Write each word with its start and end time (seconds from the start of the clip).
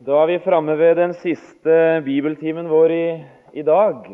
Da 0.00 0.16
er 0.16 0.30
vi 0.30 0.38
framme 0.40 0.72
ved 0.80 0.94
den 0.96 1.10
siste 1.20 1.74
bibeltimen 2.00 2.70
vår 2.72 2.92
i, 2.94 3.06
i 3.52 3.60
dag. 3.60 4.06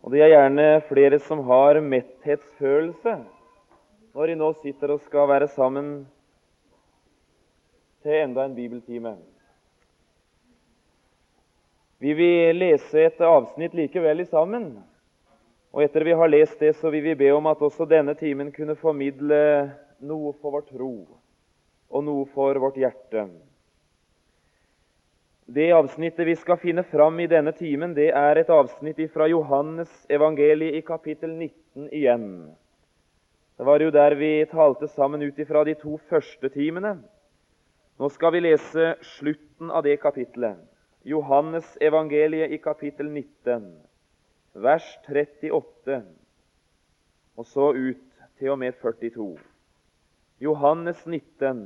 Og 0.00 0.08
det 0.08 0.22
er 0.24 0.30
gjerne 0.30 0.68
flere 0.88 1.18
som 1.20 1.42
har 1.44 1.76
metthetsfølelse 1.84 3.18
når 4.16 4.30
de 4.30 4.36
nå 4.40 4.46
sitter 4.62 4.94
og 4.94 5.02
skal 5.04 5.28
være 5.28 5.50
sammen 5.52 5.90
til 8.00 8.16
enda 8.22 8.46
en 8.46 8.54
bibeltime. 8.56 9.12
Vi 12.00 12.14
vil 12.16 12.56
lese 12.56 13.02
et 13.10 13.20
avsnitt 13.20 13.76
likevel 13.76 14.22
i 14.24 14.26
sammen. 14.30 14.70
Og 15.76 15.82
etter 15.84 16.06
vi 16.08 16.14
har 16.16 16.32
lest 16.32 16.56
det, 16.64 16.72
så 16.80 16.88
vil 16.88 17.04
vi 17.04 17.18
be 17.20 17.28
om 17.36 17.50
at 17.52 17.60
også 17.60 17.84
denne 17.84 18.14
timen 18.16 18.48
kunne 18.48 18.78
formidle 18.80 19.42
noe 20.00 20.32
for 20.40 20.56
vår 20.56 20.64
tro 20.70 20.94
og 21.92 22.08
noe 22.08 22.24
for 22.32 22.56
vårt 22.64 22.80
hjerte. 22.80 23.26
Det 25.46 25.72
avsnittet 25.72 26.26
vi 26.26 26.34
skal 26.36 26.58
finne 26.58 26.82
fram 26.82 27.20
i 27.22 27.28
denne 27.30 27.52
timen, 27.54 27.92
det 27.94 28.08
er 28.10 28.38
et 28.40 28.48
avsnitt 28.50 28.98
fra 29.14 29.28
Johannes 29.30 29.90
evangeliet 30.10 30.74
i 30.74 30.80
kapittel 30.82 31.30
19 31.30 31.84
igjen. 31.94 32.30
Det 33.54 33.66
var 33.68 33.78
jo 33.78 33.92
der 33.94 34.16
vi 34.18 34.30
talte 34.50 34.88
sammen 34.90 35.22
ut 35.22 35.38
ifra 35.38 35.62
de 35.64 35.76
to 35.78 36.00
første 36.10 36.50
timene. 36.50 36.96
Nå 37.96 38.08
skal 38.10 38.34
vi 38.34 38.40
lese 38.42 38.96
slutten 39.16 39.70
av 39.70 39.84
det 39.86 39.94
kapittelet. 40.02 40.58
Johannes 41.06 41.76
evangeliet 41.78 42.50
i 42.50 42.58
kapittel 42.58 43.06
19, 43.06 43.68
vers 44.66 44.88
38, 45.06 46.00
og 47.38 47.46
så 47.46 47.68
ut 47.70 48.02
til 48.40 48.50
og 48.50 48.58
med 48.58 48.74
42. 48.82 49.28
Johannes 50.42 51.06
19, 51.06 51.62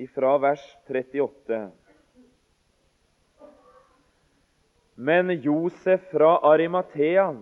ifra 0.00 0.38
vers 0.40 0.64
38. 0.88 1.60
Men 5.00 5.30
Josef 5.30 6.10
fra 6.10 6.38
Arimathea, 6.42 7.36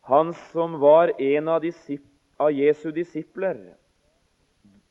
han 0.00 0.34
som 0.52 0.80
var 0.80 1.20
en 1.20 1.48
av, 1.48 1.64
av 2.36 2.50
Jesu 2.52 2.90
disipler, 2.92 3.62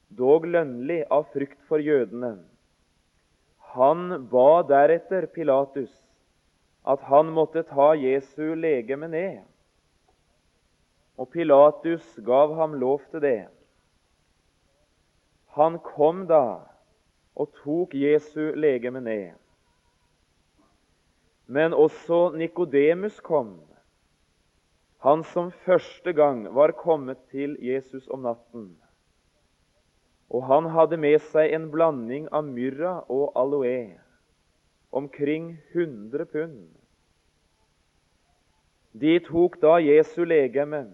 dog 0.09 0.48
lønnlig 0.50 1.04
av 1.14 1.28
frykt 1.30 1.59
for 1.70 1.78
jødene, 1.78 2.40
han 3.76 4.26
ba 4.34 4.64
deretter 4.66 5.28
Pilatus 5.30 5.94
at 6.90 7.06
han 7.06 7.30
måtte 7.38 7.62
ta 7.70 7.92
Jesu 8.02 8.56
legeme 8.58 9.12
ned. 9.14 9.46
Og 11.22 11.30
Pilatus 11.38 12.18
gav 12.26 12.58
ham 12.58 12.74
lov 12.81 13.06
til 13.14 13.22
det. 13.22 13.46
Han 15.54 15.78
kom 15.86 16.26
da 16.26 16.66
og 17.38 17.54
tok 17.62 17.94
Jesu 17.94 18.58
legeme 18.58 19.06
ned. 19.06 19.43
Men 21.46 21.74
også 21.74 22.32
Nikodemus 22.38 23.20
kom, 23.20 23.58
han 25.04 25.24
som 25.28 25.50
første 25.66 26.14
gang 26.16 26.46
var 26.56 26.72
kommet 26.80 27.20
til 27.32 27.58
Jesus 27.60 28.08
om 28.08 28.24
natten. 28.24 28.70
Og 30.32 30.46
han 30.48 30.70
hadde 30.72 30.98
med 30.98 31.20
seg 31.34 31.52
en 31.52 31.68
blanding 31.74 32.30
av 32.32 32.48
myrra 32.48 32.94
og 33.12 33.34
aloe, 33.36 34.00
omkring 34.96 35.58
100 35.74 36.26
pund. 36.32 36.62
De 38.94 39.18
tok 39.26 39.60
da 39.60 39.76
Jesu 39.84 40.24
legeme 40.24 40.86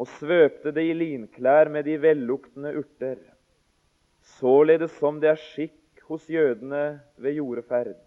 og 0.00 0.08
svøpte 0.16 0.72
det 0.72 0.86
i 0.88 0.96
linklær 0.96 1.68
med 1.68 1.84
de 1.84 1.98
velluktende 2.00 2.72
urter, 2.80 3.18
således 4.38 4.96
som 5.02 5.20
det 5.20 5.34
er 5.34 5.44
skikk 5.50 6.06
hos 6.08 6.24
jødene 6.30 7.02
ved 7.20 7.36
jordeferd. 7.42 7.98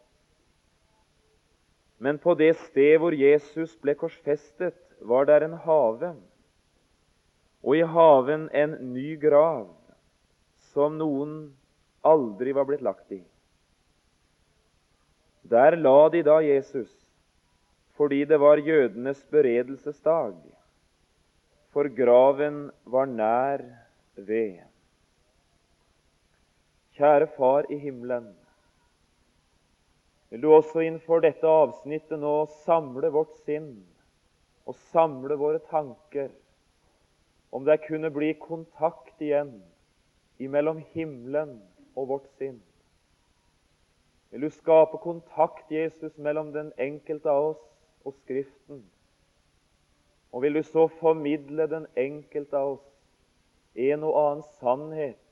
Men 1.97 2.19
på 2.21 2.35
det 2.37 2.53
sted 2.67 2.99
hvor 3.01 3.15
Jesus 3.15 3.75
ble 3.81 3.95
korsfestet, 3.97 4.77
var 5.01 5.25
der 5.29 5.45
en 5.45 5.53
have, 5.61 6.13
og 7.63 7.77
i 7.77 7.85
haven 7.85 8.47
en 8.53 8.75
ny 8.93 9.15
grav, 9.21 9.69
som 10.73 10.97
noen 10.97 11.33
aldri 12.05 12.53
var 12.53 12.67
blitt 12.69 12.85
lagt 12.85 13.11
i. 13.13 13.21
Der 15.47 15.77
la 15.77 16.09
de 16.13 16.23
da 16.25 16.39
Jesus, 16.43 16.91
fordi 17.97 18.23
det 18.29 18.39
var 18.41 18.61
jødenes 18.61 19.23
beredelsesdag, 19.31 20.35
for 21.73 21.89
graven 21.93 22.67
var 22.85 23.05
nær 23.09 23.63
ved. 24.15 24.65
Kjære 26.97 27.29
Far 27.37 27.69
i 27.69 27.77
himmelen. 27.77 28.31
Vil 30.29 30.41
du 30.43 30.49
også 30.51 30.83
innenfor 30.83 31.21
dette 31.23 31.47
avsnittet 31.47 32.19
nå 32.19 32.33
samle 32.65 33.11
vårt 33.15 33.35
sinn 33.45 33.69
og 34.67 34.75
samle 34.91 35.37
våre 35.39 35.61
tanker, 35.69 36.27
om 37.55 37.63
det 37.63 37.79
kunne 37.85 38.11
bli 38.11 38.33
kontakt 38.41 39.21
igjen 39.23 39.53
imellom 40.43 40.81
himmelen 40.91 41.55
og 41.95 42.09
vårt 42.11 42.27
sinn? 42.41 42.59
Vil 44.35 44.43
du 44.43 44.51
skape 44.51 44.99
kontakt, 44.99 45.71
Jesus, 45.71 46.17
mellom 46.19 46.51
den 46.51 46.73
enkelte 46.75 47.31
av 47.31 47.53
oss 47.53 47.63
og 48.03 48.17
Skriften? 48.19 48.83
Og 50.35 50.43
vil 50.43 50.59
du 50.59 50.63
så 50.67 50.89
formidle 50.99 51.69
den 51.71 51.87
enkelte 51.95 52.59
av 52.59 52.73
oss 52.75 52.87
en 53.79 54.03
og 54.03 54.17
annen 54.19 54.43
sannhet 54.59 55.23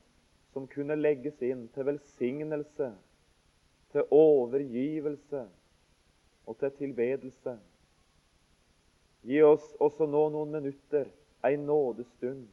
som 0.54 0.64
kunne 0.72 0.96
legges 0.96 1.36
inn 1.44 1.66
til 1.74 1.84
velsignelse 1.90 2.94
til 3.96 4.04
overgivelse 4.12 5.46
og 6.46 6.58
til 6.60 6.72
tilbedelse. 6.82 7.56
Gi 9.26 9.40
oss 9.42 9.64
også 9.80 10.06
nå 10.06 10.28
noen 10.34 10.52
minutter, 10.58 11.08
ei 11.46 11.56
nådestund. 11.56 12.44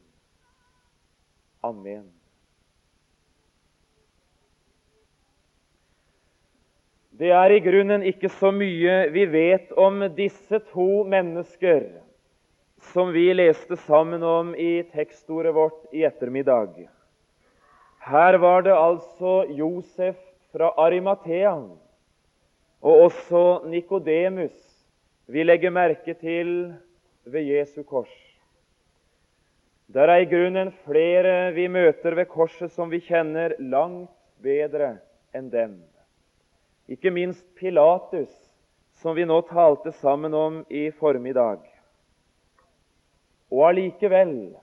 Amen. 1.64 2.08
Det 7.14 7.30
er 7.36 7.54
i 7.54 7.62
grunnen 7.62 8.08
ikke 8.08 8.32
så 8.40 8.50
mye 8.56 8.96
vi 9.14 9.28
vet 9.30 9.76
om 9.78 10.02
disse 10.16 10.64
to 10.72 11.04
mennesker 11.06 11.92
som 12.94 13.14
vi 13.14 13.30
leste 13.36 13.78
sammen 13.86 14.24
om 14.26 14.56
i 14.56 14.82
tekstordet 14.96 15.54
vårt 15.56 15.94
i 15.94 16.08
ettermiddag. 16.08 16.88
Her 18.04 18.38
var 18.42 18.66
det 18.66 18.74
altså 18.76 19.44
Josef 19.56 20.18
fra 20.54 20.70
Arimathea, 20.78 21.56
og 22.84 23.00
også 23.08 23.64
Nikodemus 23.66 24.54
vi 25.26 25.44
legger 25.44 25.72
merke 25.74 26.14
til 26.14 26.74
ved 27.26 27.48
Jesu 27.48 27.82
kors. 27.84 28.12
Der 29.94 30.10
er 30.10 30.22
i 30.22 30.30
grunnen 30.30 30.72
flere 30.86 31.54
vi 31.54 31.68
møter 31.68 32.16
ved 32.16 32.26
korset 32.30 32.72
som 32.72 32.92
vi 32.92 33.00
kjenner 33.02 33.56
langt 33.60 34.12
bedre 34.44 34.98
enn 35.34 35.50
dem. 35.50 35.78
Ikke 36.92 37.14
minst 37.14 37.46
Pilatus, 37.58 38.32
som 39.02 39.16
vi 39.16 39.26
nå 39.26 39.40
talte 39.50 39.94
sammen 40.04 40.34
om 40.38 40.62
i 40.70 40.90
formiddag. 40.92 41.64
Og 43.54 43.68
allikevel, 43.70 44.54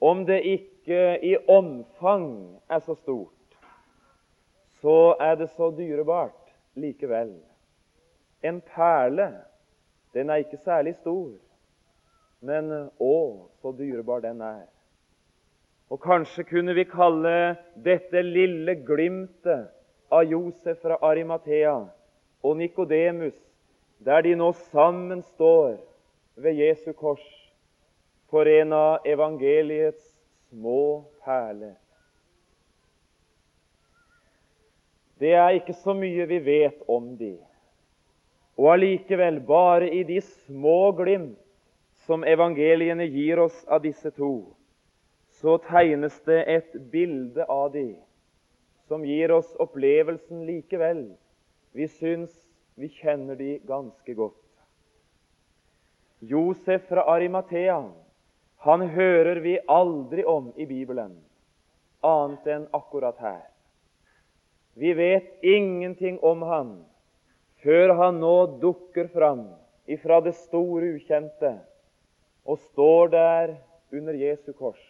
om 0.00 0.24
det 0.26 0.42
ikke 0.44 1.18
i 1.22 1.36
omfang 1.48 2.58
er 2.68 2.82
så 2.84 2.96
stort, 2.98 3.37
så 4.80 5.16
er 5.20 5.36
det 5.36 5.50
så 5.56 5.70
dyrebart 5.74 6.52
likevel. 6.78 7.34
En 8.42 8.60
perle, 8.60 9.32
den 10.14 10.30
er 10.30 10.44
ikke 10.44 10.60
særlig 10.62 10.94
stor, 11.00 11.32
men 12.40 12.70
å, 13.02 13.16
så 13.62 13.72
dyrebar 13.74 14.22
den 14.22 14.42
er. 14.44 14.66
Og 15.88 16.00
kanskje 16.04 16.44
kunne 16.44 16.74
vi 16.76 16.84
kalle 16.86 17.56
dette 17.74 18.22
lille 18.22 18.76
glimtet 18.86 19.70
av 20.12 20.24
Josef 20.28 20.82
fra 20.84 20.98
Arimathea 21.02 21.78
og 22.44 22.56
Nikodemus, 22.60 23.36
der 23.98 24.22
de 24.22 24.36
nå 24.38 24.52
sammen 24.68 25.24
står 25.34 25.78
ved 26.38 26.60
Jesu 26.60 26.92
kors, 26.92 27.24
for 28.30 28.46
en 28.46 28.72
av 28.76 29.06
evangeliets 29.08 30.04
små 30.50 31.08
perler. 31.24 31.74
Det 35.18 35.34
er 35.34 35.56
ikke 35.58 35.74
så 35.74 35.94
mye 35.98 36.26
vi 36.30 36.38
vet 36.44 36.82
om 36.86 37.14
de. 37.18 37.34
Og 38.58 38.72
allikevel, 38.74 39.40
bare 39.46 39.90
i 39.90 40.04
de 40.06 40.20
små 40.22 40.92
glimt 40.98 41.38
som 42.06 42.24
evangeliene 42.24 43.06
gir 43.10 43.42
oss 43.42 43.64
av 43.68 43.82
disse 43.84 44.10
to, 44.16 44.48
så 45.38 45.58
tegnes 45.68 46.16
det 46.26 46.40
et 46.50 46.76
bilde 46.90 47.44
av 47.46 47.72
de 47.74 47.92
som 48.88 49.04
gir 49.04 49.30
oss 49.34 49.50
opplevelsen 49.60 50.46
likevel. 50.48 51.02
Vi 51.76 51.88
syns 51.88 52.32
vi 52.74 52.88
kjenner 52.88 53.36
de 53.36 53.58
ganske 53.68 54.14
godt. 54.14 54.34
Josef 56.18 56.88
fra 56.88 57.04
Arimathea 57.12 57.82
han 58.64 58.82
hører 58.90 59.38
vi 59.44 59.58
aldri 59.68 60.24
om 60.24 60.48
i 60.56 60.66
Bibelen, 60.66 61.12
annet 62.02 62.48
enn 62.50 62.64
akkurat 62.74 63.20
her. 63.22 63.44
Vi 64.74 64.92
vet 64.94 65.44
ingenting 65.44 66.18
om 66.20 66.42
han 66.42 66.74
før 67.62 67.94
han 67.98 68.20
nå 68.22 68.34
dukker 68.62 69.08
fram 69.12 69.48
ifra 69.90 70.20
det 70.20 70.34
store 70.38 70.92
ukjente 70.98 71.54
og 72.48 72.60
står 72.70 73.10
der 73.14 73.56
under 73.92 74.14
Jesu 74.14 74.52
kors. 74.52 74.80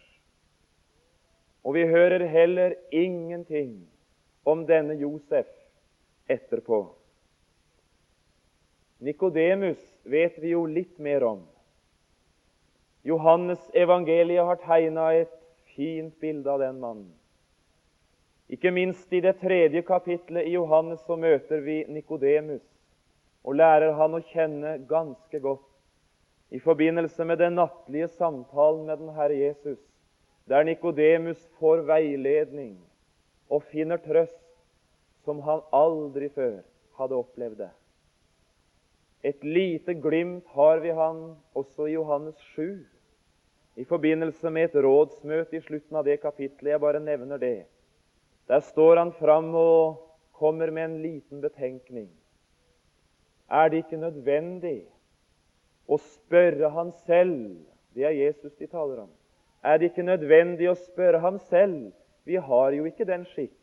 Og 1.63 1.75
vi 1.75 1.85
hører 1.87 2.25
heller 2.27 2.75
ingenting 2.91 3.81
om 4.47 4.65
denne 4.67 4.95
Josef 4.99 5.49
etterpå. 6.29 6.85
Nikodemus 8.99 9.79
vet 10.03 10.37
vi 10.39 10.53
jo 10.53 10.65
litt 10.67 10.97
mer 10.99 11.23
om. 11.23 11.43
Johannes 13.07 13.61
evangeliet 13.73 14.45
har 14.45 14.59
tegna 14.63 15.11
et 15.15 15.35
fint 15.75 16.15
bilde 16.19 16.51
av 16.51 16.59
den 16.59 16.79
mannen. 16.79 17.18
Ikke 18.49 18.71
minst 18.73 19.13
i 19.13 19.21
det 19.21 19.35
tredje 19.41 19.81
kapitlet 19.85 20.47
i 20.49 20.55
Johannes 20.55 21.03
så 21.05 21.15
møter 21.19 21.61
vi 21.61 21.83
Nikodemus 21.87 22.65
og 23.45 23.55
lærer 23.59 23.93
han 23.97 24.17
å 24.17 24.23
kjenne 24.31 24.77
ganske 24.89 25.39
godt 25.43 25.67
i 26.49 26.59
forbindelse 26.59 27.25
med 27.29 27.37
den 27.37 27.59
nattlige 27.59 28.07
samtalen 28.17 28.87
med 28.87 28.97
den 28.97 29.13
Herre 29.13 29.37
Jesus, 29.37 29.79
der 30.49 30.65
Nikodemus 30.65 31.37
får 31.59 31.85
veiledning 31.85 32.79
og 33.49 33.63
finner 33.69 34.01
trøst 34.01 34.41
som 35.25 35.43
han 35.45 35.61
aldri 35.75 36.31
før 36.33 36.63
hadde 36.97 37.21
opplevd 37.21 37.61
det. 37.61 37.69
Et 39.29 39.43
lite 39.43 39.93
glimt 39.93 40.47
har 40.55 40.79
vi 40.81 40.89
han 40.95 41.35
også 41.53 41.85
i 41.85 41.93
Johannes 41.93 42.39
7, 42.55 42.79
i 43.75 43.85
forbindelse 43.85 44.49
med 44.49 44.69
et 44.69 44.81
rådsmøte 44.83 45.57
i 45.57 45.61
slutten 45.61 45.99
av 45.99 46.07
det 46.07 46.17
kapitlet. 46.23 46.71
Jeg 46.71 46.81
bare 46.81 46.99
nevner 47.03 47.37
det. 47.37 47.67
Der 48.49 48.63
står 48.65 48.97
han 48.97 49.11
fram 49.17 49.53
og 49.55 49.99
kommer 50.39 50.71
med 50.71 50.85
en 50.85 50.97
liten 51.03 51.41
betenkning. 51.41 52.09
Er 53.49 53.69
det 53.69 53.83
ikke 53.83 54.01
nødvendig 54.01 54.81
å 55.89 55.97
spørre 56.01 56.69
han 56.73 56.91
selv? 57.05 57.59
Det 57.93 58.05
er 58.05 58.17
Jesus 58.17 58.53
de 58.57 58.67
taler 58.69 59.03
om. 59.05 59.11
Er 59.63 59.77
det 59.77 59.91
ikke 59.91 60.05
nødvendig 60.05 60.69
å 60.69 60.77
spørre 60.77 61.21
ham 61.21 61.39
selv? 61.49 61.91
Vi 62.25 62.37
har 62.37 62.73
jo 62.73 62.85
ikke 62.89 63.07
den 63.09 63.25
skikk 63.33 63.55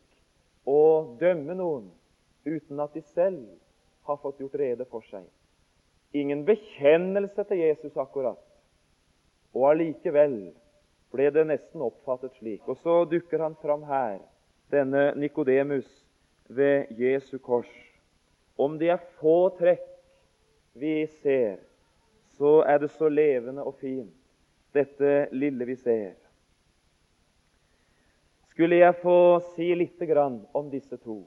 å 0.67 1.17
dømme 1.21 1.55
noen 1.59 1.89
uten 2.47 2.83
at 2.83 2.95
de 2.95 3.03
selv 3.15 3.47
har 4.07 4.23
fått 4.23 4.43
gjort 4.43 4.59
rede 4.59 4.87
for 4.91 5.07
seg 5.11 5.27
ingen 6.21 6.45
bekjennelse 6.45 7.45
til 7.45 7.59
Jesus 7.61 7.97
akkurat. 7.97 8.41
Og 9.55 9.71
allikevel 9.71 10.37
ble 11.15 11.29
det 11.33 11.47
nesten 11.49 11.85
oppfattet 11.85 12.35
slik. 12.41 12.65
Og 12.69 12.79
så 12.83 13.05
dukker 13.09 13.43
han 13.43 13.57
fram 13.63 13.85
her, 13.89 14.19
denne 14.73 15.13
Nikodemus 15.15 15.89
ved 16.49 16.91
Jesu 16.99 17.39
kors. 17.39 17.71
Om 18.57 18.79
det 18.79 18.91
er 18.95 19.09
få 19.21 19.51
trekk 19.59 19.85
vi 20.77 21.07
ser, 21.23 21.59
så 22.37 22.61
er 22.69 22.79
det 22.83 22.91
så 22.93 23.09
levende 23.09 23.65
og 23.65 23.79
fint, 23.81 24.13
dette 24.77 25.29
lille 25.33 25.65
vi 25.69 25.77
ser. 25.81 26.15
Skulle 28.53 28.81
jeg 28.81 28.97
få 29.03 29.41
si 29.55 29.75
litt 29.77 30.01
om 30.53 30.71
disse 30.71 30.97
to? 30.97 31.21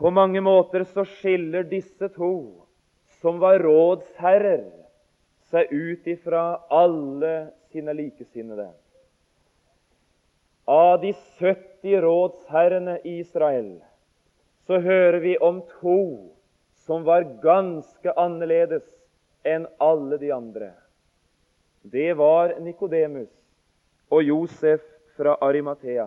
På 0.00 0.10
mange 0.10 0.40
måter 0.40 0.84
så 0.84 1.04
skiller 1.04 1.62
disse 1.68 2.08
to 2.08 2.64
som 3.20 3.38
var 3.38 3.60
rådsherrer, 3.60 4.70
seg 5.50 5.72
ut 5.72 6.06
ifra 6.08 6.62
alle 6.70 7.50
sine 7.68 7.92
likesinnede. 7.92 8.70
Av 10.70 11.00
de 11.00 11.12
70 11.38 12.00
rådsherrene 12.00 12.98
i 13.04 13.16
Israel 13.18 13.80
så 14.66 14.76
hører 14.78 15.16
vi 15.18 15.32
om 15.42 15.56
to 15.80 16.02
som 16.84 17.02
var 17.02 17.24
ganske 17.42 18.12
annerledes 18.14 18.84
enn 19.42 19.64
alle 19.82 20.18
de 20.20 20.30
andre. 20.30 20.68
Det 21.82 22.12
var 22.20 22.54
Nikodemus 22.62 23.32
og 24.14 24.22
Josef 24.22 24.84
fra 25.16 25.34
Arimathea. 25.42 26.06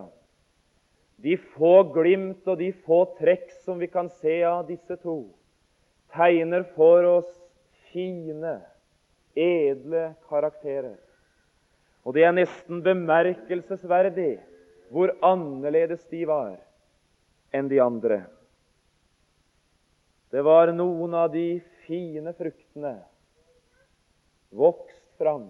De 1.20 1.36
få 1.36 1.74
glimt 1.92 2.48
og 2.48 2.56
de 2.64 2.70
få 2.88 3.02
trekk 3.20 3.52
som 3.66 3.84
vi 3.84 3.90
kan 3.92 4.08
se 4.22 4.38
av 4.48 4.64
disse 4.72 4.96
to, 5.04 5.26
tegner 6.16 6.64
for 6.72 7.04
oss 7.10 7.36
fine, 7.92 8.56
edle 9.36 10.08
karakterer. 10.32 10.96
Og 12.08 12.16
det 12.16 12.24
er 12.24 12.36
nesten 12.40 12.80
bemerkelsesverdig 12.80 14.32
hvor 14.94 15.10
annerledes 15.26 16.04
de 16.06 16.22
var 16.30 16.54
enn 17.50 17.66
de 17.70 17.80
andre. 17.82 18.20
Det 20.30 20.42
var 20.46 20.70
noen 20.74 21.14
av 21.18 21.32
de 21.34 21.58
fine 21.86 22.30
fruktene 22.38 22.94
vokst 24.54 25.02
fram 25.18 25.48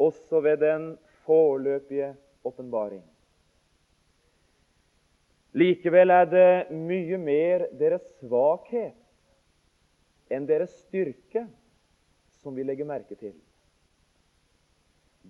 også 0.00 0.40
ved 0.44 0.60
den 0.60 0.86
foreløpige 1.24 2.12
åpenbaring. 2.44 3.02
Likevel 5.56 6.10
er 6.12 6.28
det 6.28 6.70
mye 6.76 7.16
mer 7.20 7.68
deres 7.80 8.04
svakhet 8.20 8.96
enn 10.28 10.44
deres 10.48 10.72
styrke 10.84 11.46
som 12.42 12.52
vi 12.56 12.64
legger 12.68 12.84
merke 12.88 13.16
til. 13.16 13.32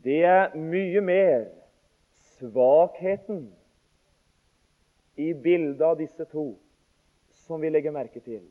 Det 0.02 0.24
er 0.26 0.56
mye 0.58 1.00
mer 1.04 1.44
svakheten 2.44 3.52
i 5.16 5.34
bildet 5.34 5.80
av 5.86 5.96
disse 5.98 6.24
to 6.24 6.54
som 7.44 7.60
vi 7.60 7.70
legger 7.70 7.94
merke 7.94 8.20
til, 8.24 8.42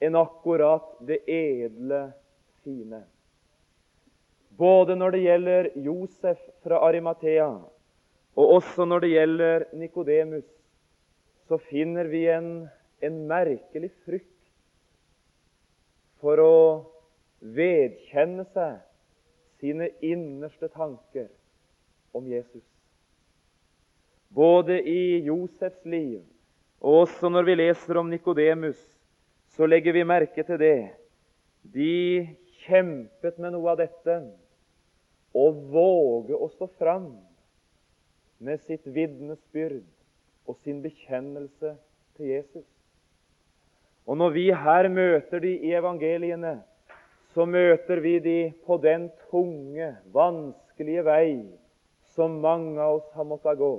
enn 0.00 0.16
akkurat 0.18 0.86
det 1.06 1.20
edle, 1.30 2.06
fine. 2.64 3.02
Både 4.56 4.96
når 4.96 5.14
det 5.14 5.22
gjelder 5.24 5.70
Josef 5.84 6.40
fra 6.64 6.80
Arimathea, 6.88 7.50
og 8.34 8.54
også 8.58 8.86
når 8.88 9.04
det 9.04 9.10
gjelder 9.12 9.66
Nikodemus, 9.76 10.46
så 11.48 11.58
finner 11.68 12.08
vi 12.08 12.24
en, 12.32 12.66
en 13.04 13.18
merkelig 13.28 13.92
frykt 14.06 14.30
for 16.22 16.40
å 16.40 16.56
vedkjenne 17.44 18.46
seg 18.54 18.80
sine 19.60 19.90
innerste 20.00 20.70
tanker 20.72 21.28
om 22.16 22.26
Jesus. 22.30 22.64
Både 24.34 24.80
i 24.82 25.24
Josefs 25.28 25.84
liv 25.86 26.22
og 26.84 27.06
også 27.06 27.30
når 27.32 27.46
vi 27.48 27.54
leser 27.56 27.96
om 27.96 28.10
Nikodemus, 28.12 28.80
så 29.56 29.64
legger 29.66 29.94
vi 29.96 30.02
merke 30.04 30.42
til 30.44 30.58
det. 30.60 30.90
De 31.62 32.26
kjempet 32.66 33.38
med 33.40 33.54
noe 33.54 33.70
av 33.72 33.78
dette 33.80 34.16
å 35.32 35.46
våge 35.72 36.36
å 36.36 36.50
stå 36.52 36.68
fram 36.76 37.08
med 38.44 38.60
sitt 38.66 38.84
vitnesbyrd 38.84 39.86
og 40.44 40.58
sin 40.60 40.82
bekjennelse 40.84 41.72
til 42.18 42.34
Jesus. 42.34 42.68
Og 44.04 44.20
når 44.20 44.36
vi 44.36 44.44
her 44.52 44.90
møter 44.92 45.40
de 45.40 45.54
i 45.64 45.72
evangeliene, 45.72 46.58
så 47.32 47.48
møter 47.48 48.04
vi 48.04 48.18
de 48.20 48.38
på 48.66 48.76
den 48.82 49.08
tunge, 49.30 49.94
vanskelige 50.12 51.06
vei 51.08 51.28
som 52.12 52.36
mange 52.44 52.76
av 52.76 53.00
oss 53.00 53.08
har 53.16 53.26
måttet 53.26 53.58
gå. 53.58 53.72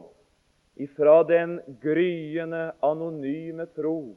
Ifra 0.75 1.23
den 1.23 1.61
gryende, 1.81 2.73
anonyme 2.83 3.65
tro 3.65 4.15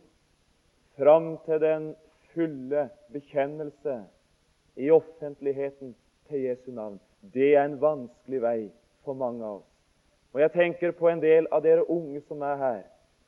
fram 0.99 1.37
til 1.47 1.61
den 1.63 1.89
fulle 2.33 2.89
bekjennelse 3.15 4.01
i 4.77 4.91
offentligheten 4.91 5.95
til 6.29 6.43
Jesu 6.49 6.71
navn. 6.75 6.99
Det 7.23 7.55
er 7.55 7.65
en 7.65 7.79
vanskelig 7.81 8.43
vei 8.43 8.61
for 9.07 9.15
mange 9.15 9.45
av 9.45 9.61
oss. 9.61 9.73
Og 10.35 10.41
Jeg 10.41 10.53
tenker 10.53 10.93
på 10.93 11.09
en 11.09 11.23
del 11.23 11.47
av 11.55 11.63
dere 11.63 11.87
unge 11.91 12.21
som 12.27 12.43
er 12.43 12.57
her. 12.61 12.83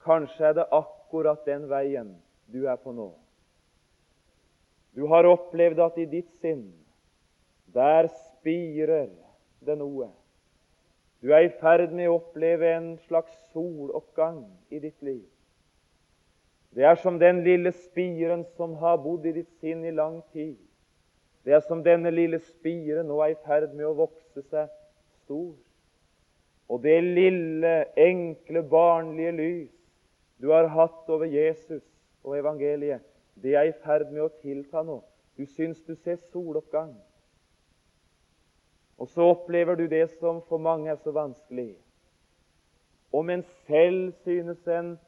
Kanskje 0.04 0.50
er 0.50 0.58
det 0.58 0.68
akkurat 0.74 1.46
den 1.46 1.68
veien 1.70 2.14
du 2.50 2.66
er 2.66 2.76
på 2.76 2.92
nå. 2.92 3.12
Du 4.94 5.06
har 5.06 5.28
opplevd 5.28 5.80
at 5.80 5.98
i 5.98 6.06
ditt 6.10 6.30
sinn, 6.42 6.72
der 7.70 8.10
spirer 8.10 9.08
det 9.62 9.76
noe. 9.78 10.10
Du 11.20 11.32
er 11.36 11.44
i 11.44 11.52
ferd 11.60 11.92
med 11.92 12.08
å 12.08 12.16
oppleve 12.16 12.70
en 12.72 12.94
slags 13.04 13.32
soloppgang 13.52 14.44
i 14.72 14.80
ditt 14.80 15.02
liv. 15.04 15.26
Det 16.72 16.86
er 16.86 16.96
som 17.02 17.18
den 17.18 17.42
lille 17.44 17.72
spiren 17.74 18.44
som 18.56 18.76
har 18.80 19.00
bodd 19.02 19.26
i 19.26 19.34
ditt 19.40 19.50
sinn 19.60 19.84
i 19.84 19.92
lang 19.92 20.20
tid. 20.32 20.56
Det 21.44 21.56
er 21.56 21.64
som 21.66 21.82
denne 21.84 22.12
lille 22.14 22.38
spiren 22.44 23.08
nå 23.10 23.18
er 23.24 23.34
i 23.34 23.42
ferd 23.44 23.74
med 23.74 23.88
å 23.88 23.96
vokse 24.04 24.44
seg 24.48 24.70
stor. 25.24 25.52
Og 26.70 26.82
det 26.84 27.00
lille, 27.02 27.74
enkle, 27.98 28.62
barnlige 28.62 29.36
lys 29.36 29.76
du 30.40 30.52
har 30.54 30.70
hatt 30.72 31.08
over 31.12 31.28
Jesus, 31.28 31.82
og 32.24 32.38
evangeliet, 32.38 33.02
det 33.34 33.54
er 33.56 33.68
i 33.68 33.76
ferd 33.84 34.08
med 34.12 34.22
å 34.24 34.32
tilta 34.40 34.82
nå. 34.84 35.00
Du 35.36 35.44
syns 35.48 35.80
du 35.84 35.94
ser 35.96 36.16
soloppgang. 36.30 36.94
Og 39.00 39.08
så 39.08 39.30
opplever 39.32 39.78
du 39.80 39.86
det 39.88 40.10
som 40.18 40.42
for 40.48 40.60
mange 40.60 40.90
er 40.92 40.98
så 41.00 41.12
vanskelig. 41.16 41.72
Om 43.12 43.30
en 43.30 43.42
selv 43.66 44.12
synes 44.22 44.66
en 44.68 44.98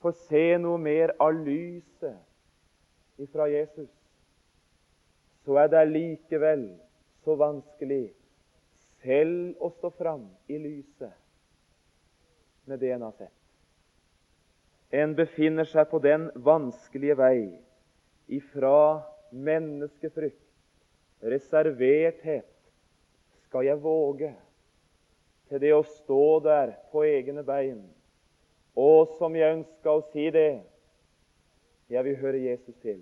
får 0.00 0.14
se 0.28 0.44
noe 0.62 0.78
mer 0.80 1.12
av 1.20 1.34
lyset 1.34 2.16
ifra 3.20 3.50
Jesus, 3.50 3.90
så 5.44 5.58
er 5.60 5.68
det 5.72 5.82
likevel 5.90 6.64
så 7.24 7.34
vanskelig 7.36 8.12
selv 9.00 9.60
å 9.60 9.72
stå 9.74 9.90
fram 9.98 10.24
i 10.48 10.58
lyset 10.60 11.12
med 12.70 12.80
det 12.80 12.92
en 12.94 13.02
har 13.08 13.16
sett. 13.18 13.34
En 14.90 15.14
befinner 15.14 15.68
seg 15.68 15.88
på 15.90 16.00
den 16.02 16.30
vanskelige 16.34 17.16
vei 17.18 17.40
ifra 18.30 19.02
menneskefrykt, 19.30 20.46
reserverthet, 21.20 22.48
skal 23.50 23.66
jeg 23.66 23.82
våge, 23.82 24.30
til 25.50 25.58
det 25.58 25.72
å 25.74 25.82
stå 25.82 26.24
der 26.44 26.76
på 26.92 27.02
egne 27.02 27.42
bein. 27.42 27.80
Og 28.78 29.16
som 29.18 29.34
jeg 29.34 29.56
ønska 29.56 29.90
å 29.90 30.04
si 30.12 30.28
det, 30.30 30.60
jeg 31.90 32.06
vil 32.06 32.20
høre 32.20 32.42
Jesus 32.44 32.76
til. 32.78 33.00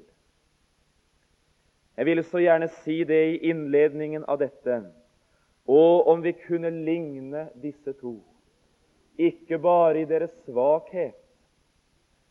Jeg 1.98 2.08
ville 2.08 2.24
så 2.24 2.40
gjerne 2.40 2.70
si 2.80 3.02
det 3.04 3.20
i 3.34 3.36
innledningen 3.50 4.24
av 4.24 4.40
dette. 4.40 4.80
Og 5.68 6.08
om 6.08 6.24
vi 6.24 6.32
kunne 6.32 6.72
ligne 6.72 7.50
disse 7.60 7.92
to, 8.00 8.16
ikke 9.20 9.60
bare 9.60 10.06
i 10.06 10.08
deres 10.08 10.32
svakhet, 10.46 11.18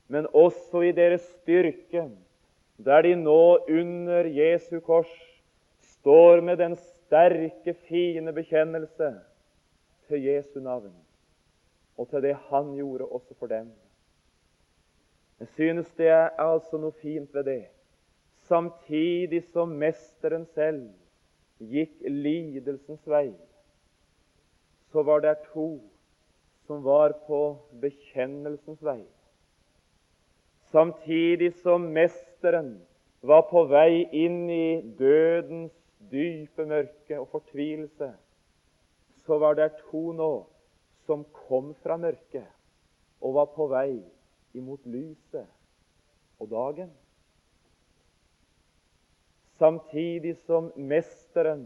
men 0.09 0.25
også 0.33 0.87
i 0.87 0.93
deres 0.95 1.21
styrke, 1.35 2.07
der 2.81 3.05
de 3.05 3.13
nå 3.19 3.41
under 3.69 4.25
Jesu 4.31 4.79
kors 4.81 5.11
står 5.99 6.41
med 6.41 6.63
den 6.63 6.79
sterke, 7.07 7.73
fine 7.87 8.33
bekjennelse 8.35 9.13
til 10.07 10.23
Jesu 10.23 10.59
navn 10.59 10.93
og 11.97 12.09
til 12.09 12.21
det 12.21 12.35
Han 12.51 12.75
gjorde 12.75 13.05
også 13.05 13.33
for 13.39 13.47
dem. 13.47 13.71
Jeg 15.39 15.47
synes 15.47 15.89
det 15.97 16.07
er 16.07 16.29
altså 16.39 16.77
noe 16.77 16.93
fint 17.01 17.33
ved 17.33 17.43
det. 17.43 17.65
Samtidig 18.47 19.43
som 19.43 19.69
Mesteren 19.69 20.45
selv 20.53 20.87
gikk 21.59 22.03
lidelsens 22.05 23.03
vei, 23.09 23.31
så 24.91 25.03
var 25.03 25.19
det 25.25 25.35
to 25.53 25.81
som 26.67 26.83
var 26.83 27.15
på 27.27 27.41
bekjennelsens 27.81 28.83
vei. 28.83 29.01
Samtidig 30.71 31.53
som 31.63 31.81
Mesteren 31.81 32.77
var 33.21 33.47
på 33.49 33.65
vei 33.71 34.05
inn 34.11 34.49
i 34.49 34.81
dødens 34.99 35.86
dype 36.11 36.65
mørke 36.65 37.19
og 37.19 37.27
fortvilelse, 37.31 38.11
så 39.25 39.37
var 39.37 39.57
det 39.59 39.71
to 39.89 40.11
nå 40.15 40.31
som 41.07 41.25
kom 41.47 41.73
fra 41.83 41.97
mørket 41.97 42.47
og 43.21 43.33
var 43.33 43.49
på 43.55 43.67
vei 43.71 43.99
imot 44.57 44.85
lyset 44.85 45.47
og 46.39 46.49
dagen. 46.51 46.91
Samtidig 49.57 50.35
som 50.45 50.71
Mesteren 50.75 51.65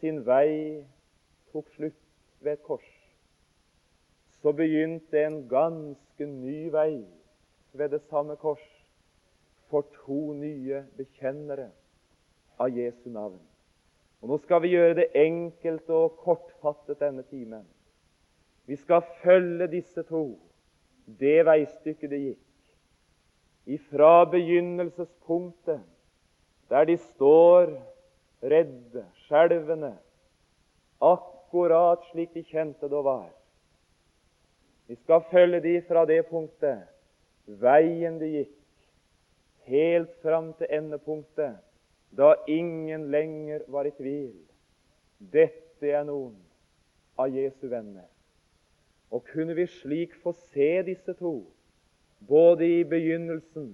sin 0.00 0.24
vei 0.26 0.82
tok 1.52 1.68
slutt 1.76 2.00
ved 2.40 2.56
et 2.56 2.64
kors, 2.66 2.88
så 4.40 4.52
begynte 4.56 5.20
en 5.20 5.42
ganske 5.48 6.26
ny 6.26 6.70
vei 6.72 7.04
ved 7.72 7.92
det 7.94 8.02
samme 8.08 8.36
kors 8.40 8.64
for 9.70 9.86
to 10.00 10.32
nye 10.34 10.82
bekjennere 10.96 11.68
av 12.60 12.76
Jesu 12.76 13.08
navn. 13.10 13.40
Og 14.20 14.28
Nå 14.28 14.36
skal 14.44 14.60
vi 14.62 14.74
gjøre 14.74 14.98
det 15.00 15.08
enkelt 15.16 15.88
og 15.96 16.18
kortfattet 16.20 17.00
denne 17.00 17.24
timen. 17.30 17.64
Vi 18.68 18.76
skal 18.76 19.02
følge 19.22 19.66
disse 19.72 20.04
to 20.06 20.36
det 21.18 21.40
veistykket 21.48 22.12
det 22.12 22.20
gikk, 22.20 22.74
ifra 23.66 24.24
begynnelsespunktet 24.30 25.80
der 26.70 26.86
de 26.86 26.94
står 27.02 27.72
redde, 28.46 29.02
skjelvende, 29.26 29.96
akkurat 31.02 32.04
slik 32.12 32.30
de 32.36 32.44
kjente 32.46 32.88
det 32.88 33.02
var. 33.04 33.26
Vi 34.86 34.94
skal 35.00 35.24
følge 35.32 35.60
de 35.64 35.74
fra 35.88 36.04
det 36.06 36.20
punktet, 36.30 36.86
veien 37.46 38.20
de 38.20 38.30
gikk, 38.36 38.54
helt 39.66 40.14
fram 40.22 40.52
til 40.58 40.70
endepunktet, 40.78 41.58
da 42.16 42.34
ingen 42.46 43.10
lenger 43.10 43.62
var 43.68 43.84
i 43.84 43.94
tvil. 43.94 44.34
Dette 45.18 45.86
er 45.86 46.04
noen 46.08 46.36
av 47.20 47.30
Jesu 47.34 47.68
venner. 47.68 48.08
Og 49.10 49.24
kunne 49.32 49.54
vi 49.58 49.66
slik 49.66 50.14
få 50.22 50.32
se 50.52 50.82
disse 50.86 51.14
to, 51.18 51.34
både 52.28 52.66
i 52.66 52.82
begynnelsen, 52.84 53.72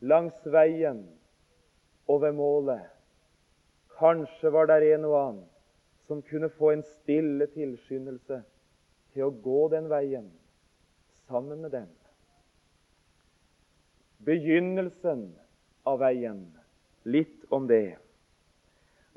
langs 0.00 0.46
veien 0.46 1.02
og 2.08 2.22
ved 2.22 2.36
målet. 2.38 2.86
Kanskje 3.98 4.52
var 4.54 4.70
det 4.70 4.92
en 4.94 5.06
og 5.08 5.16
annen 5.18 5.46
som 6.08 6.22
kunne 6.24 6.48
få 6.48 6.70
en 6.72 6.84
stille 6.86 7.46
tilskyndelse 7.52 8.40
til 9.12 9.26
å 9.26 9.34
gå 9.44 9.66
den 9.74 9.90
veien 9.90 10.30
sammen 11.26 11.60
med 11.60 11.74
dem. 11.74 11.88
Begynnelsen 14.24 15.28
av 15.84 16.00
veien. 16.00 16.40
Litt 17.08 17.46
om 17.54 17.66
det. 17.70 17.96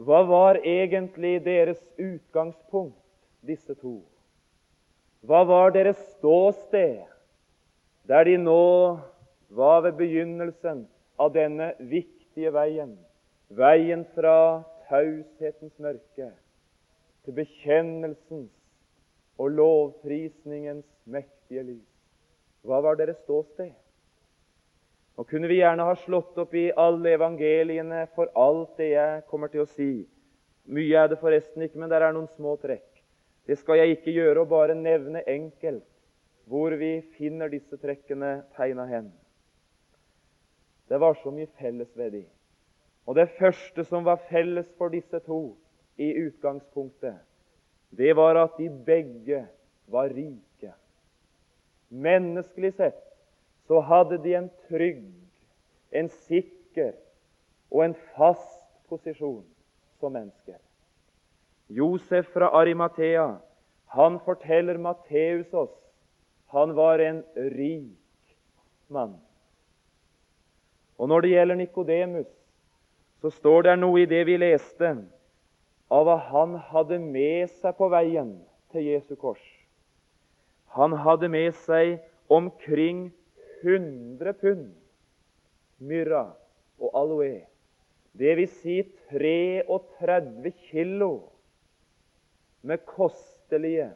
Hva 0.02 0.22
var 0.26 0.62
egentlig 0.66 1.42
deres 1.46 1.82
utgangspunkt, 2.00 2.98
disse 3.46 3.76
to? 3.78 4.00
Hva 5.28 5.44
var 5.46 5.74
deres 5.76 6.00
ståsted 6.16 7.04
der 8.10 8.26
de 8.26 8.38
nå 8.42 8.98
var 9.54 9.84
ved 9.86 10.00
begynnelsen 10.00 10.86
av 11.22 11.34
denne 11.36 11.74
viktige 11.78 12.54
veien. 12.56 12.96
Veien 13.54 14.06
fra 14.16 14.64
taushetens 14.90 15.76
mørke 15.84 16.32
til 17.26 17.38
bekjennelsens 17.38 18.52
og 19.38 19.54
lovprisningens 19.58 20.88
mektige 21.06 21.64
lys. 21.68 21.92
Hva 22.66 22.82
var 22.86 22.98
deres 22.98 23.20
ståsted? 23.26 23.74
Nå 25.18 25.26
kunne 25.28 25.50
vi 25.52 25.60
gjerne 25.60 25.86
ha 25.86 25.96
slått 26.06 26.38
opp 26.40 26.54
i 26.56 26.72
alle 26.80 27.16
evangeliene 27.18 28.06
for 28.16 28.32
alt 28.40 28.78
det 28.80 28.94
jeg 28.94 29.24
kommer 29.30 29.52
til 29.52 29.66
å 29.66 29.70
si. 29.74 29.92
Mye 30.72 31.04
er 31.04 31.10
det 31.12 31.20
forresten 31.20 31.66
ikke, 31.66 31.82
men 31.82 31.92
der 31.92 32.06
er 32.06 32.16
noen 32.16 32.30
små 32.38 32.56
trekk. 32.62 32.88
Det 33.48 33.58
skal 33.60 33.82
jeg 33.82 33.98
ikke 33.98 34.14
gjøre, 34.16 34.44
og 34.44 34.52
bare 34.54 34.78
nevne 34.78 35.24
enkelt 35.28 35.88
hvor 36.52 36.74
vi 36.80 37.00
finner 37.18 37.52
disse 37.52 37.78
trekkene 37.80 38.42
tegna 38.58 38.86
hen. 38.90 39.12
Det 40.92 41.00
var 41.00 41.16
så 41.22 41.32
mye 41.32 41.50
felles 41.60 41.92
ved 41.96 42.12
dem. 42.18 42.30
Og 43.08 43.16
det 43.18 43.30
første 43.38 43.86
som 43.88 44.06
var 44.06 44.22
felles 44.30 44.68
for 44.78 44.92
disse 44.94 45.20
to 45.26 45.56
i 46.00 46.12
utgangspunktet, 46.26 47.18
det 47.92 48.16
var 48.16 48.40
at 48.40 48.58
de 48.60 48.70
begge 48.70 49.46
var 49.92 50.12
rike. 50.16 50.74
Menneskelig 51.92 52.74
sett 52.78 53.11
så 53.68 53.80
hadde 53.80 54.18
de 54.24 54.36
en 54.36 54.50
trygg, 54.70 55.06
en 55.92 56.10
sikker 56.28 56.94
og 57.72 57.86
en 57.86 57.96
fast 58.16 58.66
posisjon 58.90 59.46
som 60.00 60.14
mennesker. 60.14 60.58
Josef 61.72 62.34
fra 62.34 62.52
Arimathea, 62.60 63.38
han 63.96 64.20
forteller 64.26 64.78
Matteus 64.78 65.54
oss 65.54 65.82
han 66.52 66.76
var 66.76 67.00
en 67.00 67.24
rik 67.36 68.36
mann. 68.88 69.16
Og 70.98 71.08
Når 71.08 71.22
det 71.22 71.30
gjelder 71.30 71.56
Nikodemus, 71.56 72.28
så 73.22 73.30
står 73.30 73.62
det 73.62 73.76
noe 73.80 74.02
i 74.02 74.06
det 74.06 74.26
vi 74.28 74.36
leste 74.38 74.90
av 75.92 76.04
hva 76.06 76.18
han 76.28 76.58
hadde 76.74 77.00
med 77.00 77.48
seg 77.62 77.78
på 77.78 77.88
veien 77.94 78.34
til 78.74 78.84
Jesu 78.90 79.16
kors. 79.16 79.42
Han 80.76 80.92
hadde 81.06 81.30
med 81.32 81.56
seg 81.64 82.02
omkring 82.28 83.14
100 83.64 84.34
pund 84.42 84.70
myrra 85.82 86.26
og 86.82 86.96
aloe. 86.98 87.42
Vil 88.18 88.44
si 88.60 88.82
33 89.10 90.52
kilo 90.68 91.12
med 92.62 92.84
kostelige, 92.86 93.92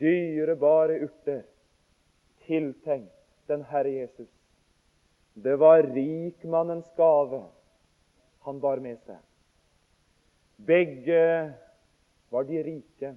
dyrebare 0.00 1.00
urter 1.04 1.42
tiltenkt 2.46 3.16
den 3.50 3.64
Herre 3.66 3.90
Jesus. 3.90 4.30
Det 5.34 5.56
var 5.58 5.82
rikmannens 5.82 6.86
gave 6.96 7.42
han 8.46 8.60
bar 8.60 8.80
med 8.82 9.00
seg. 9.06 9.18
Begge 10.56 11.24
var 12.30 12.46
de 12.46 12.62
rike. 12.62 13.12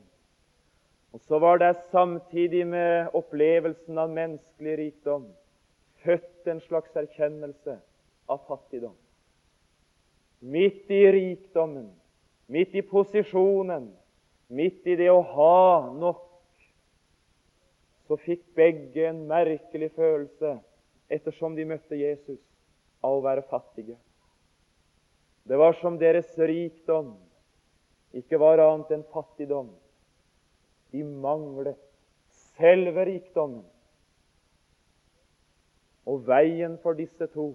Og 1.13 1.22
så 1.22 1.38
var 1.40 1.62
det 1.62 1.75
samtidig 1.92 2.66
med 2.68 3.13
opplevelsen 3.13 3.98
av 4.02 4.10
menneskelig 4.10 4.78
rikdom 4.80 5.28
født 6.03 6.48
en 6.51 6.62
slags 6.67 6.95
erkjennelse 7.00 7.77
av 8.29 8.43
fattigdom. 8.48 8.95
Midt 10.43 10.91
i 10.91 11.03
rikdommen, 11.15 11.88
midt 12.51 12.75
i 12.75 12.83
posisjonen, 12.86 13.88
midt 14.51 14.88
i 14.88 14.98
det 15.00 15.10
å 15.12 15.22
ha 15.24 15.91
nok, 15.95 16.29
så 18.07 18.17
fikk 18.19 18.43
begge 18.57 19.07
en 19.07 19.24
merkelig 19.29 19.93
følelse 19.95 20.57
ettersom 21.13 21.55
de 21.55 21.65
møtte 21.67 21.95
Jesus, 21.95 22.41
av 23.03 23.17
å 23.17 23.24
være 23.24 23.43
fattige. 23.50 23.95
Det 25.43 25.60
var 25.60 25.75
som 25.79 25.98
deres 26.00 26.29
rikdom 26.39 27.13
ikke 28.15 28.39
var 28.39 28.62
annet 28.63 28.93
enn 28.95 29.03
fattigdom. 29.12 29.74
De 30.93 31.03
manglet 31.03 31.79
selve 32.55 33.05
rikdommen. 33.10 33.65
Og 36.05 36.25
veien 36.27 36.77
for 36.83 36.98
disse 36.98 37.27
to, 37.31 37.53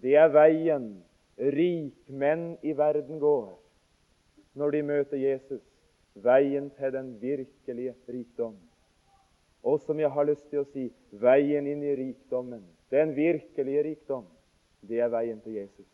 det 0.00 0.16
er 0.16 0.32
veien 0.32 0.88
rikmenn 1.36 2.54
i 2.64 2.72
verden 2.76 3.20
går 3.20 3.56
når 4.56 4.72
de 4.72 4.82
møter 4.88 5.20
Jesus. 5.20 5.64
Veien 6.16 6.70
til 6.78 6.92
den 6.94 7.10
virkelige 7.20 7.92
rikdom. 8.08 8.54
Og 9.66 9.80
som 9.84 10.00
jeg 10.00 10.10
har 10.10 10.24
lyst 10.24 10.46
til 10.48 10.62
å 10.62 10.68
si 10.70 10.86
veien 11.12 11.66
inn 11.68 11.82
i 11.84 11.92
rikdommen, 11.98 12.62
den 12.88 13.12
virkelige 13.16 13.82
rikdom, 13.84 14.24
det 14.80 15.02
er 15.02 15.12
veien 15.12 15.42
til 15.44 15.58
Jesus. 15.58 15.88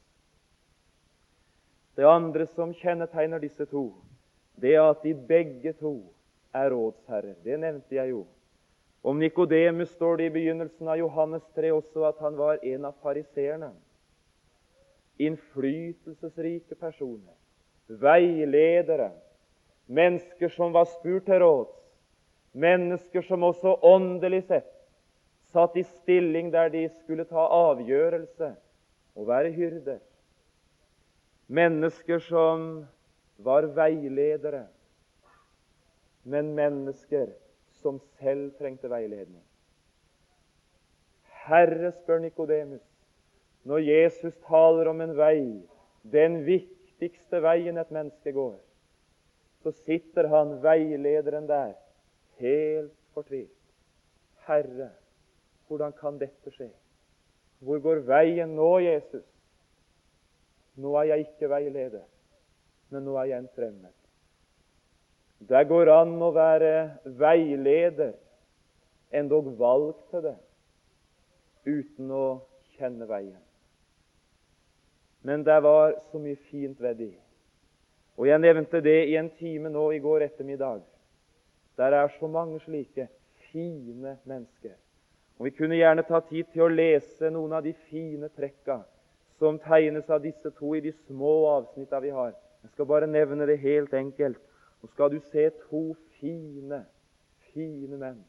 Det 1.97 2.07
andre 2.07 2.47
som 2.55 2.73
kjennetegner 2.77 3.43
disse 3.43 3.67
to, 3.67 3.89
det 4.61 4.77
er 4.77 4.93
at 4.93 5.03
de 5.03 5.15
begge 5.17 5.73
to 5.81 5.97
er 6.55 6.71
rådsherrer. 6.71 7.35
Det 7.45 7.59
nevnte 7.59 7.97
jeg 7.97 8.13
jo. 8.13 8.23
Om 9.03 9.19
Nikodemus 9.19 9.91
står 9.91 10.17
det 10.17 10.25
i 10.25 10.31
begynnelsen 10.31 10.89
av 10.89 10.99
Johannes 10.99 11.43
3 11.57 11.73
også 11.75 12.05
at 12.07 12.21
han 12.23 12.37
var 12.39 12.61
en 12.63 12.85
av 12.87 12.95
fariseerne. 13.03 13.73
Innflytelsesrike 15.19 16.79
personer, 16.79 17.35
veiledere, 17.87 19.11
mennesker 19.87 20.55
som 20.55 20.73
var 20.75 20.87
spurt 20.91 21.27
til 21.27 21.43
råds, 21.43 21.75
mennesker 22.55 23.27
som 23.27 23.43
også 23.51 23.75
åndelig 23.83 24.45
sett 24.47 24.71
satt 25.53 25.77
i 25.77 25.85
stilling 25.85 26.51
der 26.53 26.71
de 26.73 26.87
skulle 27.03 27.27
ta 27.29 27.45
avgjørelse 27.53 28.55
og 29.19 29.29
være 29.29 29.53
hyrder. 29.53 30.01
Mennesker 31.53 32.23
som 32.25 32.87
var 33.43 33.67
veiledere, 33.77 34.65
men 36.25 36.55
mennesker 36.57 37.35
som 37.83 38.01
selv 38.21 38.53
trengte 38.59 38.91
veiledning. 38.91 39.43
Herre, 41.43 41.93
spør 41.93 42.23
Nikodemus, 42.23 42.83
når 43.65 43.79
Jesus 43.79 44.35
taler 44.47 44.91
om 44.91 45.01
en 45.03 45.15
vei, 45.19 45.63
den 46.13 46.43
viktigste 46.47 47.43
veien 47.43 47.79
et 47.79 47.91
menneske 47.95 48.35
går, 48.35 48.59
så 49.63 49.73
sitter 49.85 50.27
han, 50.31 50.57
veilederen, 50.63 51.47
der, 51.51 51.75
helt 52.43 52.95
fortvilt. 53.15 53.59
Herre, 54.47 54.91
hvordan 55.69 55.95
kan 55.99 56.19
dette 56.19 56.51
skje? 56.51 56.71
Hvor 57.63 57.79
går 57.83 58.03
veien 58.07 58.57
nå, 58.59 58.71
Jesus? 58.83 59.27
Nå 60.83 60.95
er 60.99 61.13
jeg 61.13 61.29
ikke 61.29 61.51
veileder, 61.53 62.07
men 62.91 63.07
nå 63.07 63.15
er 63.21 63.31
jeg 63.31 63.45
en 63.45 63.53
fremmed. 63.55 64.02
Det 65.49 65.63
går 65.69 65.91
an 65.91 66.15
å 66.23 66.31
være 66.35 66.75
veileder, 67.19 68.13
endog 69.11 69.49
valgt 69.59 70.05
til 70.13 70.23
det, 70.29 70.37
uten 71.67 72.13
å 72.15 72.27
kjenne 72.77 73.09
veien. 73.11 73.41
Men 75.23 75.43
det 75.47 75.59
var 75.63 75.97
så 76.11 76.21
mye 76.23 76.39
fint 76.51 76.79
ved 76.83 76.99
det. 76.99 77.15
Og 78.19 78.29
jeg 78.29 78.43
nevnte 78.43 78.83
det 78.85 78.99
i 79.09 79.17
en 79.19 79.31
time 79.39 79.71
nå 79.73 79.89
i 79.95 80.01
går 80.03 80.27
ettermiddag. 80.29 80.83
Der 81.79 81.97
er 81.97 82.15
så 82.19 82.29
mange 82.31 82.61
slike 82.63 83.09
fine 83.51 84.17
mennesker. 84.25 84.75
Og 85.39 85.45
Vi 85.45 85.51
kunne 85.57 85.79
gjerne 85.79 86.05
ta 86.07 86.21
tid 86.21 86.51
til 86.53 86.67
å 86.67 86.71
lese 86.71 87.31
noen 87.31 87.57
av 87.59 87.65
de 87.65 87.73
fine 87.91 88.29
trekka 88.37 88.83
som 89.39 89.59
tegnes 89.59 90.11
av 90.11 90.23
disse 90.23 90.51
to 90.59 90.75
i 90.77 90.83
de 90.85 90.93
små 91.07 91.33
avsnitta 91.57 91.99
vi 92.01 92.13
har. 92.15 92.35
Jeg 92.63 92.71
skal 92.75 92.87
bare 92.87 93.11
nevne 93.11 93.47
det 93.47 93.59
helt 93.59 93.95
enkelt. 93.95 94.39
Nå 94.83 94.89
skal 94.91 95.13
du 95.13 95.21
se 95.31 95.49
to 95.69 95.83
fine, 96.19 96.83
fine 97.53 97.99
menn. 97.99 98.23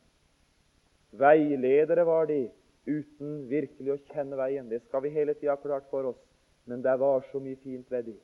Veiledere 1.18 2.06
var 2.06 2.28
de, 2.30 2.44
uten 2.86 3.48
virkelig 3.50 3.94
å 3.94 4.02
kjenne 4.12 4.38
veien. 4.38 4.70
Det 4.70 4.84
skal 4.86 5.02
vi 5.06 5.14
hele 5.16 5.34
tida 5.38 5.56
ha 5.56 5.62
klart 5.62 5.90
for 5.90 6.12
oss. 6.12 6.22
Men 6.70 6.84
det 6.86 6.94
var 7.00 7.26
så 7.32 7.42
mye 7.44 7.58
fint 7.64 7.90
ved 7.92 8.12
de. 8.12 8.16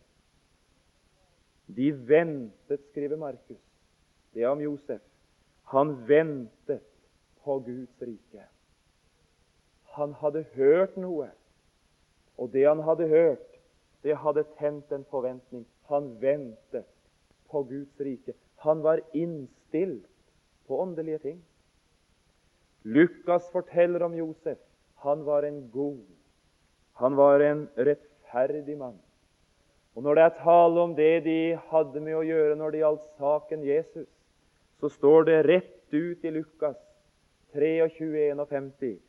De 1.70 1.90
ventet, 1.92 2.86
skriver 2.90 3.18
Markus. 3.18 3.62
Det 4.34 4.46
er 4.46 4.54
om 4.54 4.62
Josef. 4.62 5.02
Han 5.74 5.96
ventet 6.08 6.86
på 7.44 7.60
Guds 7.66 8.02
rike. 8.02 8.46
Han 9.98 10.14
hadde 10.22 10.46
hørt 10.54 10.98
noe, 10.98 11.28
og 12.38 12.54
det 12.54 12.66
han 12.68 12.82
hadde 12.86 13.10
hørt, 13.10 13.58
det 14.06 14.16
hadde 14.22 14.46
tent 14.58 14.94
en 14.96 15.06
forventning. 15.12 15.66
Han 15.90 16.14
ventet 16.22 16.88
på 17.50 17.64
Guds 17.64 18.00
rike. 18.00 18.34
Han 18.66 18.82
var 18.82 19.02
innstilt 19.14 20.08
på 20.68 20.82
åndelige 20.82 21.20
ting. 21.20 21.42
Lukas 22.84 23.50
forteller 23.52 24.04
om 24.04 24.16
Josef. 24.16 24.58
Han 24.96 25.24
var 25.24 25.44
en 25.44 25.70
god, 25.72 26.06
han 26.94 27.16
var 27.16 27.40
en 27.40 27.68
rettferdig 27.76 28.78
mann. 28.78 28.98
Og 29.96 30.04
Når 30.04 30.16
det 30.16 30.24
er 30.24 30.40
tale 30.44 30.80
om 30.80 30.96
det 30.96 31.24
de 31.24 31.60
hadde 31.72 32.02
med 32.04 32.16
å 32.16 32.24
gjøre 32.24 32.56
når 32.56 32.72
det 32.72 32.82
gjaldt 32.84 33.08
saken 33.20 33.64
Jesus, 33.68 34.08
så 34.80 34.90
står 34.90 35.24
det 35.28 35.38
rett 35.48 35.94
ut 35.94 36.24
i 36.24 36.32
Lukas 36.32 36.78
23, 37.54 38.36
51. 38.36 39.00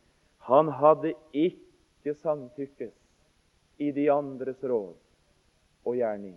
Han 0.49 0.71
hadde 0.81 1.13
ikke 1.37 2.15
samtykkes 2.15 2.95
i 3.79 3.91
de 3.95 4.09
andres 4.11 4.63
råd 4.63 4.97
og 5.87 5.97
gjerning. 5.97 6.35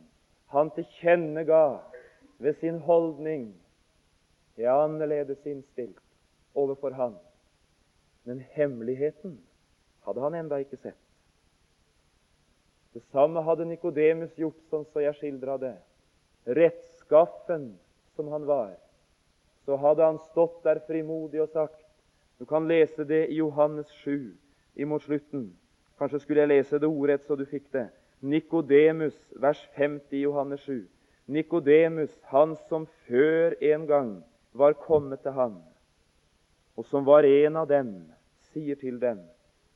Han 0.54 0.70
tilkjennega 0.76 1.64
ved 2.38 2.54
sin 2.60 2.80
holdning 2.80 3.54
er 4.58 4.72
annerledes 4.72 5.46
innstilt 5.46 6.02
overfor 6.56 6.90
han. 6.90 7.16
Men 8.24 8.44
hemmeligheten 8.54 9.40
hadde 10.06 10.22
han 10.22 10.36
enda 10.36 10.60
ikke 10.62 10.78
sett. 10.78 11.00
Det 12.94 13.02
samme 13.12 13.42
hadde 13.42 13.66
Nikodemus 13.66 14.36
gjort, 14.38 14.60
sånn 14.70 14.86
som 14.86 15.02
jeg 15.02 15.18
skildra 15.18 15.58
det. 15.58 15.76
Rettskaffen 16.46 17.72
som 18.16 18.30
han 18.30 18.46
var, 18.46 18.76
så 19.66 19.80
hadde 19.82 20.06
han 20.06 20.20
stått 20.30 20.62
der 20.66 20.84
frimodig 20.88 21.42
og 21.42 21.50
sagt 21.54 21.80
Du 22.40 22.46
kan 22.50 22.68
lese 22.68 23.06
det 23.08 23.30
i 23.32 23.38
Johannes 23.38 23.88
7 24.04 24.34
imot 24.76 25.04
slutten. 25.06 25.54
Kanskje 25.98 26.20
skulle 26.20 26.44
jeg 26.44 26.50
lese 26.50 26.80
det 26.82 26.90
ordrett 26.90 27.24
så 27.24 27.38
du 27.40 27.46
fikk 27.48 27.70
det. 27.72 27.86
Nikodemus, 28.20 29.16
vers 29.40 29.62
50 29.78 30.18
i 30.18 30.24
Johannes 30.26 30.66
7. 30.66 30.82
Nikodemus, 31.26 32.12
han 32.32 32.56
som 32.68 32.86
før 33.08 33.56
en 33.64 33.86
gang 33.88 34.10
var 34.52 34.76
kommet 34.80 35.24
til 35.24 35.36
ham, 35.38 35.62
og 36.76 36.86
som 36.90 37.06
var 37.08 37.24
en 37.24 37.62
av 37.62 37.70
dem, 37.70 37.94
sier 38.52 38.80
til 38.80 39.00
dem, 39.02 39.22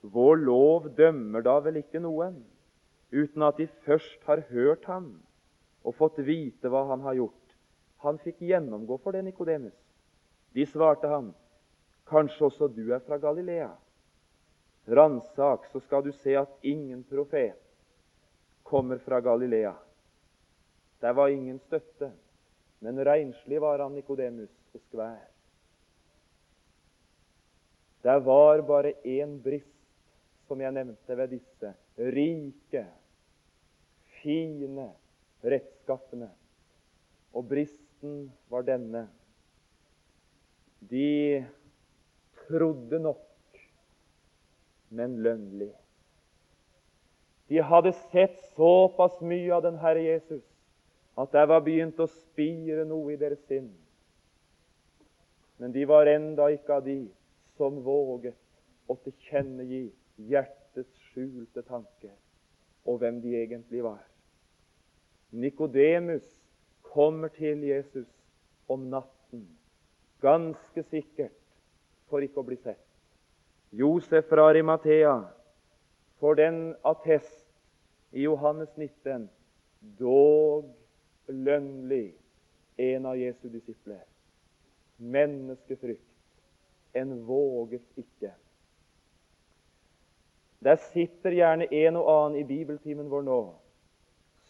Vår 0.02 0.38
lov 0.38 0.92
dømmer 0.96 1.42
da 1.42 1.58
vel 1.66 1.80
ikke 1.82 2.00
noen, 2.00 2.38
uten 3.12 3.44
at 3.44 3.58
de 3.58 3.66
først 3.88 4.22
har 4.28 4.44
hørt 4.52 4.86
ham 4.86 5.08
og 5.84 5.96
fått 5.98 6.20
vite 6.24 6.70
hva 6.70 6.84
han 6.92 7.02
har 7.02 7.18
gjort. 7.18 7.56
Han 8.06 8.20
fikk 8.22 8.44
gjennomgå 8.46 9.00
for 9.02 9.16
det, 9.16 9.24
Nikodemus. 9.26 9.76
De 10.54 10.66
svarte 10.70 11.10
ham, 11.10 11.34
Kanskje 12.08 12.46
også 12.48 12.70
du 12.72 12.94
er 12.96 13.02
fra 13.04 13.18
Galilea? 13.20 13.72
Ransak, 14.88 15.66
så 15.74 15.82
skal 15.84 16.06
du 16.06 16.14
se 16.16 16.38
at 16.40 16.54
ingen 16.64 17.02
profet 17.04 17.58
kommer 18.64 19.02
fra 19.04 19.20
Galilea. 19.20 19.74
Der 21.02 21.14
var 21.14 21.30
ingen 21.30 21.60
støtte, 21.60 22.12
men 22.80 23.06
renslig 23.06 23.62
var 23.62 23.82
han 23.84 23.94
Nikodemus 23.94 24.54
og 24.74 24.82
skvær. 24.82 25.26
Der 28.04 28.20
var 28.24 28.62
bare 28.62 28.94
én 29.06 29.38
brist, 29.44 29.74
som 30.48 30.62
jeg 30.62 30.72
nevnte 30.72 31.18
ved 31.18 31.34
disse 31.36 31.74
rike, 31.98 32.86
fine 34.22 34.90
rettskaffene. 35.44 36.30
Og 37.34 37.50
bristen 37.50 38.32
var 38.50 38.64
denne. 38.66 39.08
De 40.80 41.46
trodde 42.48 43.00
nok, 43.00 43.60
men 44.90 45.18
lønnlig. 45.22 45.74
De 47.50 47.62
hadde 47.64 47.94
sett 48.12 48.40
såpass 48.56 49.20
mye 49.22 49.52
av 49.56 49.66
den 49.66 49.78
Herre 49.82 50.04
Jesus 50.04 50.46
at 51.18 51.32
det 51.34 51.46
var 51.50 51.64
begynt 51.66 52.00
å 52.00 52.10
spire 52.12 52.86
noe 52.86 53.16
i 53.16 53.20
deres 53.20 53.42
sinn. 53.50 53.72
Men 55.58 55.74
de 55.74 55.86
var 55.90 56.10
enda 56.10 56.52
ikke 56.54 56.78
av 56.78 56.86
de 56.86 57.00
som 57.58 57.80
våget 57.82 58.38
å 58.88 58.96
tilkjennegi 59.02 59.88
hjertets 60.30 61.08
skjulte 61.10 61.64
tanke 61.66 62.12
og 62.88 63.02
hvem 63.02 63.18
de 63.24 63.34
egentlig 63.40 63.82
var. 63.84 64.04
Nikodemus 65.34 66.28
kommer 66.94 67.34
til 67.34 67.66
Jesus 67.66 68.08
om 68.70 68.86
natten, 68.92 69.44
ganske 70.22 70.84
sikkert 70.92 71.36
for 72.08 72.24
ikke 72.24 72.44
å 72.44 72.48
bli 72.48 72.60
sett. 72.62 72.84
Josef 73.76 74.30
fra 74.30 74.46
Arimathea 74.54 75.18
får 76.22 76.40
den 76.40 76.62
attest 76.88 77.44
i 78.16 78.24
Johannes 78.24 78.70
19 78.78 79.28
dog 80.00 80.77
lønnlig 81.28 82.16
en 82.78 83.06
av 83.06 83.18
Jesu 83.18 83.48
disipler. 83.50 84.04
Menneskefrykt. 84.98 86.04
En 86.94 87.14
våget 87.26 87.86
ikke. 87.96 88.32
Der 90.60 90.76
sitter 90.92 91.36
gjerne 91.36 91.68
en 91.74 92.00
og 92.00 92.08
annen 92.10 92.40
i 92.42 92.48
bibeltimen 92.48 93.10
vår 93.12 93.26
nå 93.28 93.42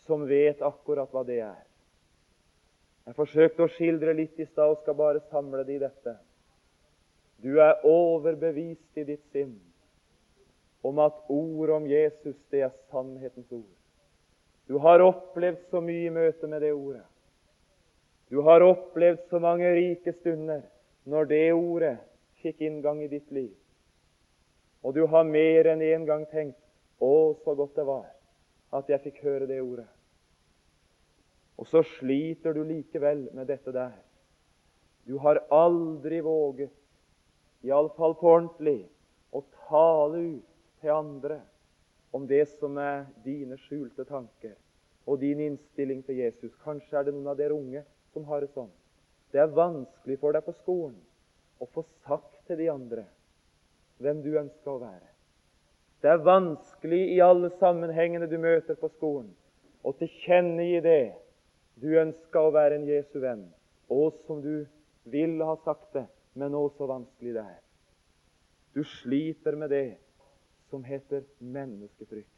som 0.08 0.24
vet 0.28 0.62
akkurat 0.64 1.12
hva 1.12 1.24
det 1.28 1.42
er. 1.44 1.64
Jeg 3.08 3.16
forsøkte 3.16 3.66
å 3.66 3.72
skildre 3.72 4.14
litt 4.16 4.40
i 4.40 4.48
stad 4.48 4.72
og 4.72 4.82
skal 4.82 4.96
bare 5.00 5.24
samle 5.32 5.64
det 5.68 5.78
i 5.78 5.84
dette. 5.84 6.16
Du 7.44 7.60
er 7.64 7.84
overbevist 7.88 8.98
i 8.98 9.06
ditt 9.08 9.24
sinn 9.36 9.58
om 10.88 11.00
at 11.04 11.20
ordet 11.32 11.76
om 11.76 11.88
Jesus, 11.90 12.38
det 12.52 12.64
er 12.68 12.76
sannhetens 12.92 13.52
ord. 13.52 13.77
Du 14.68 14.78
har 14.84 15.00
opplevd 15.00 15.70
så 15.72 15.80
mye 15.82 16.10
i 16.10 16.14
møte 16.14 16.48
med 16.48 16.62
det 16.62 16.74
ordet. 16.76 17.06
Du 18.28 18.42
har 18.44 18.66
opplevd 18.66 19.30
så 19.30 19.40
mange 19.40 19.70
rike 19.72 20.12
stunder 20.18 20.66
når 21.08 21.30
det 21.30 21.44
ordet 21.56 21.96
fikk 22.44 22.66
inngang 22.68 23.00
i 23.04 23.12
ditt 23.12 23.32
liv. 23.32 23.54
Og 24.84 24.94
du 24.96 25.06
har 25.08 25.24
mer 25.24 25.72
enn 25.72 25.82
én 25.82 26.02
en 26.02 26.06
gang 26.06 26.26
tenkt 26.32 26.60
'Å, 27.00 27.38
så 27.44 27.56
godt 27.56 27.76
det 27.76 27.86
var 27.86 28.06
at 28.74 28.90
jeg 28.90 29.02
fikk 29.02 29.24
høre 29.24 29.48
det 29.48 29.62
ordet'. 29.62 29.88
Og 31.58 31.68
så 31.68 31.84
sliter 31.84 32.54
du 32.54 32.64
likevel 32.64 33.30
med 33.34 33.48
dette 33.48 33.72
der. 33.72 33.96
Du 35.08 35.18
har 35.18 35.40
aldri 35.52 36.20
våget, 36.22 36.74
iallfall 37.64 38.16
på 38.20 38.28
ordentlig, 38.34 38.90
å 39.32 39.44
tale 39.70 40.18
ut 40.18 40.50
til 40.82 40.92
andre 40.92 41.42
om 42.18 42.26
det 42.28 42.48
som 42.58 42.78
er 42.82 43.06
dine 43.26 43.60
skjulte 43.62 44.06
tanker 44.10 44.56
og 45.08 45.20
din 45.22 45.40
innstilling 45.44 46.02
til 46.06 46.18
Jesus. 46.24 46.56
Kanskje 46.64 46.98
er 46.98 47.06
det 47.08 47.14
noen 47.14 47.30
av 47.32 47.38
dere 47.38 47.56
unge 47.56 47.84
som 48.14 48.26
har 48.28 48.42
det 48.42 48.50
sånn. 48.56 48.72
Det 49.32 49.44
er 49.44 49.54
vanskelig 49.54 50.18
for 50.22 50.34
deg 50.34 50.46
på 50.48 50.56
skolen 50.58 50.98
å 51.62 51.68
få 51.70 51.84
sagt 52.08 52.42
til 52.48 52.60
de 52.60 52.72
andre 52.74 53.06
hvem 54.02 54.24
du 54.26 54.32
ønsker 54.40 54.72
å 54.74 54.82
være. 54.82 55.06
Det 56.02 56.10
er 56.12 56.26
vanskelig 56.26 57.00
i 57.16 57.22
alle 57.24 57.50
sammenhengene 57.62 58.30
du 58.30 58.38
møter 58.42 58.78
på 58.78 58.90
skolen, 58.98 59.30
å 59.82 59.94
tilkjennegi 59.98 60.82
det 60.86 61.04
du 61.82 61.88
ønsker 62.02 62.42
å 62.42 62.54
være 62.54 62.78
en 62.78 62.90
Jesu 62.90 63.18
venn, 63.22 63.48
og 63.94 64.18
som 64.26 64.42
du 64.42 64.68
vil 65.10 65.38
ha 65.46 65.56
sagt 65.64 65.94
det, 65.96 66.06
men 66.38 66.58
også 66.58 66.90
vanskelig 66.90 67.34
det 67.38 67.46
er. 67.46 67.62
Du 68.74 68.84
sliter 69.02 69.58
med 69.58 69.74
det 69.74 69.86
som 70.70 70.84
heter 70.84 71.24
menneskefrykt. 71.40 72.34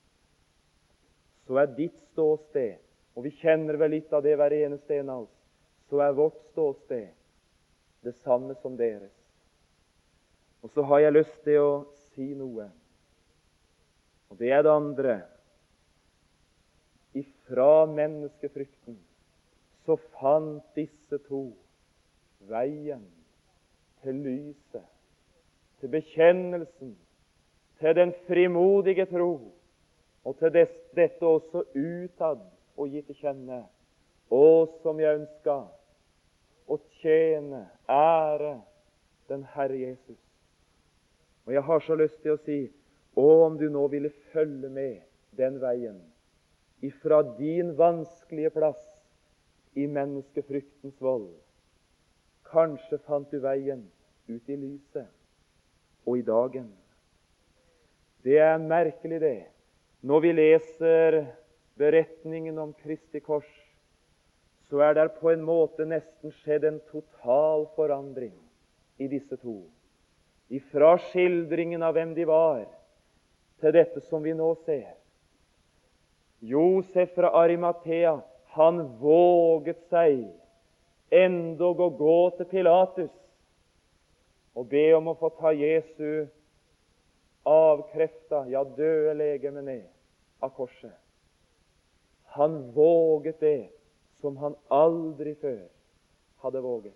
Så 1.47 1.57
er 1.57 1.71
ditt 1.73 1.97
ståsted, 2.11 2.77
og 3.17 3.25
vi 3.25 3.33
kjenner 3.41 3.79
vel 3.81 3.95
litt 3.97 4.11
av 4.13 4.23
det 4.23 4.35
hver 4.37 4.53
eneste 4.53 4.99
en 4.99 5.09
av 5.09 5.23
oss, 5.25 5.37
så 5.89 6.03
er 6.05 6.17
vårt 6.17 6.37
ståsted 6.51 7.09
det 8.05 8.13
samme 8.21 8.55
som 8.61 8.77
deres. 8.77 9.15
Og 10.61 10.71
så 10.75 10.83
har 10.91 11.05
jeg 11.05 11.15
lyst 11.15 11.37
til 11.45 11.63
å 11.63 11.73
si 12.13 12.29
noe. 12.37 12.69
Og 14.29 14.37
det 14.37 14.51
er 14.53 14.63
det 14.65 14.73
andre. 14.73 15.15
Ifra 17.17 17.87
menneskefrykten 17.89 18.99
så 19.87 19.95
fant 20.19 20.65
disse 20.77 21.17
to 21.25 21.47
veien 22.49 23.07
til 24.03 24.19
lyset, 24.23 24.85
til 25.79 25.91
bekjennelsen, 25.91 26.93
til 27.79 27.95
den 27.95 28.13
frimodige 28.27 29.05
tro, 29.09 29.33
og 30.23 30.37
til 30.37 30.53
dette 30.53 31.25
også 31.25 31.63
utad 31.75 32.41
og 32.77 32.87
gi 32.87 33.01
til 33.07 33.19
kjenne. 33.21 33.63
Å, 34.29 34.45
som 34.83 34.99
jeg 35.01 35.21
ønska 35.21 35.55
å 36.69 36.77
tjene, 37.01 37.63
ære 37.89 38.59
den 39.29 39.45
Herre 39.55 39.79
Jesus. 39.79 40.19
Og 41.47 41.55
jeg 41.55 41.65
har 41.65 41.81
så 41.81 41.97
lyst 41.97 42.21
til 42.21 42.35
å 42.35 42.41
si 42.43 42.59
å, 43.17 43.25
om 43.47 43.57
du 43.57 43.69
nå 43.73 43.87
ville 43.89 44.11
følge 44.33 44.69
med 44.69 45.01
den 45.39 45.57
veien 45.61 45.97
ifra 46.85 47.23
din 47.37 47.73
vanskelige 47.77 48.49
plass 48.49 48.83
i 49.73 49.87
menneskefryktens 49.87 51.01
vold. 51.01 51.31
Kanskje 52.49 52.99
fant 53.05 53.31
du 53.31 53.39
veien 53.43 53.83
ut 54.29 54.49
i 54.49 54.55
lyset 54.55 55.09
og 56.05 56.17
i 56.17 56.23
dagen. 56.25 56.69
Det 58.23 58.37
er 58.37 58.57
merkelig, 58.59 59.21
det. 59.21 59.45
Når 60.01 60.19
vi 60.23 60.31
leser 60.35 61.19
beretningen 61.79 62.57
om 62.59 62.73
Kristi 62.83 63.21
kors, 63.23 63.47
så 64.69 64.83
er 64.85 64.93
det 64.97 65.07
på 65.19 65.31
en 65.31 65.43
måte 65.43 65.87
nesten 65.87 66.33
skjedd 66.41 66.67
en 66.67 66.79
total 66.91 67.65
forandring 67.75 68.35
i 68.99 69.07
disse 69.09 69.39
to. 69.41 69.63
Ifra 70.49 70.95
skildringen 71.09 71.83
av 71.85 71.95
hvem 71.97 72.13
de 72.17 72.25
var, 72.29 72.65
til 73.59 73.75
dette 73.75 74.03
som 74.07 74.23
vi 74.23 74.35
nå 74.37 74.51
ser. 74.65 74.93
Josef 76.39 77.11
fra 77.15 77.31
Arimathea 77.41 78.19
han 78.55 78.81
våget 79.01 79.81
seg 79.91 80.21
endog 81.11 81.81
å 81.83 81.89
gå 81.95 82.19
til 82.37 82.47
Pilatus 82.49 83.15
og 84.55 84.69
be 84.71 84.85
om 84.95 85.09
å 85.11 85.17
få 85.19 85.31
ta 85.37 85.51
Jesu 85.55 86.29
avkrefta, 87.49 88.45
ja, 88.51 88.63
døde 88.63 89.15
legeme 89.17 89.63
ned 89.65 89.87
av 90.43 90.53
korset. 90.55 90.95
Han 92.35 92.61
våget 92.75 93.39
det 93.41 93.69
som 94.21 94.37
han 94.37 94.55
aldri 94.69 95.33
før 95.39 95.63
hadde 96.43 96.61
våget. 96.61 96.95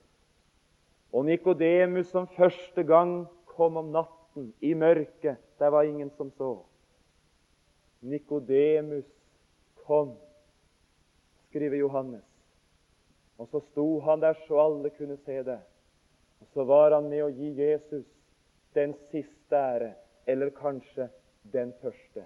Og 1.14 1.26
Nikodemus 1.26 2.10
som 2.14 2.28
første 2.38 2.84
gang 2.84 3.24
kom 3.50 3.78
om 3.78 3.92
natten 3.94 4.52
i 4.62 4.74
mørket, 4.74 5.42
der 5.60 5.74
var 5.74 5.88
ingen 5.88 6.10
som 6.18 6.32
så. 6.38 6.56
Nikodemus 8.02 9.08
kom 9.86 10.16
skriver 11.50 11.78
Johannes. 11.78 12.26
Og 13.38 13.48
så 13.52 13.62
sto 13.72 14.00
han 14.00 14.22
der 14.22 14.38
så 14.48 14.60
alle 14.60 14.90
kunne 14.90 15.18
se 15.26 15.44
det. 15.46 15.60
Og 16.42 16.48
så 16.54 16.64
var 16.64 16.96
han 16.96 17.10
med 17.10 17.24
å 17.24 17.32
gi 17.34 17.52
Jesus 17.58 18.06
den 18.74 18.96
siste 19.12 19.58
ære, 19.58 19.94
eller 20.26 20.50
kanskje 20.56 21.10
den 21.54 21.74
første. 21.82 22.26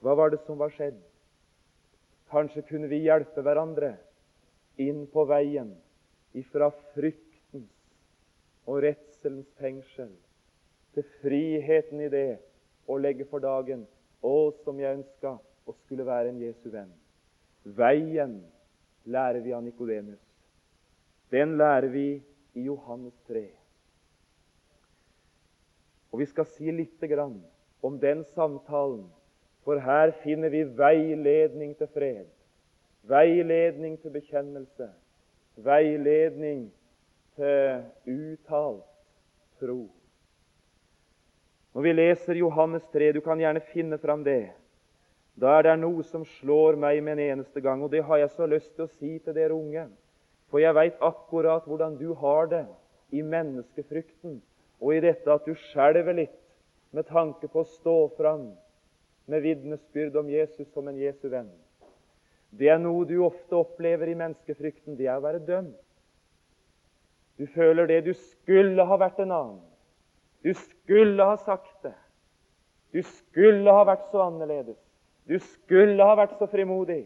Hva 0.00 0.14
var 0.16 0.32
det 0.32 0.40
som 0.46 0.58
var 0.58 0.72
skjedd? 0.74 0.98
Kanskje 2.30 2.64
kunne 2.68 2.90
vi 2.90 3.04
hjelpe 3.04 3.42
hverandre 3.44 3.94
inn 4.82 5.04
på 5.12 5.24
veien 5.28 5.72
ifra 6.36 6.70
fryktens 6.94 7.70
og 8.66 8.82
redselens 8.84 9.48
fengsel 9.60 10.12
til 10.96 11.06
friheten 11.22 12.02
i 12.02 12.10
det 12.12 12.38
å 12.90 12.98
legge 13.00 13.26
for 13.30 13.42
dagen 13.42 13.84
å, 14.20 14.52
som 14.64 14.78
jeg 14.80 15.00
ønska 15.00 15.36
å 15.38 15.74
skulle 15.84 16.06
være 16.06 16.32
en 16.32 16.42
Jesu 16.42 16.68
venn. 16.72 16.92
Veien 17.76 18.38
lærer 19.06 19.42
vi 19.44 19.54
av 19.54 19.64
Nikodemus. 19.64 20.22
Den 21.30 21.56
lærer 21.58 21.90
vi 21.90 22.08
i 22.54 22.66
Johannes 22.66 23.14
3. 23.26 23.46
Og 26.16 26.20
Vi 26.22 26.26
skal 26.30 26.46
si 26.48 26.70
litt 26.72 27.02
om 27.84 27.98
den 28.00 28.22
samtalen, 28.24 29.04
for 29.60 29.76
her 29.76 30.14
finner 30.22 30.48
vi 30.48 30.62
veiledning 30.64 31.74
til 31.76 31.90
fred, 31.92 32.30
veiledning 33.04 33.98
til 34.00 34.14
bekjennelse, 34.14 34.88
veiledning 35.60 36.70
til 37.36 37.84
uttalt 38.08 38.88
tro. 39.60 39.90
Når 41.74 41.84
vi 41.84 41.92
leser 41.92 42.40
Johannes 42.40 42.88
3, 42.96 43.12
du 43.12 43.20
kan 43.20 43.36
gjerne 43.36 43.60
finne 43.74 44.00
fram 44.00 44.24
det, 44.24 44.54
da 45.36 45.58
er 45.58 45.68
det 45.68 45.78
noe 45.84 46.00
som 46.00 46.24
slår 46.40 46.80
meg 46.80 47.04
med 47.04 47.18
en 47.18 47.24
eneste 47.36 47.60
gang, 47.60 47.84
og 47.84 47.92
det 47.92 48.06
har 48.08 48.24
jeg 48.24 48.32
så 48.38 48.48
lyst 48.48 48.72
til 48.72 48.88
å 48.88 48.92
si 48.96 49.18
til 49.18 49.36
dere 49.36 49.52
unge. 49.52 49.84
For 50.48 50.64
jeg 50.64 50.80
veit 50.80 50.96
akkurat 50.96 51.68
hvordan 51.68 52.00
du 52.00 52.14
har 52.16 52.48
det 52.48 52.66
i 53.12 53.20
menneskefrykten 53.20 54.40
og 54.86 54.94
i 54.94 55.02
dette 55.02 55.32
at 55.34 55.46
du 55.46 55.56
skjelver 55.58 56.14
litt 56.14 56.36
med 56.94 57.08
tanke 57.10 57.48
på 57.50 57.64
å 57.64 57.68
stå 57.68 57.96
fram 58.14 58.52
med 59.26 59.42
vitnesbyrd 59.42 60.14
om 60.20 60.28
Jesus 60.30 60.68
som 60.70 60.86
en 60.86 61.00
Jesu 61.00 61.26
venn. 61.32 61.50
Det 62.54 62.70
er 62.70 62.78
noe 62.78 63.02
du 63.08 63.16
ofte 63.26 63.58
opplever 63.58 64.12
i 64.12 64.14
menneskefrykten. 64.14 64.94
Det 64.94 65.08
er 65.10 65.18
å 65.18 65.24
være 65.24 65.42
dømt. 65.42 65.74
Du 67.36 67.44
føler 67.50 67.90
det. 67.90 68.04
Du 68.06 68.14
skulle 68.14 68.86
ha 68.86 68.98
vært 69.02 69.18
en 69.20 69.34
annen. 69.34 69.64
Du 70.46 70.54
skulle 70.54 71.26
ha 71.26 71.34
sagt 71.42 71.82
det. 71.82 71.96
Du 72.94 73.02
skulle 73.02 73.74
ha 73.74 73.82
vært 73.84 74.06
så 74.12 74.22
annerledes. 74.28 74.78
Du 75.26 75.34
skulle 75.42 76.06
ha 76.06 76.14
vært 76.16 76.38
så 76.38 76.46
frimodig. 76.46 77.02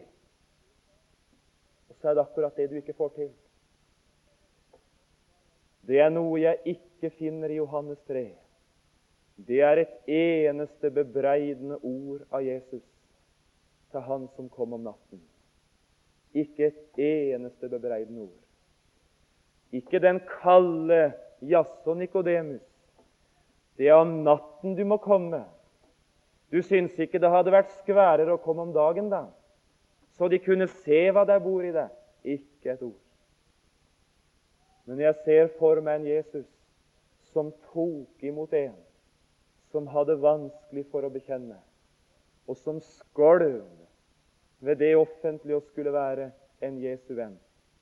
Og 1.89 1.97
så 1.97 2.11
er 2.11 2.19
det 2.19 2.27
akkurat 2.27 2.55
det 2.61 2.69
du 2.69 2.77
ikke 2.77 2.95
får 2.95 3.15
til. 3.17 3.31
Det 5.89 5.97
er 5.99 6.13
noe 6.13 6.37
jeg 6.37 6.61
ikke 6.77 6.90
ikke 7.01 7.17
finner 7.17 7.49
i 7.49 7.57
Johannes 7.57 7.97
3, 8.05 8.27
det 9.47 9.61
er 9.65 9.79
et 9.81 9.93
eneste 10.05 10.91
bebreidende 10.93 11.79
ord 11.81 12.21
av 12.29 12.43
Jesus 12.45 12.83
til 13.89 14.03
han 14.05 14.27
som 14.35 14.49
kom 14.53 14.75
om 14.77 14.83
natten. 14.85 15.21
Ikke 16.37 16.69
et 16.69 17.01
eneste 17.01 17.69
bebreidende 17.71 18.27
ord. 18.27 18.37
Ikke 19.73 19.99
den 19.99 20.21
kalde 20.29 21.13
'jaså, 21.41 21.93
Nikodemus'. 21.95 22.69
Det 23.77 23.87
er 23.87 23.93
om 23.93 24.21
natten 24.23 24.75
du 24.75 24.85
må 24.85 24.97
komme. 24.97 25.45
Du 26.51 26.61
syns 26.61 26.99
ikke 26.99 27.19
det 27.19 27.29
hadde 27.29 27.51
vært 27.51 27.71
skværere 27.81 28.33
å 28.33 28.37
komme 28.37 28.61
om 28.61 28.73
dagen, 28.73 29.09
da? 29.09 29.25
Så 30.13 30.27
de 30.27 30.39
kunne 30.39 30.67
se 30.67 31.09
hva 31.11 31.25
der 31.25 31.39
bor 31.39 31.63
i 31.63 31.71
deg? 31.71 31.89
Ikke 32.23 32.71
et 32.73 32.81
ord. 32.81 32.99
Men 34.85 34.99
jeg 34.99 35.15
ser 35.25 35.47
for 35.57 35.81
meg 35.81 36.01
en 36.01 36.07
Jesus 36.07 36.60
som 37.33 37.51
tok 37.71 38.23
imot 38.23 38.53
en 38.53 38.77
som 39.71 39.87
hadde 39.87 40.17
vanskelig 40.19 40.83
for 40.91 41.07
å 41.07 41.11
bekjenne, 41.13 41.55
og 42.47 42.57
som 42.59 42.81
skolv 42.83 43.63
ved 44.59 44.81
det 44.83 44.91
offentlige 44.99 45.61
å 45.61 45.63
skulle 45.69 45.93
være 45.95 46.29
en 46.61 46.77
Jesu 46.81 47.13
venn. 47.15 47.37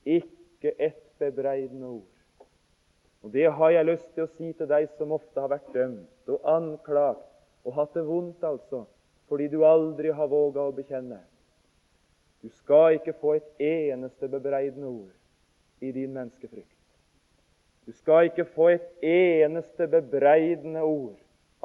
Ikke 0.05 0.75
et 0.77 1.01
bebreidende 1.19 1.89
ord. 1.99 2.15
Og 3.23 3.31
Det 3.31 3.49
har 3.51 3.71
jeg 3.73 3.89
lyst 3.89 4.13
til 4.15 4.23
å 4.23 4.31
si 4.37 4.53
til 4.53 4.69
deg 4.69 4.87
som 4.95 5.11
ofte 5.11 5.41
har 5.41 5.51
vært 5.51 5.73
dømt 5.75 6.31
og 6.31 6.45
anklagt 6.47 7.25
og 7.67 7.75
hatt 7.75 7.97
det 7.97 8.05
vondt, 8.07 8.43
altså, 8.47 8.85
fordi 9.27 9.49
du 9.51 9.65
aldri 9.67 10.13
har 10.15 10.31
våga 10.31 10.69
å 10.69 10.75
bekjenne. 10.75 11.19
Du 12.39 12.47
skal 12.61 12.95
ikke 12.95 13.17
få 13.19 13.35
et 13.35 13.49
eneste 13.59 14.29
bebreidende 14.31 14.87
ord 14.87 15.83
i 15.83 15.91
din 15.91 16.13
menneskefrykt. 16.15 16.78
Du 17.89 17.93
skal 17.97 18.27
ikke 18.27 18.43
få 18.45 18.67
et 18.69 18.83
eneste 19.01 19.87
bebreidende 19.89 20.83
ord 20.85 21.15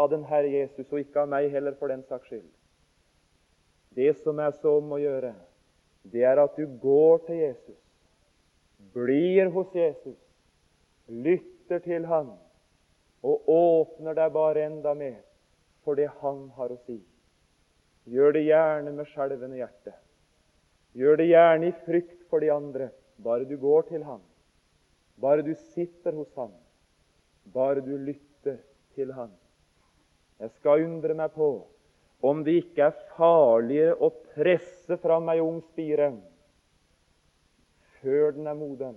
av 0.01 0.09
den 0.09 0.23
Herre 0.25 0.49
Jesus, 0.49 0.87
og 0.89 1.03
ikke 1.03 1.21
av 1.21 1.29
meg 1.29 1.51
heller, 1.53 1.77
for 1.77 1.93
den 1.93 2.01
saks 2.09 2.31
skyld. 2.31 2.47
Det 3.93 4.15
som 4.23 4.41
er 4.41 4.55
så 4.57 4.79
om 4.79 4.95
å 4.97 5.03
gjøre, 5.03 5.35
det 6.09 6.25
er 6.25 6.41
at 6.41 6.57
du 6.57 6.65
går 6.81 7.21
til 7.29 7.43
Jesus, 7.43 7.77
blir 8.97 9.53
hos 9.53 9.77
Jesus, 9.77 10.17
lytter 11.13 11.85
til 11.85 12.09
Han 12.09 12.33
og 13.21 13.45
åpner 13.53 14.17
deg 14.17 14.33
bare 14.33 14.65
enda 14.65 14.97
mer 14.97 15.21
for 15.85 16.01
det 16.01 16.09
Han 16.25 16.47
har 16.57 16.73
å 16.73 16.83
si. 16.87 17.03
Gjør 18.09 18.39
det 18.39 18.49
gjerne 18.49 18.97
med 18.97 19.13
skjelvende 19.13 19.61
hjerte. 19.61 19.93
Gjør 20.97 21.21
det 21.21 21.33
gjerne 21.35 21.69
i 21.69 21.81
frykt 21.85 22.23
for 22.33 22.41
de 22.41 22.55
andre, 22.57 22.95
bare 23.21 23.45
du 23.45 23.59
går 23.61 23.93
til 23.93 24.09
ham. 24.09 24.25
Bare 25.21 25.43
du 25.43 25.55
sitter 25.75 26.13
hos 26.13 26.31
ham. 26.37 26.53
Bare 27.45 27.81
du 27.85 27.97
lytter 27.97 28.59
til 28.95 29.13
ham. 29.13 29.31
Jeg 30.41 30.51
skal 30.59 30.85
undre 30.85 31.15
meg 31.15 31.33
på 31.35 31.51
om 32.25 32.41
det 32.45 32.55
ikke 32.63 32.87
er 32.89 33.03
farligere 33.15 33.99
å 34.01 34.09
presse 34.33 34.97
fram 35.03 35.29
ei 35.29 35.43
ung 35.45 35.61
spire 35.71 36.09
før 38.01 38.35
den 38.37 38.49
er 38.49 38.57
moden, 38.57 38.97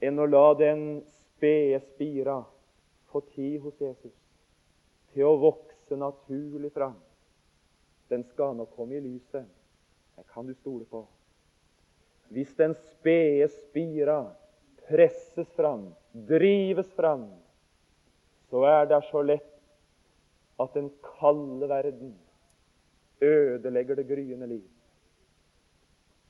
enn 0.00 0.20
å 0.20 0.26
la 0.28 0.46
den 0.56 0.84
spede 1.08 1.80
spira 1.90 2.38
få 3.12 3.20
tid 3.34 3.60
hos 3.64 3.80
Jesus 3.80 4.14
til 5.12 5.28
å 5.28 5.36
vokse 5.40 5.96
naturlig 5.96 6.72
fram. 6.72 6.96
Den 8.08 8.24
skal 8.32 8.56
nok 8.56 8.72
komme 8.76 8.96
i 8.96 9.04
lyset. 9.04 9.44
Det 10.16 10.24
kan 10.32 10.48
du 10.48 10.54
stole 10.56 10.84
på. 10.88 11.04
Hvis 12.28 12.54
den 12.56 12.74
spede 12.92 13.48
spira 13.48 14.20
presses 14.88 15.48
fram, 15.56 15.88
drives 16.12 16.90
fram, 16.96 17.28
så 18.50 18.64
er 18.68 18.88
det 18.88 19.02
så 19.08 19.22
lett 19.24 19.54
at 20.58 20.74
den 20.74 20.90
kalde 21.18 21.68
verden 21.70 22.16
ødelegger 23.20 23.98
det 23.98 24.08
gryende 24.08 24.46
liv. 24.46 24.64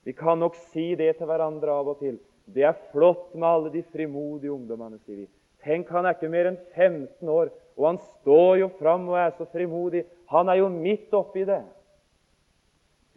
Vi 0.05 0.13
kan 0.13 0.39
nok 0.39 0.57
si 0.73 0.95
det 0.97 1.17
til 1.19 1.29
hverandre 1.29 1.73
av 1.73 1.89
og 1.93 1.99
til. 2.01 2.19
Det 2.49 2.65
er 2.65 2.77
flott 2.93 3.35
med 3.35 3.49
alle 3.49 3.73
de 3.75 3.83
frimodige 3.93 4.53
ungdommene, 4.53 4.97
sier 5.05 5.25
vi. 5.25 5.27
Tenk, 5.65 5.91
han 5.93 6.07
er 6.07 6.15
ikke 6.17 6.31
mer 6.33 6.49
enn 6.49 6.61
15 6.73 7.29
år, 7.29 7.51
og 7.77 7.87
han 7.91 7.99
står 8.21 8.61
jo 8.63 8.69
fram 8.79 9.09
og 9.11 9.19
er 9.21 9.35
så 9.37 9.45
frimodig. 9.53 10.05
Han 10.33 10.49
er 10.49 10.63
jo 10.63 10.71
midt 10.73 11.13
oppi 11.15 11.45
det. 11.49 11.61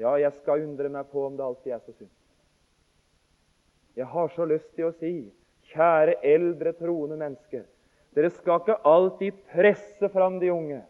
Ja, 0.01 0.17
jeg 0.17 0.33
skal 0.41 0.65
undre 0.65 0.89
meg 0.89 1.07
på 1.13 1.23
om 1.27 1.37
det 1.37 1.45
alltid 1.45 1.75
er 1.75 1.83
så 1.85 1.93
sunt. 1.93 2.11
Jeg 3.95 4.07
har 4.07 4.31
så 4.35 4.45
lyst 4.47 4.69
til 4.75 4.87
å 4.87 4.95
si, 4.95 5.13
kjære 5.73 6.17
eldre 6.27 6.73
troende 6.77 7.17
mennesker, 7.19 7.65
dere 8.15 8.31
skal 8.33 8.59
ikke 8.59 8.79
alltid 8.87 9.37
presse 9.51 10.09
fram 10.11 10.39
de 10.41 10.51
unge. 10.51 10.81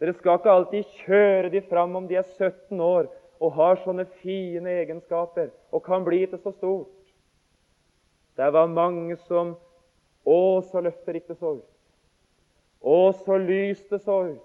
Dere 0.00 0.12
skal 0.16 0.36
ikke 0.36 0.52
alltid 0.52 0.96
kjøre 1.04 1.52
de 1.52 1.62
fram 1.70 1.96
om 1.96 2.08
de 2.08 2.18
er 2.20 2.26
17 2.36 2.80
år 2.84 3.08
og 3.40 3.54
har 3.56 3.80
sånne 3.84 4.04
fine 4.20 4.74
egenskaper 4.82 5.48
og 5.72 5.84
kan 5.84 6.04
bli 6.04 6.24
til 6.28 6.40
så 6.42 6.52
stort. 6.56 6.92
Det 8.36 8.50
var 8.52 8.68
mange 8.68 9.16
som 9.28 9.56
Å, 10.26 10.58
så 10.66 10.80
løfterikt 10.82 11.28
det 11.30 11.36
så 11.38 11.52
ut. 11.60 11.66
Å, 12.82 13.12
så 13.22 13.36
lyst 13.38 13.92
det 13.94 14.00
så 14.02 14.16
ut. 14.32 14.40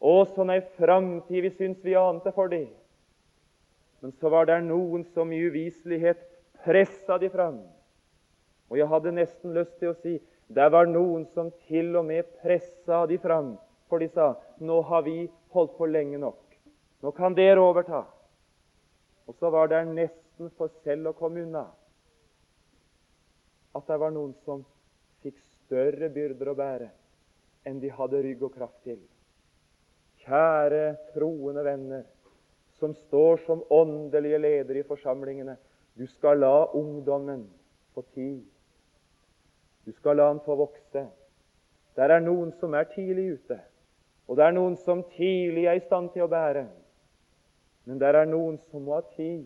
Å, 0.00 0.12
sånn 0.32 0.52
ei 0.54 0.62
framtid 0.78 1.44
vi 1.44 1.50
syns 1.52 1.82
vi 1.84 1.92
ante 2.00 2.32
for 2.32 2.48
dem. 2.48 2.70
Men 4.00 4.14
så 4.16 4.32
var 4.32 4.48
det 4.48 4.62
noen 4.64 5.04
som 5.12 5.28
i 5.28 5.42
uviselighet 5.44 6.24
pressa 6.64 7.18
de 7.20 7.30
fram. 7.30 7.60
Og 8.72 8.78
jeg 8.80 8.88
hadde 8.90 9.12
nesten 9.14 9.54
lyst 9.56 9.76
til 9.78 9.92
å 9.92 9.98
si 10.00 10.18
det 10.54 10.66
var 10.72 10.88
noen 10.88 11.24
som 11.36 11.50
til 11.68 11.94
og 11.96 12.08
med 12.08 12.26
pressa 12.42 13.04
de 13.08 13.18
fram 13.20 13.54
for 13.88 14.02
de 14.02 14.08
sa 14.12 14.32
nå 14.58 14.80
har 14.88 15.04
vi 15.06 15.28
holdt 15.54 15.76
på 15.78 15.86
lenge 15.86 16.18
nok. 16.18 16.40
Nå 17.04 17.12
kan 17.16 17.36
dere 17.36 17.62
overta. 17.62 18.04
Og 19.28 19.36
så 19.38 19.50
var 19.52 19.70
det 19.72 19.84
nesten 19.92 20.50
for 20.58 20.72
selv 20.84 21.12
å 21.12 21.16
komme 21.16 21.44
unna 21.44 21.66
at 23.74 23.88
det 23.88 23.98
var 23.98 24.12
noen 24.14 24.34
som 24.44 24.62
fikk 25.24 25.38
større 25.64 26.10
byrder 26.12 26.50
å 26.52 26.56
bære 26.58 26.90
enn 27.66 27.80
de 27.82 27.90
hadde 27.90 28.20
rygg 28.22 28.42
og 28.44 28.54
kraft 28.54 28.82
til. 28.86 29.00
Kjære 30.24 30.84
troende 31.14 31.64
venner 31.66 32.04
som 32.78 32.94
står 33.06 33.42
som 33.46 33.64
åndelige 33.72 34.40
ledere 34.40 34.82
i 34.82 34.86
forsamlingene. 34.86 35.56
Du 35.94 36.06
skal 36.06 36.40
la 36.42 36.66
ungdommen 36.74 37.46
få 37.94 38.02
tid. 38.02 38.42
Du 39.84 39.92
skal 39.92 40.16
la 40.16 40.26
han 40.32 40.40
få 40.42 40.56
vokse. 40.58 41.06
Der 41.94 42.10
er 42.10 42.22
noen 42.24 42.50
som 42.58 42.74
er 42.74 42.88
tidlig 42.90 43.28
ute. 43.38 43.60
Og 44.26 44.38
det 44.38 44.46
er 44.46 44.56
noen 44.56 44.76
som 44.82 45.04
tidlig 45.14 45.66
er 45.68 45.78
i 45.78 45.84
stand 45.84 46.10
til 46.14 46.24
å 46.24 46.30
bære. 46.32 46.64
Men 47.84 48.00
det 48.00 48.10
er 48.10 48.26
noen 48.26 48.56
som 48.70 48.82
må 48.86 48.96
ha 48.96 49.04
tid. 49.14 49.44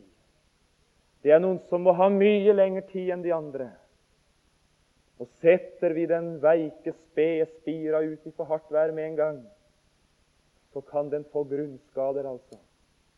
Det 1.22 1.34
er 1.34 1.42
noen 1.42 1.58
som 1.68 1.82
må 1.82 1.92
ha 1.98 2.06
mye 2.12 2.54
lengre 2.54 2.86
tid 2.88 3.10
enn 3.12 3.24
de 3.24 3.34
andre. 3.34 3.68
Og 5.18 5.26
setter 5.42 5.92
vi 5.96 6.06
den 6.06 6.36
veike, 6.40 6.94
spede 7.10 7.48
spira 7.56 8.00
ut 8.06 8.26
i 8.26 8.32
for 8.36 8.46
hardt 8.46 8.70
vær 8.70 8.94
med 8.94 9.10
en 9.10 9.18
gang, 9.18 9.40
så 10.72 10.80
kan 10.86 11.10
den 11.10 11.24
få 11.32 11.42
grunnskader, 11.50 12.28
altså. 12.28 12.60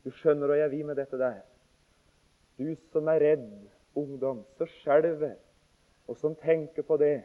Du 0.01 0.09
skjønner 0.17 0.49
hva 0.49 0.57
jeg 0.63 0.73
vil 0.73 0.87
med 0.89 0.97
dette 0.97 1.19
der. 1.21 1.43
Du 2.61 2.75
som 2.93 3.09
er 3.09 3.23
redd 3.25 3.47
ungdom, 3.97 4.43
så 4.59 4.69
skjelver, 4.69 5.39
og 6.05 6.19
som 6.21 6.35
tenker 6.37 6.85
på 6.85 6.99
det 7.01 7.23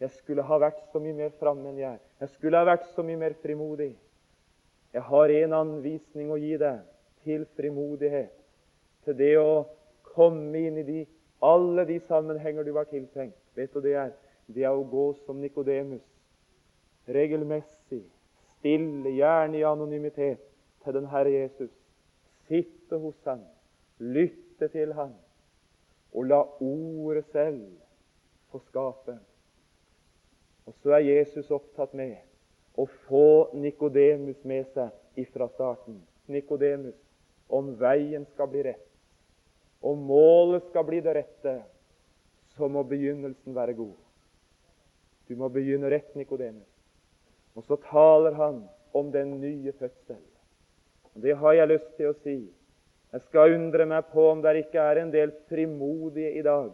jeg 0.00 0.14
skulle 0.16 0.44
ha 0.48 0.56
vært 0.62 0.78
så 0.88 1.00
mye 1.02 1.12
mer 1.12 1.32
framme 1.36 1.68
enn 1.68 1.80
jeg 1.82 1.98
er. 1.98 2.04
Jeg 2.22 2.32
skulle 2.38 2.56
ha 2.56 2.64
vært 2.64 2.86
så 2.94 3.04
mye 3.04 3.20
mer 3.20 3.34
frimodig. 3.42 3.90
Jeg 4.94 5.02
har 5.04 5.32
en 5.34 5.56
anvisning 5.58 6.30
å 6.32 6.38
gi 6.40 6.54
deg 6.58 6.80
til 7.26 7.44
frimodighet, 7.58 8.32
til 9.04 9.18
det 9.18 9.34
å 9.36 9.66
komme 10.14 10.56
inn 10.56 10.80
i 10.80 10.86
de, 10.88 11.02
alle 11.44 11.84
de 11.88 11.98
sammenhenger 12.08 12.64
du 12.64 12.72
var 12.72 12.88
tiltenkt. 12.88 13.36
Vet 13.54 13.76
du 13.76 13.84
det 13.84 13.92
er? 14.06 14.16
Det 14.48 14.64
er 14.64 14.72
å 14.72 14.88
gå 14.88 15.04
som 15.26 15.38
Nikodemus, 15.38 16.02
regelmessig, 17.06 18.02
stille, 18.56 19.12
gjerne 19.20 19.60
i 19.60 19.66
anonymitet, 19.68 20.42
til 20.80 20.96
den 20.96 21.06
Herre 21.12 21.36
Jesus. 21.36 21.70
Sitte 22.48 22.98
hos 22.98 23.20
ham, 23.28 23.44
lytte 24.00 24.68
til 24.72 24.94
ham, 24.96 25.14
og 26.12 26.26
la 26.26 26.42
Ordet 26.60 27.26
selv 27.30 27.66
få 28.50 28.58
skape 28.66 29.20
og 30.70 30.76
så 30.82 30.92
er 30.94 31.02
Jesus 31.02 31.50
opptatt 31.50 31.96
med 31.98 32.14
å 32.78 32.84
få 33.08 33.50
Nikodemus 33.58 34.38
med 34.46 34.68
seg 34.70 35.18
ifra 35.18 35.48
starten. 35.50 35.96
Nikodemus, 36.30 36.94
om 37.50 37.72
veien 37.80 38.22
skal 38.30 38.46
bli 38.52 38.62
rett, 38.68 38.86
om 39.82 39.98
målet 40.06 40.68
skal 40.68 40.86
bli 40.86 41.00
det 41.02 41.16
rette, 41.16 41.56
så 42.54 42.68
må 42.70 42.84
begynnelsen 42.86 43.56
være 43.56 43.74
god. 43.80 43.96
Du 45.26 45.34
må 45.40 45.48
begynne 45.50 45.90
rett, 45.90 46.14
Nikodemus. 46.14 46.70
Og 47.58 47.66
så 47.66 47.78
taler 47.88 48.38
han 48.38 48.62
om 48.94 49.10
den 49.10 49.40
nye 49.42 49.72
fødsel. 49.74 50.22
Det 51.18 51.34
har 51.34 51.56
jeg 51.58 51.72
lyst 51.72 51.90
til 51.98 52.12
å 52.12 52.18
si. 52.22 52.36
Jeg 53.10 53.24
skal 53.26 53.56
undre 53.56 53.86
meg 53.90 54.06
på 54.12 54.28
om 54.30 54.42
det 54.44 54.54
ikke 54.64 54.82
er 54.86 55.00
en 55.00 55.10
del 55.10 55.32
frimodige 55.50 56.30
i 56.38 56.44
dag 56.46 56.70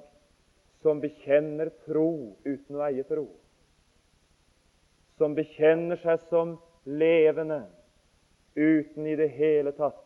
som 0.84 1.00
bekjenner 1.00 1.70
tro 1.86 2.36
uten 2.44 2.76
å 2.76 2.82
eie 2.86 3.04
tro. 3.08 3.24
Som 5.16 5.34
bekjenner 5.34 5.96
seg 6.02 6.20
som 6.28 6.58
levende 6.84 7.62
uten 8.54 9.08
i 9.08 9.16
det 9.16 9.30
hele 9.38 9.72
tatt 9.76 10.04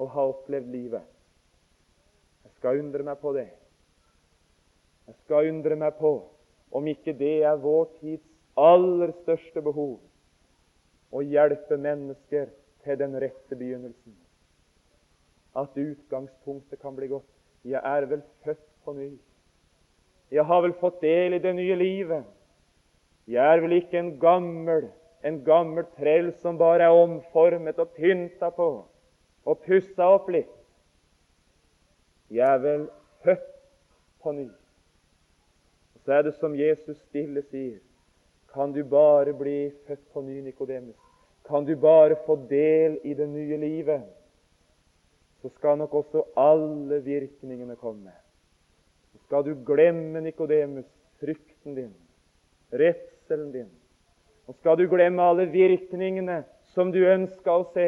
å 0.00 0.08
ha 0.12 0.24
opplevd 0.32 0.72
livet. 0.72 1.04
Jeg 2.46 2.56
skal 2.56 2.80
undre 2.80 3.04
meg 3.04 3.20
på 3.20 3.36
det. 3.36 3.48
Jeg 5.06 5.18
skal 5.26 5.52
undre 5.52 5.76
meg 5.78 6.00
på 6.00 6.16
om 6.76 6.88
ikke 6.90 7.14
det 7.16 7.38
er 7.46 7.60
vår 7.62 7.90
tids 8.00 8.26
aller 8.56 9.12
største 9.22 9.62
behov 9.62 9.98
å 11.12 11.22
hjelpe 11.22 11.76
mennesker 11.78 12.48
til 12.84 12.98
den 12.98 13.14
rette 13.20 13.56
begynnelsen. 13.56 14.16
At 15.56 15.76
utgangspunktet 15.76 16.80
kan 16.80 16.96
bli 16.96 17.08
godt. 17.08 17.28
Jeg 17.64 17.80
er 17.84 18.06
vel 18.06 18.22
født 18.44 18.66
på 18.84 18.92
ny. 18.92 19.10
Jeg 20.30 20.44
har 20.44 20.60
vel 20.62 20.74
fått 20.80 21.00
del 21.02 21.36
i 21.36 21.42
det 21.42 21.54
nye 21.56 21.76
livet. 21.78 22.26
Jeg 23.26 23.42
er 23.42 23.62
vel 23.62 23.76
ikke 23.78 23.98
en 23.98 24.12
gammel, 24.22 24.88
en 25.24 25.40
gammel 25.46 25.86
trell 25.96 26.32
som 26.42 26.58
bare 26.58 26.86
er 26.86 26.94
omformet 26.94 27.78
og 27.82 27.94
pynta 27.96 28.50
på 28.54 28.68
og 29.46 29.62
pussa 29.66 30.10
opp 30.14 30.28
litt. 30.30 30.52
Jeg 32.30 32.46
er 32.46 32.62
vel 32.62 32.86
født 33.22 33.50
på 34.22 34.32
ny. 34.34 34.46
Og 35.94 36.00
Så 36.04 36.12
er 36.12 36.22
det 36.22 36.34
som 36.38 36.54
Jesus 36.54 36.98
stille 37.08 37.42
sier 37.50 37.78
Kan 38.52 38.72
du 38.72 38.84
bare 38.84 39.34
bli 39.34 39.70
født 39.86 40.12
på 40.12 40.22
ny, 40.22 40.40
Nikodemus? 40.40 40.96
Kan 41.46 41.64
du 41.64 41.76
bare 41.76 42.16
få 42.26 42.36
del 42.50 42.98
i 43.04 43.14
det 43.14 43.28
nye 43.28 43.56
livet? 43.56 44.02
Så 45.46 45.52
skal 45.54 45.76
nok 45.78 45.92
også 45.94 46.24
alle 46.42 46.96
virkningene 47.04 47.76
komme. 47.78 48.10
Så 49.12 49.20
skal 49.28 49.44
du 49.46 49.52
glemme, 49.66 50.18
Nikodemus, 50.20 50.88
frykten 51.20 51.76
din, 51.76 51.92
redselen 52.72 53.52
din. 53.52 53.68
Og 54.50 54.58
skal 54.58 54.74
du 54.80 54.88
glemme 54.90 55.22
alle 55.22 55.46
virkningene 55.46 56.40
som 56.74 56.90
du 56.90 56.98
ønska 56.98 57.54
å 57.60 57.68
se, 57.76 57.86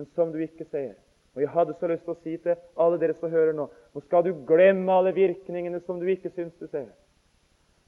men 0.00 0.08
som 0.16 0.32
du 0.32 0.40
ikke 0.40 0.64
ser. 0.72 0.96
Og 1.36 1.44
Jeg 1.44 1.52
hadde 1.58 1.76
så 1.76 1.92
lyst 1.92 2.08
til 2.08 2.16
å 2.16 2.20
si 2.24 2.40
til 2.40 2.56
alle 2.80 3.04
dere 3.04 3.20
som 3.20 3.36
hører 3.36 3.52
nå 3.52 3.68
Nå 3.92 4.06
skal 4.08 4.24
du 4.24 4.32
glemme 4.48 4.88
alle 4.88 5.12
virkningene 5.12 5.84
som 5.84 6.00
du 6.00 6.08
ikke 6.08 6.32
syns 6.32 6.56
du 6.56 6.70
ser. 6.72 6.88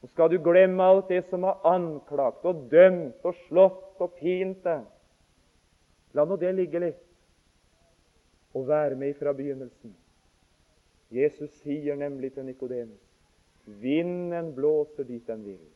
Nå 0.04 0.12
skal 0.12 0.28
du 0.28 0.42
glemme 0.44 0.84
alt 0.84 1.08
det 1.08 1.24
som 1.32 1.48
har 1.48 1.64
anklagt 1.64 2.44
og 2.44 2.66
dømt 2.68 3.24
og 3.24 3.46
slått 3.48 3.96
og 3.96 4.12
pint 4.20 4.60
deg. 4.60 4.84
La 6.12 6.28
nå 6.28 6.36
det 6.36 6.52
ligge 6.52 6.84
litt, 6.84 7.06
og 8.54 8.68
være 8.68 8.94
med 8.94 9.14
fra 9.14 9.32
begynnelsen. 9.32 9.96
Jesus 11.10 11.50
sier 11.62 11.96
nemlig 11.98 12.32
til 12.34 12.44
Nikodemus 12.44 13.06
Vinden 13.64 14.54
blåser 14.54 15.04
dit 15.04 15.26
den 15.26 15.44
vil. 15.44 15.66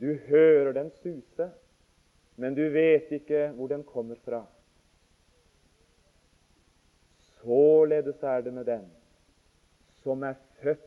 Du 0.00 0.14
hører 0.26 0.72
den 0.72 0.90
suse, 0.90 1.50
men 2.36 2.54
du 2.54 2.62
vet 2.72 3.12
ikke 3.12 3.48
hvor 3.54 3.68
den 3.68 3.84
kommer 3.84 4.16
fra. 4.24 4.44
Således 7.42 8.22
er 8.22 8.40
det 8.40 8.54
med 8.54 8.64
den 8.64 8.90
som 10.02 10.22
er 10.22 10.34
født 10.62 10.86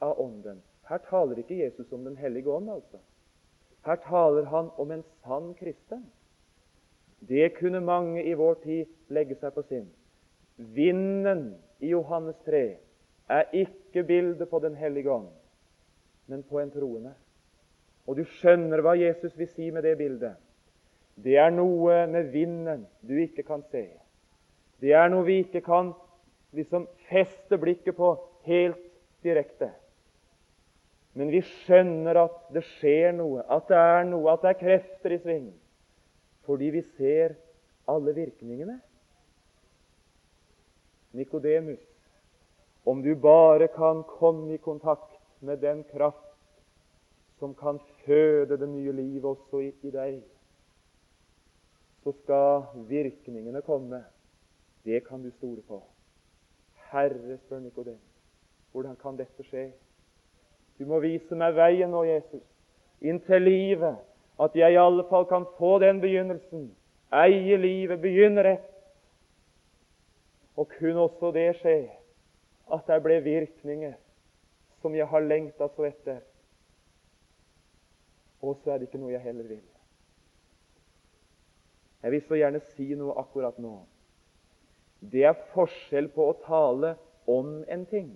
av 0.00 0.20
Ånden. 0.20 0.62
Her 0.88 1.00
taler 1.08 1.38
ikke 1.40 1.58
Jesus 1.58 1.92
om 1.92 2.04
Den 2.04 2.16
hellige 2.16 2.50
ånd, 2.50 2.70
altså. 2.70 2.98
Her 3.84 3.96
taler 3.96 4.44
han 4.44 4.70
om 4.76 4.90
en 4.90 5.04
sann 5.22 5.54
kristen. 5.54 6.04
Det 7.28 7.54
kunne 7.58 7.80
mange 7.80 8.22
i 8.24 8.34
vår 8.36 8.54
tid 8.64 8.86
legge 9.08 9.36
seg 9.40 9.54
på 9.54 9.64
sinn. 9.68 9.86
Vinden 10.56 11.54
i 11.80 11.90
Johannes 11.94 12.36
3 12.46 12.64
er 13.34 13.54
ikke 13.56 14.04
bildet 14.06 14.48
på 14.50 14.60
Den 14.60 14.76
hellige 14.76 15.10
ånd, 15.10 15.28
men 16.26 16.42
på 16.42 16.60
en 16.60 16.70
troende. 16.70 17.14
Og 18.06 18.18
du 18.18 18.24
skjønner 18.36 18.82
hva 18.84 18.96
Jesus 18.98 19.36
vil 19.38 19.48
si 19.48 19.70
med 19.72 19.86
det 19.86 19.96
bildet. 19.98 20.36
Det 21.16 21.36
er 21.40 21.52
noe 21.54 22.04
med 22.10 22.32
vinden 22.34 22.84
du 23.06 23.14
ikke 23.22 23.46
kan 23.46 23.62
se. 23.70 23.86
Det 24.82 24.92
er 24.92 25.08
noe 25.08 25.24
vi 25.24 25.40
ikke 25.44 25.62
kan 25.64 25.94
liksom 26.54 26.88
feste 27.08 27.58
blikket 27.58 27.96
på 27.96 28.14
helt 28.44 28.80
direkte. 29.24 29.70
Men 31.14 31.30
vi 31.30 31.40
skjønner 31.46 32.18
at 32.24 32.40
det 32.54 32.64
skjer 32.74 33.14
noe, 33.14 33.44
at 33.46 33.68
det 33.70 33.78
er 33.78 34.08
noe, 34.08 34.32
at 34.32 34.42
det 34.42 34.50
er 34.50 34.60
krefter 34.60 35.14
i 35.14 35.20
sving. 35.22 35.46
Fordi 36.44 36.70
vi 36.74 36.82
ser 36.96 37.34
alle 37.88 38.14
virkningene. 38.14 38.80
Nikodemus, 41.12 41.80
om 42.86 43.02
du 43.02 43.14
bare 43.14 43.68
kan 43.68 44.02
komme 44.18 44.54
i 44.54 44.56
kontakt 44.56 45.20
med 45.40 45.56
den 45.56 45.84
kraft 45.84 46.34
som 47.38 47.54
kan 47.54 47.78
føde 48.04 48.58
det 48.58 48.68
nye 48.68 48.92
livet 48.92 49.24
også 49.24 49.60
i, 49.60 49.90
deg, 49.90 50.22
så 52.02 52.12
skal 52.22 52.86
virkningene 52.88 53.62
komme. 53.62 54.04
Det 54.84 55.06
kan 55.06 55.22
du 55.22 55.30
stole 55.30 55.62
på. 55.62 55.82
Herre, 56.90 57.38
spør 57.46 57.58
Nikodemus, 57.58 58.14
hvordan 58.72 58.96
kan 58.96 59.16
dette 59.16 59.46
skje? 59.46 59.70
Du 60.78 60.86
må 60.86 60.98
vise 61.00 61.36
meg 61.38 61.54
veien 61.56 61.90
nå, 61.94 62.02
Jesus, 62.08 62.42
inn 63.00 63.20
til 63.22 63.42
livet, 63.46 64.02
at 64.40 64.56
jeg 64.58 64.74
i 64.74 64.80
alle 64.80 65.04
fall 65.10 65.26
kan 65.30 65.46
få 65.58 65.78
den 65.78 66.00
begynnelsen, 66.02 66.68
eie 67.14 67.56
livet, 67.56 68.00
begynne 68.02 68.42
rett. 68.42 68.70
Og 70.56 70.68
kunne 70.78 71.06
også 71.06 71.30
det 71.34 71.48
skje 71.58 71.78
at 72.74 72.86
det 72.88 73.00
ble 73.02 73.18
virkninger 73.22 73.94
som 74.82 74.94
jeg 74.94 75.06
har 75.10 75.24
lengta 75.24 75.68
så 75.74 75.86
etter. 75.88 76.20
Og 78.42 78.58
så 78.62 78.74
er 78.74 78.78
det 78.78 78.90
ikke 78.90 79.00
noe 79.00 79.14
jeg 79.14 79.24
heller 79.24 79.48
vil. 79.48 79.64
Jeg 82.04 82.12
vil 82.12 82.24
så 82.28 82.36
gjerne 82.36 82.60
si 82.74 82.90
noe 82.98 83.16
akkurat 83.16 83.58
nå. 83.62 83.78
Det 85.00 85.24
er 85.24 85.46
forskjell 85.54 86.10
på 86.12 86.26
å 86.28 86.36
tale 86.44 86.94
om 87.30 87.62
en 87.68 87.86
ting 87.88 88.10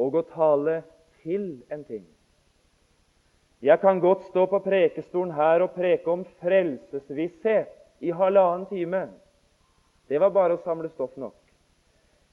og 0.00 0.16
å 0.18 0.24
tale 0.32 0.80
til 1.22 1.60
en 1.70 1.84
ting. 1.86 2.06
Jeg 3.60 3.80
kan 3.80 4.00
godt 4.00 4.24
stå 4.30 4.46
på 4.48 4.58
prekestolen 4.64 5.34
her 5.36 5.60
og 5.60 5.74
preke 5.76 6.08
om 6.08 6.24
frelsesvisshet 6.40 7.68
i 8.00 8.12
halvannen 8.16 8.66
time. 8.70 9.02
Det 10.08 10.20
var 10.20 10.32
bare 10.32 10.56
å 10.56 10.62
samle 10.64 10.88
stoff 10.88 11.12
nok. 11.20 11.36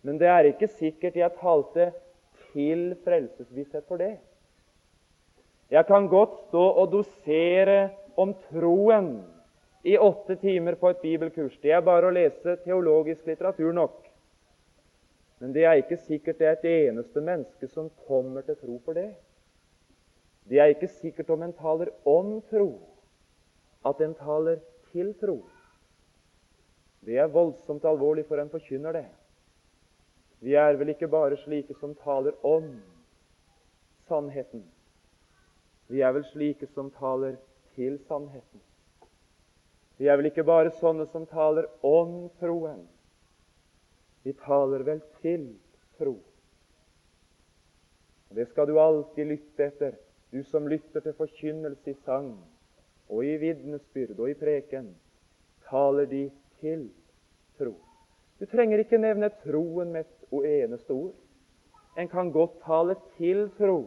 Men 0.07 0.19
det 0.21 0.29
er 0.31 0.47
ikke 0.53 0.69
sikkert 0.71 1.19
jeg 1.19 1.35
talte 1.41 1.91
til 2.53 2.93
frelsesvisshet 3.03 3.83
for 3.89 3.99
det. 3.99 4.15
Jeg 5.69 5.83
kan 5.89 6.07
godt 6.07 6.37
stå 6.47 6.63
og 6.63 6.93
dosere 6.95 7.89
om 8.15 8.31
troen 8.47 9.17
i 9.83 9.97
åtte 9.99 10.39
timer 10.39 10.79
på 10.79 10.89
et 10.89 11.03
bibelkurs. 11.03 11.59
Det 11.61 11.75
er 11.75 11.83
bare 11.83 12.07
å 12.07 12.15
lese 12.15 12.55
teologisk 12.63 13.27
litteratur 13.27 13.75
nok. 13.75 13.99
Men 15.43 15.51
det 15.53 15.67
er 15.67 15.83
ikke 15.83 15.99
sikkert 16.07 16.39
det 16.39 16.47
er 16.47 16.55
et 16.55 16.69
eneste 16.87 17.21
menneske 17.21 17.67
som 17.67 17.91
kommer 18.07 18.47
til 18.47 18.57
tro 18.63 18.79
for 18.85 18.97
det. 18.97 19.11
Det 20.47 20.59
er 20.59 20.71
ikke 20.71 20.87
sikkert 20.87 21.29
om 21.29 21.43
en 21.43 21.53
taler 21.53 21.91
om 22.07 22.37
tro, 22.49 22.69
at 23.85 24.01
en 24.01 24.15
taler 24.15 24.61
til 24.91 25.13
tro. 25.19 25.41
Det 27.03 27.17
er 27.19 27.31
voldsomt 27.31 27.85
alvorlig 27.85 28.25
for 28.27 28.39
en 28.39 28.51
forkynner 28.51 28.95
det. 28.95 29.07
Vi 30.39 30.55
er 30.55 30.77
vel 30.79 30.93
ikke 30.93 31.09
bare 31.11 31.37
slike 31.43 31.75
som 31.79 31.95
taler 32.03 32.35
om 32.45 32.69
sannheten. 34.07 34.63
Vi 35.87 36.01
er 36.03 36.13
vel 36.15 36.25
slike 36.31 36.67
som 36.73 36.91
taler 36.95 37.35
til 37.75 37.99
sannheten. 38.07 38.61
Vi 39.97 40.07
er 40.07 40.17
vel 40.19 40.29
ikke 40.29 40.45
bare 40.45 40.71
sånne 40.77 41.07
som 41.09 41.25
taler 41.25 41.67
om 41.85 42.27
troen. 42.39 42.83
Vi 44.23 44.33
taler 44.45 44.83
vel 44.85 44.99
til 45.21 45.47
tro. 45.97 46.17
Det 48.29 48.45
skal 48.51 48.67
du 48.67 48.75
alltid 48.79 49.31
lytte 49.31 49.65
etter, 49.71 49.95
du 50.31 50.43
som 50.43 50.67
lytter 50.67 51.03
til 51.03 51.15
forkynnelse 51.17 51.91
i 51.91 51.99
sang 52.05 52.33
og 53.09 53.23
i 53.25 53.37
vitnesbyrd 53.39 54.19
og 54.19 54.31
i 54.31 54.39
preken. 54.39 54.89
Taler 55.69 56.05
de 56.05 56.23
til 56.61 56.89
tro. 57.59 57.73
Du 58.39 58.45
trenger 58.45 58.83
ikke 58.83 58.99
nevne 59.01 59.29
troen 59.43 59.93
med 59.93 60.05
et 60.05 60.63
eneste 60.63 60.91
ord. 60.91 61.15
En 61.97 62.09
kan 62.11 62.31
godt 62.31 62.59
tale 62.65 62.95
til 63.17 63.47
tro 63.57 63.79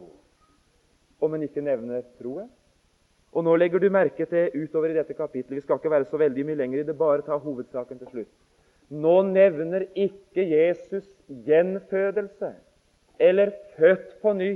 om 1.20 1.34
en 1.34 1.45
ikke 1.47 1.62
nevner 1.62 2.03
troen. 2.18 2.49
Og 3.32 3.45
Nå 3.45 3.55
legger 3.57 3.78
du 3.78 3.91
merke 3.93 4.26
til 4.26 4.51
utover 4.59 4.91
i 4.91 4.97
dette 4.97 5.14
kapittelet 5.14 5.61
Vi 5.61 5.62
skal 5.62 5.78
ikke 5.78 5.91
være 5.93 6.09
så 6.11 6.18
veldig 6.18 6.45
mye 6.47 6.59
lenger 6.59 6.80
i 6.80 6.86
det, 6.88 6.97
bare 6.99 7.22
ta 7.22 7.36
hovedsaken 7.38 8.01
til 8.01 8.09
slutt. 8.11 8.32
Nå 8.91 9.22
nevner 9.22 9.84
ikke 9.95 10.43
Jesus 10.51 11.07
gjenfødelse 11.28 12.55
eller 13.20 13.53
født 13.76 14.16
på 14.22 14.32
ny 14.32 14.55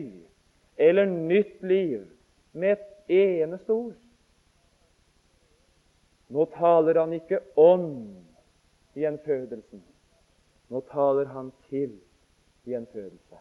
eller 0.77 1.07
nytt 1.07 1.63
liv 1.63 2.07
med 2.53 2.73
et 2.73 3.11
eneste 3.11 3.73
ord. 3.73 3.97
Nå 6.29 6.47
taler 6.57 6.99
han 6.99 7.13
ikke 7.15 7.41
om 7.61 7.89
gjenfødelsen. 8.99 9.83
Nå 10.73 10.81
taler 10.91 11.29
han 11.35 11.51
til 11.69 11.93
gjenfødelse. 12.67 13.41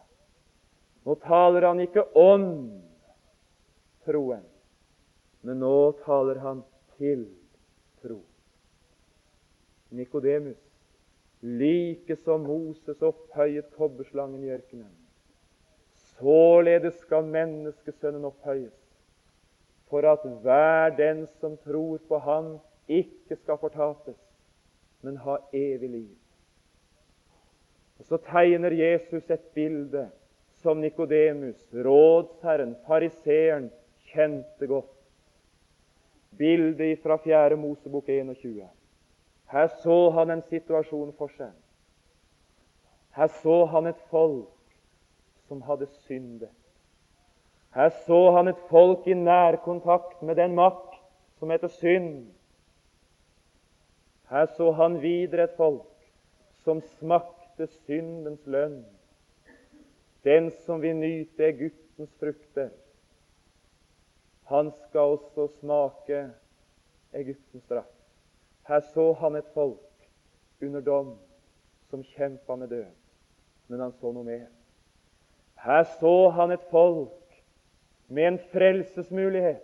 Nå 1.04 1.14
taler 1.24 1.66
han 1.68 1.80
ikke 1.84 2.04
om 2.16 2.44
troen, 4.04 4.44
men 5.44 5.60
nå 5.60 5.76
taler 6.04 6.40
han 6.44 6.62
til 6.96 7.26
tro. 8.02 8.20
Nikodemus, 9.94 10.60
like 11.42 12.16
som 12.24 12.46
Moses 12.48 13.02
opphøyet 13.04 13.72
kobberslangen 13.76 14.44
i 14.44 14.52
ørkenen, 14.54 14.92
således 16.24 16.94
skal 17.04 17.26
menneskesønnen 17.28 18.24
opphøyes, 18.24 18.76
for 19.90 20.06
at 20.08 20.22
hver 20.42 20.94
den 20.96 21.26
som 21.40 21.56
tror 21.56 21.98
på 22.08 22.18
Han, 22.18 22.58
ikke 22.88 23.36
skal 23.36 23.58
fortapes, 23.60 24.20
men 25.02 25.16
ha 25.16 25.36
evig 25.52 25.90
liv. 25.90 26.14
Og 27.98 28.04
Så 28.04 28.16
tegner 28.16 28.70
Jesus 28.70 29.30
et 29.30 29.44
bilde 29.54 30.10
som 30.62 30.80
Nikodemus, 30.80 31.60
rådsherren, 31.74 32.76
fariseeren, 32.86 33.70
kjente 34.12 34.66
godt. 34.66 34.90
Bildet 36.38 36.98
fra 37.02 37.16
4. 37.16 37.56
Mosebok 37.56 38.08
21. 38.08 38.68
Her 39.52 39.68
så 39.82 40.10
han 40.10 40.30
en 40.30 40.42
situasjon 40.48 41.12
for 41.18 41.32
seg. 41.36 41.52
Her 43.16 43.30
så 43.42 43.64
han 43.64 43.86
et 43.86 44.00
folk 44.10 44.53
som 45.48 45.62
hadde 45.62 45.86
syndet. 46.06 46.52
Her 47.74 47.90
så 48.06 48.30
han 48.36 48.48
et 48.48 48.60
folk 48.70 49.06
i 49.06 49.14
nærkontakt 49.18 50.22
med 50.22 50.36
den 50.38 50.54
makt 50.54 50.94
som 51.38 51.50
heter 51.50 51.68
synd. 51.68 52.26
Her 54.30 54.46
så 54.56 54.70
han 54.72 55.00
videre 55.02 55.48
et 55.48 55.56
folk 55.56 55.90
som 56.64 56.80
smakte 56.98 57.66
syndens 57.66 58.46
lønn. 58.46 58.84
Den 60.24 60.50
som 60.64 60.80
vil 60.82 60.96
nyte 60.96 61.44
Egyptens 61.44 62.14
frukter, 62.20 62.70
han 64.44 64.70
skal 64.86 65.00
også 65.16 65.48
smake 65.58 66.30
Egyptens 67.12 67.64
straff. 67.64 67.90
Her 68.68 68.80
så 68.94 69.12
han 69.20 69.36
et 69.36 69.50
folk 69.54 70.08
under 70.62 70.80
dom 70.80 71.14
som 71.90 72.04
kjempa 72.14 72.56
med 72.56 72.68
død, 72.68 72.92
men 73.68 73.80
han 73.80 73.92
så 74.00 74.12
noe 74.12 74.24
mer. 74.24 74.46
Her 75.64 75.84
så 76.00 76.28
han 76.36 76.50
et 76.52 76.64
folk 76.70 77.38
med 78.08 78.26
en 78.28 78.38
frelsesmulighet. 78.52 79.62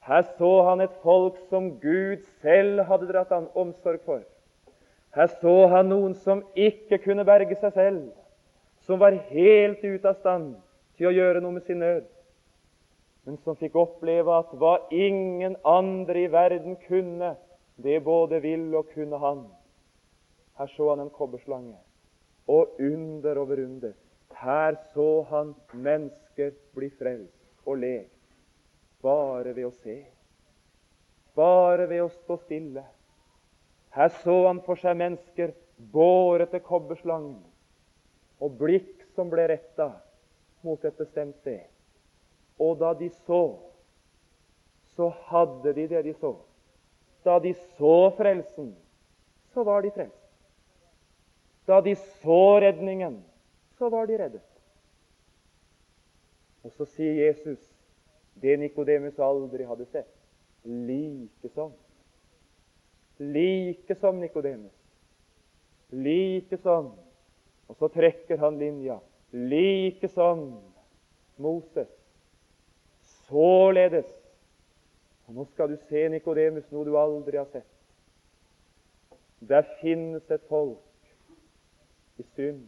Her 0.00 0.22
så 0.38 0.62
han 0.64 0.80
et 0.80 0.94
folk 1.02 1.36
som 1.50 1.74
Gud 1.80 2.22
selv 2.40 2.80
hadde 2.88 3.10
dratt 3.10 3.32
an 3.36 3.50
omsorg 3.54 4.00
for. 4.06 4.22
Her 5.14 5.28
så 5.42 5.66
han 5.74 5.90
noen 5.92 6.14
som 6.16 6.40
ikke 6.56 7.00
kunne 7.04 7.26
berge 7.28 7.58
seg 7.60 7.74
selv, 7.76 8.00
som 8.86 9.00
var 9.00 9.18
helt 9.28 9.84
ute 9.84 10.08
av 10.08 10.16
stand 10.22 10.54
til 10.96 11.10
å 11.10 11.14
gjøre 11.14 11.44
noe 11.44 11.58
med 11.58 11.68
sin 11.68 11.82
nød, 11.84 12.08
men 13.28 13.36
som 13.44 13.56
fikk 13.60 13.76
oppleve 13.76 14.40
at 14.40 14.56
hva 14.56 14.78
ingen 14.88 15.58
andre 15.68 16.24
i 16.24 16.32
verden 16.32 16.78
kunne, 16.88 17.34
det 17.76 18.00
både 18.04 18.40
ville 18.40 18.80
og 18.80 18.88
kunne 18.94 19.20
han. 19.20 19.44
Her 20.58 20.72
så 20.72 20.94
han 20.94 21.04
en 21.04 21.12
kobberslange, 21.12 21.76
og 22.48 22.80
under 22.80 23.44
over 23.44 23.60
under. 23.68 23.92
Her 24.38 24.76
så 24.94 25.22
han 25.30 25.54
mennesker 25.72 26.52
bli 26.76 26.90
frelst 26.94 27.66
og 27.66 27.80
lekt 27.82 28.14
bare 29.02 29.54
ved 29.54 29.66
å 29.66 29.74
se, 29.82 29.96
bare 31.38 31.86
ved 31.90 32.04
å 32.04 32.10
stå 32.12 32.36
stille. 32.44 32.84
Her 33.94 34.10
så 34.22 34.36
han 34.46 34.60
for 34.66 34.78
seg 34.78 34.98
mennesker 34.98 35.54
båret 35.94 36.52
til 36.52 36.62
kobberslangen 36.66 37.38
og 38.42 38.58
blikk 38.58 39.06
som 39.14 39.30
ble 39.30 39.48
retta 39.50 39.90
mot 40.66 40.84
et 40.84 40.98
bestemt 40.98 41.38
sted. 41.42 41.64
Og 42.58 42.78
da 42.78 42.92
de 42.98 43.08
så, 43.26 43.42
så 44.94 45.10
hadde 45.30 45.74
de 45.74 45.86
det 45.90 46.02
de 46.08 46.14
så. 46.18 46.34
Da 47.26 47.38
de 47.42 47.54
så 47.78 48.10
frelsen, 48.18 48.72
så 49.54 49.64
var 49.66 49.82
de 49.82 49.92
frelst. 49.94 50.24
Da 51.66 51.80
de 51.84 51.94
så 52.22 52.58
redningen, 52.62 53.18
så 53.78 53.88
var 53.88 54.06
de 54.06 54.18
reddet. 54.18 54.44
Og 56.66 56.72
så 56.74 56.86
sier 56.90 57.26
Jesus 57.26 57.62
det 58.38 58.58
Nikodemus 58.60 59.18
aldri 59.18 59.66
hadde 59.66 59.86
sett. 59.90 60.10
Like 60.64 61.48
som. 61.54 61.72
Like 63.18 63.94
som 63.98 64.18
Nikodemus. 64.20 64.74
Like 65.90 66.58
som 66.62 66.92
og 67.68 67.76
så 67.76 67.88
trekker 67.92 68.40
han 68.40 68.58
linja. 68.58 68.98
Like 69.32 70.08
som 70.08 70.60
Moses. 71.36 71.88
Således. 73.28 74.06
Og 75.26 75.34
Nå 75.34 75.44
skal 75.44 75.68
du 75.70 75.76
se, 75.88 76.08
Nikodemus, 76.08 76.70
noe 76.72 76.86
du 76.88 76.96
aldri 76.96 77.36
har 77.36 77.48
sett. 77.52 77.68
Der 79.48 79.66
finnes 79.82 80.30
et 80.32 80.46
folk 80.48 81.12
i 82.18 82.24
synd. 82.32 82.64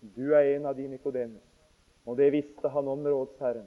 Du 0.00 0.34
er 0.34 0.54
en 0.54 0.66
av 0.66 0.76
de, 0.76 0.86
Nikodemus. 0.88 1.44
Og 2.08 2.16
det 2.16 2.30
visste 2.32 2.70
han 2.72 2.88
om 2.88 3.04
rådsherren, 3.04 3.66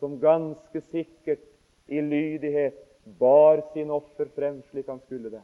som 0.00 0.18
ganske 0.20 0.80
sikkert 0.90 1.44
i 1.86 2.00
lydighet 2.02 2.80
bar 3.18 3.62
sin 3.72 3.92
offer 3.94 4.26
frem 4.34 4.58
slik 4.70 4.88
han 4.90 5.00
skulle 5.04 5.30
det. 5.30 5.42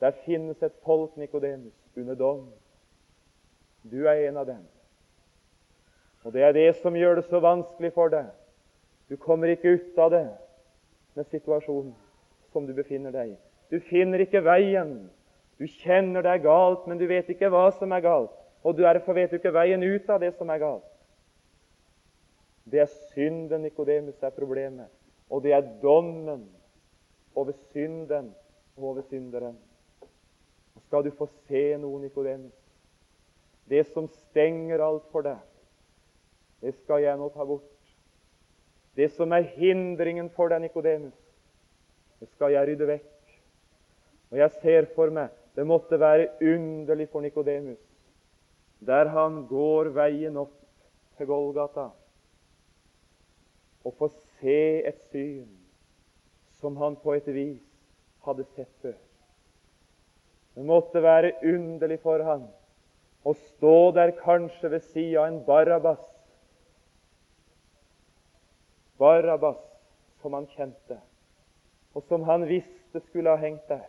Der 0.00 0.14
finnes 0.26 0.62
et 0.62 0.74
folk, 0.84 1.16
Nikodemus, 1.16 1.74
under 1.96 2.14
dom. 2.14 2.44
Du 3.82 4.04
er 4.06 4.28
en 4.28 4.36
av 4.36 4.46
dem. 4.46 4.66
Og 6.22 6.34
det 6.34 6.42
er 6.44 6.52
det 6.52 6.68
som 6.82 6.96
gjør 6.96 7.18
det 7.18 7.26
så 7.30 7.40
vanskelig 7.42 7.92
for 7.94 8.12
deg. 8.12 8.28
Du 9.08 9.16
kommer 9.16 9.48
ikke 9.48 9.78
ut 9.78 9.98
av 9.98 10.12
det 10.12 10.26
med 11.16 11.26
situasjonen 11.32 11.94
som 12.52 12.66
du 12.66 12.74
befinner 12.76 13.14
deg 13.14 13.32
i. 13.32 13.38
Du 13.72 13.80
finner 13.88 14.20
ikke 14.22 14.44
veien. 14.44 15.08
Du 15.58 15.66
kjenner 15.66 16.22
det 16.22 16.36
er 16.36 16.44
galt, 16.44 16.86
men 16.86 17.00
du 17.00 17.06
vet 17.10 17.28
ikke 17.32 17.50
hva 17.50 17.66
som 17.78 17.92
er 17.92 18.04
galt. 18.04 18.34
Og 18.62 18.78
derfor 18.78 19.16
vet 19.16 19.30
du 19.30 19.38
ikke 19.38 19.54
veien 19.54 19.82
ut 19.82 20.10
av 20.10 20.20
det 20.22 20.32
som 20.38 20.50
er 20.50 20.62
galt. 20.62 20.86
Det 22.68 22.82
er 22.84 22.90
synden, 23.14 23.64
Nikodemus, 23.64 24.18
er 24.22 24.34
problemet. 24.34 24.90
Og 25.30 25.42
det 25.42 25.54
er 25.56 25.66
dommen 25.82 26.46
over 27.34 27.54
synden 27.72 28.32
og 28.76 28.84
over 28.92 29.02
synderen 29.08 29.56
skal 30.88 31.04
du 31.04 31.10
få 31.12 31.26
se 31.48 31.76
noe, 31.76 32.00
Nikodemus. 32.00 32.54
Det 33.68 33.82
som 33.90 34.06
stenger 34.08 34.80
alt 34.80 35.04
for 35.12 35.26
deg, 35.26 35.40
det 36.64 36.72
skal 36.78 37.02
jeg 37.04 37.20
nå 37.20 37.28
ta 37.34 37.44
bort. 37.44 37.66
Det 38.96 39.10
som 39.12 39.34
er 39.36 39.50
hindringen 39.58 40.30
for 40.32 40.48
deg, 40.48 40.62
Nikodemus, 40.64 41.18
det 42.18 42.30
skal 42.32 42.54
jeg 42.54 42.70
rydde 42.70 42.88
vekk. 42.88 43.34
Og 44.32 44.40
jeg 44.40 44.56
ser 44.62 44.88
for 44.96 45.12
meg 45.12 45.34
det 45.58 45.64
måtte 45.66 45.98
være 45.98 46.28
underlig 46.38 47.08
for 47.10 47.20
Nikodemus, 47.20 47.80
der 48.86 49.08
han 49.10 49.40
går 49.50 49.88
veien 49.96 50.36
opp 50.38 50.54
til 51.18 51.26
Golgata, 51.26 51.88
og 53.82 53.96
får 53.98 54.12
se 54.38 54.60
et 54.86 55.02
syn 55.10 55.48
som 56.60 56.78
han 56.78 56.94
på 57.02 57.16
et 57.18 57.26
vis 57.34 57.66
hadde 58.22 58.46
sett 58.52 58.70
før. 58.84 58.94
Det 60.54 60.68
måtte 60.70 61.02
være 61.02 61.34
underlig 61.42 61.98
for 62.06 62.22
han 62.22 62.46
å 63.26 63.34
stå 63.34 63.76
der 63.98 64.14
kanskje 64.22 64.70
ved 64.76 64.88
sida 64.92 65.24
av 65.24 65.32
en 65.32 65.42
Barabbas. 65.42 66.06
Barabbas 69.02 69.62
som 70.22 70.38
han 70.38 70.46
kjente, 70.54 71.02
og 71.98 72.06
som 72.06 72.30
han 72.30 72.46
visste 72.46 73.02
skulle 73.10 73.34
ha 73.34 73.42
hengt 73.42 73.66
der. 73.66 73.88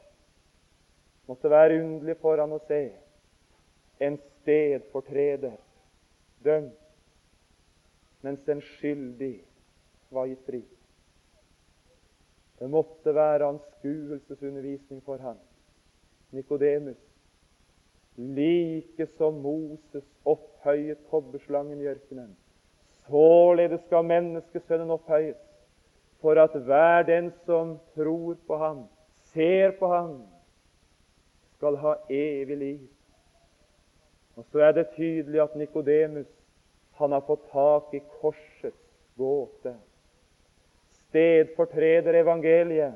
Måtte 1.30 1.50
være 1.52 1.78
underlig 1.84 2.16
for 2.18 2.42
han 2.42 2.56
å 2.56 2.62
se 2.66 2.82
en 4.02 4.16
stedfortreder 4.18 5.58
dømt, 6.42 6.78
mens 8.26 8.48
en 8.50 8.64
skyldig 8.66 9.36
var 10.10 10.26
gitt 10.32 10.42
fri. 10.48 10.62
Det 12.60 12.70
måtte 12.72 13.14
være 13.16 13.52
anskuelsesundervisning 13.54 15.04
for 15.06 15.22
han, 15.24 15.38
Nikodemus, 16.34 16.98
like 18.18 19.08
som 19.20 19.38
Moses 19.44 20.10
opphøyet 20.28 21.06
kobberslangen 21.12 21.80
i 21.82 21.92
ørkenen, 21.94 22.34
således 23.06 23.86
skal 23.86 24.10
menneskesønnen 24.10 24.98
opphøyes, 24.98 25.38
for 26.20 26.42
at 26.42 26.58
hver 26.66 27.06
den 27.08 27.30
som 27.46 27.78
tror 27.94 28.36
på 28.50 28.58
ham, 28.60 28.84
ser 29.32 29.78
på 29.80 29.94
ham, 29.94 30.18
skal 31.60 31.76
ha 31.76 31.97
evig 32.07 32.57
liv. 32.57 32.84
Og 34.39 34.45
Så 34.47 34.62
er 34.64 34.72
det 34.72 34.93
tydelig 34.95 35.41
at 35.43 35.55
Nikodemus 35.60 36.28
han 36.95 37.12
har 37.12 37.24
fått 37.28 37.49
tak 37.51 37.93
i 37.93 37.99
korsets 38.22 38.86
gåte. 39.20 39.74
Stedfortreder 41.10 42.16
evangeliet 42.22 42.95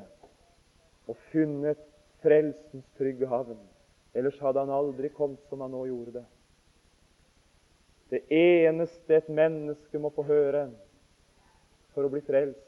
og 1.08 1.16
funnet 1.32 1.82
frelsens 2.24 2.88
trygge 2.96 3.28
havn. 3.28 3.60
Ellers 4.16 4.40
hadde 4.40 4.64
han 4.64 4.72
aldri 4.72 5.12
kommet 5.12 5.44
som 5.50 5.60
han 5.60 5.74
nå 5.74 5.84
gjorde 5.90 6.16
det. 6.22 6.26
Det 8.14 8.22
eneste 8.32 9.18
et 9.18 9.28
menneske 9.28 10.00
må 10.00 10.08
få 10.14 10.24
høre 10.24 10.70
for 11.92 12.06
å 12.06 12.12
bli 12.12 12.24
frelst, 12.24 12.64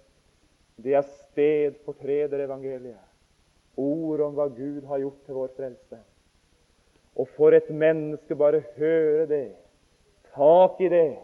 det 0.76 0.92
er 0.98 1.08
stedfortrederevangeliet. 1.08 3.05
Ord 3.76 4.20
om 4.20 4.34
hva 4.36 4.48
Gud 4.48 4.84
har 4.88 5.02
gjort 5.02 5.24
til 5.26 5.36
vår 5.36 5.52
frelse. 5.56 5.98
Og 7.16 7.28
for 7.36 7.56
et 7.56 7.68
menneske 7.70 8.36
bare 8.36 8.64
høre 8.76 9.26
det, 9.30 9.56
tak 10.34 10.80
i 10.80 10.88
det, 10.92 11.16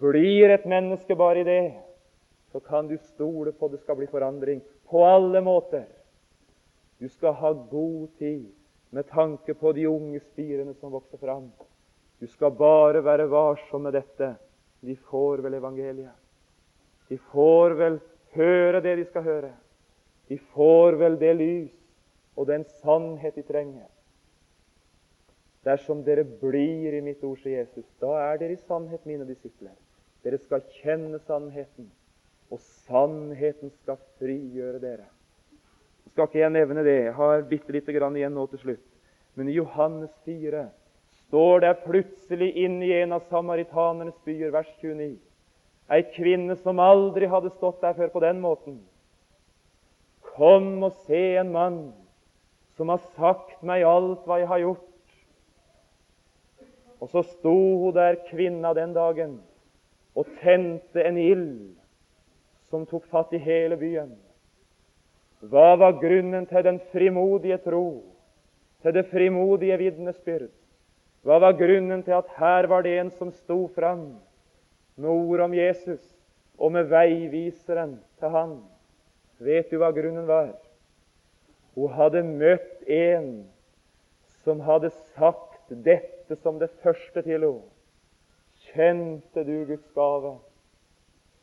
blir 0.00 0.52
et 0.52 0.64
menneske 0.68 1.16
bare 1.16 1.42
i 1.42 1.48
det, 1.48 1.72
så 2.52 2.60
kan 2.60 2.88
du 2.88 2.96
stole 3.14 3.52
på 3.52 3.68
det 3.68 3.80
skal 3.80 3.96
bli 3.96 4.08
forandring 4.08 4.60
på 4.88 5.04
alle 5.04 5.40
måter. 5.40 5.84
Du 7.00 7.08
skal 7.08 7.32
ha 7.32 7.52
god 7.52 8.08
tid 8.18 8.46
med 8.90 9.08
tanke 9.08 9.54
på 9.54 9.72
de 9.72 9.88
unge 9.88 10.20
spirene 10.20 10.74
som 10.74 10.92
vokser 10.92 11.18
fram. 11.18 11.48
Du 12.20 12.26
skal 12.26 12.52
bare 12.54 13.00
være 13.04 13.30
varsom 13.32 13.82
med 13.82 13.96
dette. 13.96 14.34
De 14.80 14.96
får 14.96 15.42
vel 15.42 15.54
evangeliet. 15.54 16.14
De 17.08 17.18
får 17.32 17.74
vel 17.78 17.98
høre 18.36 18.80
det 18.84 18.96
de 19.00 19.06
skal 19.08 19.24
høre. 19.26 19.52
De 20.32 20.38
får 20.54 20.96
vel 20.96 21.18
det 21.20 21.34
lys 21.36 21.72
og 22.40 22.46
den 22.48 22.62
sannhet 22.80 23.34
de 23.36 23.42
trenger. 23.44 23.88
Dersom 25.66 25.98
dere 26.06 26.24
blir 26.24 26.94
i 26.96 27.02
mitt 27.04 27.20
ord, 27.20 27.36
sier 27.42 27.58
Jesus, 27.60 27.84
da 28.00 28.14
er 28.30 28.38
dere 28.40 28.56
i 28.56 28.62
sannhet 28.64 29.04
mine 29.04 29.26
disipler. 29.28 29.74
Dere 30.24 30.38
skal 30.40 30.62
kjenne 30.78 31.20
sannheten, 31.26 31.90
og 32.48 32.62
sannheten 32.86 33.74
skal 33.82 33.98
frigjøre 34.22 34.80
dere. 34.80 35.04
Jeg 36.06 36.14
skal 36.14 36.30
ikke 36.30 36.40
jeg 36.40 36.54
nevne 36.54 36.86
det, 36.86 36.96
jeg 37.10 37.16
har 37.18 37.44
bitte 37.50 37.76
lite 37.76 37.92
grann 37.92 38.16
igjen 38.16 38.32
nå 38.32 38.46
til 38.54 38.62
slutt. 38.62 38.86
Men 39.36 39.50
i 39.52 39.58
Johannes 39.58 40.14
4 40.24 40.64
står 41.26 41.66
det 41.66 41.74
plutselig 41.84 42.48
inne 42.64 42.88
i 42.88 42.94
en 43.02 43.12
av 43.18 43.28
samaritanernes 43.28 44.16
byer, 44.24 44.48
vers 44.56 44.72
29, 44.80 45.12
ei 45.92 46.08
kvinne 46.16 46.56
som 46.64 46.80
aldri 46.80 47.28
hadde 47.28 47.52
stått 47.58 47.84
der 47.84 48.00
før 48.00 48.16
på 48.16 48.24
den 48.24 48.40
måten. 48.40 48.80
Kom 50.36 50.82
og 50.86 50.94
se 51.06 51.22
en 51.36 51.52
mann 51.52 51.80
som 52.76 52.88
har 52.88 53.02
sagt 53.18 53.60
meg 53.66 53.84
alt 53.84 54.24
hva 54.26 54.40
jeg 54.40 54.48
har 54.48 54.62
gjort. 54.62 54.88
Og 57.02 57.10
så 57.10 57.24
sto 57.26 57.54
hun 57.82 57.96
der, 57.96 58.20
kvinna, 58.30 58.72
den 58.78 58.94
dagen 58.94 59.40
og 60.14 60.28
tente 60.40 61.02
en 61.02 61.18
ild 61.18 61.72
som 62.70 62.86
tok 62.88 63.04
fatt 63.10 63.32
i 63.36 63.40
hele 63.42 63.76
byen. 63.80 64.14
Hva 65.42 65.74
var 65.76 65.98
grunnen 66.00 66.46
til 66.46 66.64
den 66.64 66.78
frimodige 66.92 67.58
tro, 67.64 67.86
til 68.82 68.94
det 68.94 69.08
frimodige 69.10 69.76
vitnesbyrd? 69.80 70.52
Hva 71.26 71.38
var 71.42 71.56
grunnen 71.58 72.04
til 72.06 72.14
at 72.16 72.30
her 72.38 72.68
var 72.70 72.86
det 72.86 72.94
en 72.98 73.10
som 73.18 73.32
sto 73.34 73.66
fram 73.74 74.06
med 74.96 75.10
ord 75.10 75.44
om 75.48 75.54
Jesus 75.54 76.02
og 76.58 76.72
med 76.74 76.90
veiviseren 76.90 77.98
til 78.20 78.34
han. 78.34 78.54
Vet 79.42 79.70
du 79.70 79.78
hva 79.80 79.90
grunnen 79.94 80.26
var? 80.28 80.52
Hun 81.74 81.92
hadde 81.96 82.22
møtt 82.26 82.82
en 82.86 83.28
som 84.44 84.60
hadde 84.66 84.90
sagt 85.16 85.70
dette 85.84 86.36
som 86.42 86.58
det 86.60 86.70
første 86.82 87.22
til 87.22 87.46
henne. 87.46 87.68
Kjente 88.72 89.44
du 89.44 89.64
Guds 89.68 89.88
gave? 89.96 90.36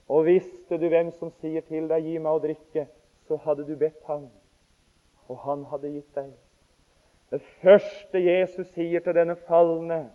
Og 0.10 0.26
visste 0.26 0.80
du 0.82 0.88
hvem 0.90 1.12
som 1.20 1.32
sier 1.42 1.62
til 1.68 1.90
deg 1.90 2.06
'gi 2.06 2.18
meg 2.18 2.32
å 2.38 2.42
drikke', 2.42 2.88
så 3.28 3.38
hadde 3.44 3.66
du 3.68 3.76
bedt 3.78 4.02
ham, 4.08 4.30
og 5.30 5.38
han 5.46 5.66
hadde 5.70 5.92
gitt 5.94 6.16
deg. 6.16 6.32
Det 7.30 7.42
første 7.62 8.18
Jesus 8.18 8.72
sier 8.74 9.04
til 9.06 9.14
denne 9.14 9.36
falne, 9.46 10.10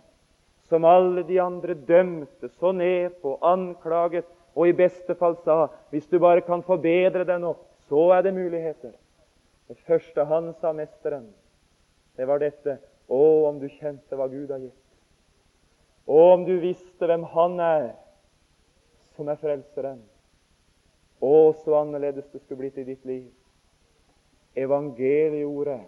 som 0.67 0.85
alle 0.85 1.23
de 1.23 1.39
andre 1.39 1.73
dømte, 1.73 2.49
så 2.59 2.73
ned 2.75 3.21
på, 3.21 3.37
anklaget 3.41 4.25
og 4.55 4.67
i 4.67 4.75
beste 4.75 5.15
fall 5.15 5.37
sa 5.45 5.67
hvis 5.91 6.07
du 6.11 6.19
bare 6.19 6.41
kan 6.41 6.63
forbedre 6.63 7.23
deg 7.23 7.39
nå, 7.39 7.53
så 7.89 8.09
er 8.15 8.21
det 8.25 8.33
muligheter. 8.33 8.93
Det 9.67 9.77
første 9.87 10.25
han 10.25 10.53
sa, 10.61 10.73
mesteren, 10.73 11.27
det 12.17 12.27
var 12.27 12.41
dette 12.41 12.79
Å, 13.05 13.21
om 13.45 13.59
du 13.61 13.67
kjente 13.69 14.17
hva 14.17 14.25
Gud 14.31 14.49
har 14.49 14.63
gitt. 14.63 14.85
Å, 16.09 16.19
om 16.33 16.45
du 16.47 16.55
visste 16.57 17.05
hvem 17.05 17.21
Han 17.35 17.59
er 17.61 17.91
som 19.15 19.29
er 19.29 19.37
frelseren. 19.41 19.99
Å, 21.21 21.53
så 21.61 21.77
annerledes 21.79 22.25
det 22.31 22.41
skulle 22.41 22.63
blitt 22.63 22.79
i 22.81 22.87
ditt 22.87 23.05
liv. 23.05 23.27
Evangelieordet 24.57 25.83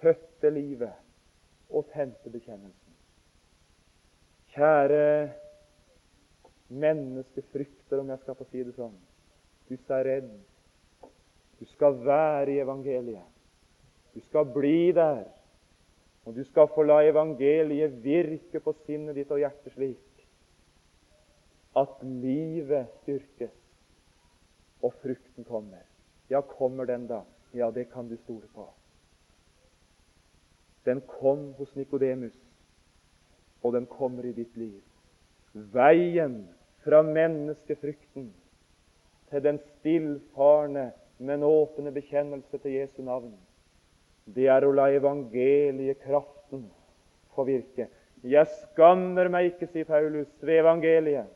fødte 0.00 0.50
livet 0.54 1.74
og 1.74 1.88
tente 1.92 2.30
bekjennelsen. 2.30 2.94
Kjære 4.54 5.04
menneskefrykter, 6.68 8.00
om 8.00 8.10
jeg 8.12 8.22
skal 8.22 8.38
få 8.38 8.46
si 8.50 8.62
det 8.64 8.74
sånn. 8.76 8.94
Du 9.68 9.76
sa 9.88 9.98
redd. 10.04 10.30
Du 11.64 11.68
skal 11.72 11.96
være 12.04 12.50
i 12.52 12.58
evangeliet. 12.60 13.24
Du 14.14 14.20
skal 14.20 14.44
bli 14.52 14.92
der. 14.92 15.24
Og 16.24 16.36
du 16.36 16.44
skal 16.44 16.68
få 16.74 16.82
la 16.84 16.98
evangeliet 17.08 17.96
virke 18.04 18.60
på 18.60 18.74
sinnet 18.84 19.16
ditt 19.16 19.32
og 19.32 19.40
hjertet 19.40 19.72
slik 19.72 20.10
at 21.76 22.02
livet 22.04 22.92
styrkes 23.00 23.54
og 24.84 24.92
frukten 25.00 25.48
kommer. 25.48 25.82
Ja, 26.30 26.40
kommer 26.40 26.84
den, 26.84 27.08
da? 27.08 27.22
Ja, 27.54 27.70
det 27.70 27.88
kan 27.92 28.08
du 28.08 28.16
stole 28.16 28.46
på. 28.54 28.68
Den 30.84 31.00
kom 31.08 31.52
hos 31.58 31.72
Nikodemus 31.76 32.36
og 33.64 33.72
den 33.72 33.86
kommer 33.86 34.24
i 34.28 34.36
ditt 34.36 34.56
liv. 34.60 34.82
Veien 35.52 36.44
fra 36.84 37.00
menneskefrykten 37.02 38.28
til 39.30 39.44
den 39.44 39.58
stillfarne, 39.78 40.92
men 41.24 41.44
åpne 41.46 41.92
bekjennelse 41.94 42.58
til 42.60 42.76
Jesu 42.76 43.00
navn, 43.04 43.32
det 44.24 44.48
er 44.52 44.64
å 44.64 44.72
la 44.72 44.88
evangeliekraften 44.92 46.66
få 47.34 47.46
virke. 47.48 47.88
Jeg 48.24 48.48
skammer 48.62 49.28
meg 49.32 49.50
ikke, 49.52 49.68
sier 49.68 49.88
Paulus, 49.88 50.30
ved 50.40 50.62
evangeliet, 50.62 51.28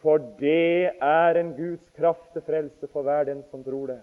for 0.00 0.22
det 0.40 0.94
er 1.04 1.40
en 1.40 1.52
Guds 1.56 1.90
kraft 1.96 2.30
til 2.32 2.44
frelse 2.46 2.88
for 2.92 3.04
hver 3.04 3.28
den 3.28 3.42
som 3.50 3.64
tror 3.66 3.92
det. 3.92 4.00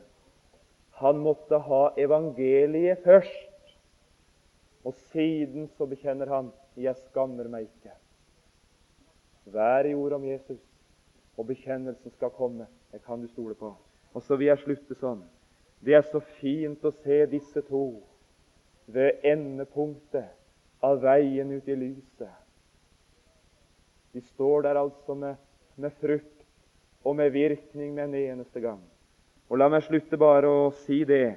Han 1.01 1.21
måtte 1.23 1.59
ha 1.65 1.81
evangeliet 1.99 3.01
først, 3.03 3.73
og 4.85 4.93
siden 5.11 5.69
så 5.77 5.87
bekjenner 5.89 6.29
han 6.29 6.51
'Jeg 6.77 6.95
skammer 7.09 7.47
meg 7.47 7.61
ikke'. 7.63 7.97
Vær 9.45 9.85
i 9.85 9.93
ordet 9.93 10.13
om 10.13 10.25
Jesus, 10.25 10.61
og 11.37 11.47
bekjennelsen 11.47 12.11
skal 12.11 12.29
komme. 12.29 12.67
Det 12.91 13.01
kan 13.03 13.21
du 13.21 13.27
stole 13.27 13.55
på. 13.55 13.75
Og 14.15 14.23
så 14.23 14.37
vil 14.39 14.53
jeg 14.53 14.63
slutte 14.63 14.95
sånn. 14.97 15.21
Det 15.83 15.93
er 15.97 16.05
så 16.07 16.21
fint 16.39 16.85
å 16.87 16.93
se 17.03 17.19
disse 17.29 17.61
to 17.67 17.85
ved 18.87 19.25
endepunktet 19.27 20.31
av 20.85 21.01
veien 21.03 21.51
ut 21.51 21.67
i 21.67 21.75
lyset. 21.75 22.31
De 24.15 24.23
står 24.23 24.63
der 24.69 24.79
altså 24.79 25.17
med, 25.19 25.35
med 25.75 25.91
frukt 25.99 26.45
og 27.03 27.17
med 27.19 27.33
virkning 27.35 27.93
med 27.93 28.07
en 28.07 28.15
eneste 28.21 28.61
gang. 28.63 28.79
Og 29.49 29.59
La 29.59 29.67
meg 29.69 29.83
slutte 29.85 30.17
bare 30.17 30.49
å 30.49 30.69
si 30.85 31.03
det. 31.05 31.35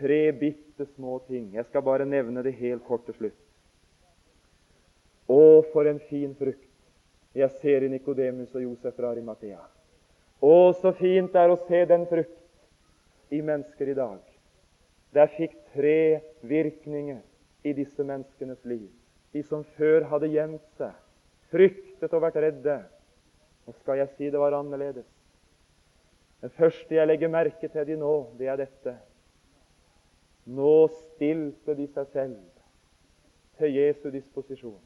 Tre 0.00 0.22
bitte 0.32 0.86
små 0.94 1.18
ting. 1.28 1.50
Jeg 1.54 1.68
skal 1.68 1.84
bare 1.84 2.08
nevne 2.08 2.42
det 2.42 2.56
helt 2.58 2.86
kort 2.88 3.04
til 3.06 3.18
slutt. 3.18 3.36
Å, 5.30 5.42
for 5.70 5.86
en 5.86 6.00
fin 6.08 6.32
frukt 6.34 6.66
jeg 7.36 7.52
ser 7.60 7.84
i 7.86 7.92
Nikodemus 7.92 8.56
og 8.56 8.64
Josef 8.64 8.96
fra 8.96 9.12
Arimathea. 9.12 9.60
Å, 10.40 10.72
så 10.80 10.92
fint 10.96 11.32
det 11.32 11.40
er 11.40 11.52
å 11.52 11.58
se 11.66 11.82
den 11.88 12.06
frukt 12.08 13.32
i 13.34 13.42
mennesker 13.44 13.92
i 13.92 13.96
dag. 13.98 14.20
Der 15.12 15.28
fikk 15.34 15.56
tre 15.74 16.20
virkninger 16.46 17.20
i 17.66 17.74
disse 17.76 18.04
menneskenes 18.06 18.62
liv. 18.64 18.88
De 19.34 19.42
som 19.46 19.62
før 19.76 20.06
hadde 20.10 20.30
gjemt 20.32 20.64
seg, 20.78 20.94
fryktet 21.52 22.14
og 22.16 22.24
vært 22.24 22.40
redde. 22.42 22.78
Nå 23.66 23.74
skal 23.82 24.00
jeg 24.00 24.14
si 24.16 24.30
det 24.32 24.40
var 24.40 24.56
annerledes. 24.56 25.06
Det 26.40 26.50
første 26.56 26.96
jeg 26.96 27.06
legger 27.06 27.30
merke 27.30 27.68
til 27.68 27.86
de 27.86 27.98
nå, 28.00 28.14
det 28.38 28.48
er 28.48 28.62
dette. 28.62 28.94
Nå 30.48 30.88
stilte 30.94 31.76
de 31.76 31.86
seg 31.92 32.08
selv 32.14 32.38
til 33.60 33.76
Jesu 33.76 34.08
disposisjon. 34.10 34.80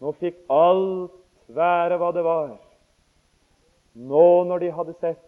Nå 0.00 0.12
fikk 0.20 0.38
alt 0.52 1.18
være 1.50 1.98
hva 1.98 2.12
det 2.14 2.22
var. 2.24 2.54
Nå 3.94 4.44
når 4.48 4.64
de 4.64 4.72
hadde 4.74 4.94
sett, 5.00 5.22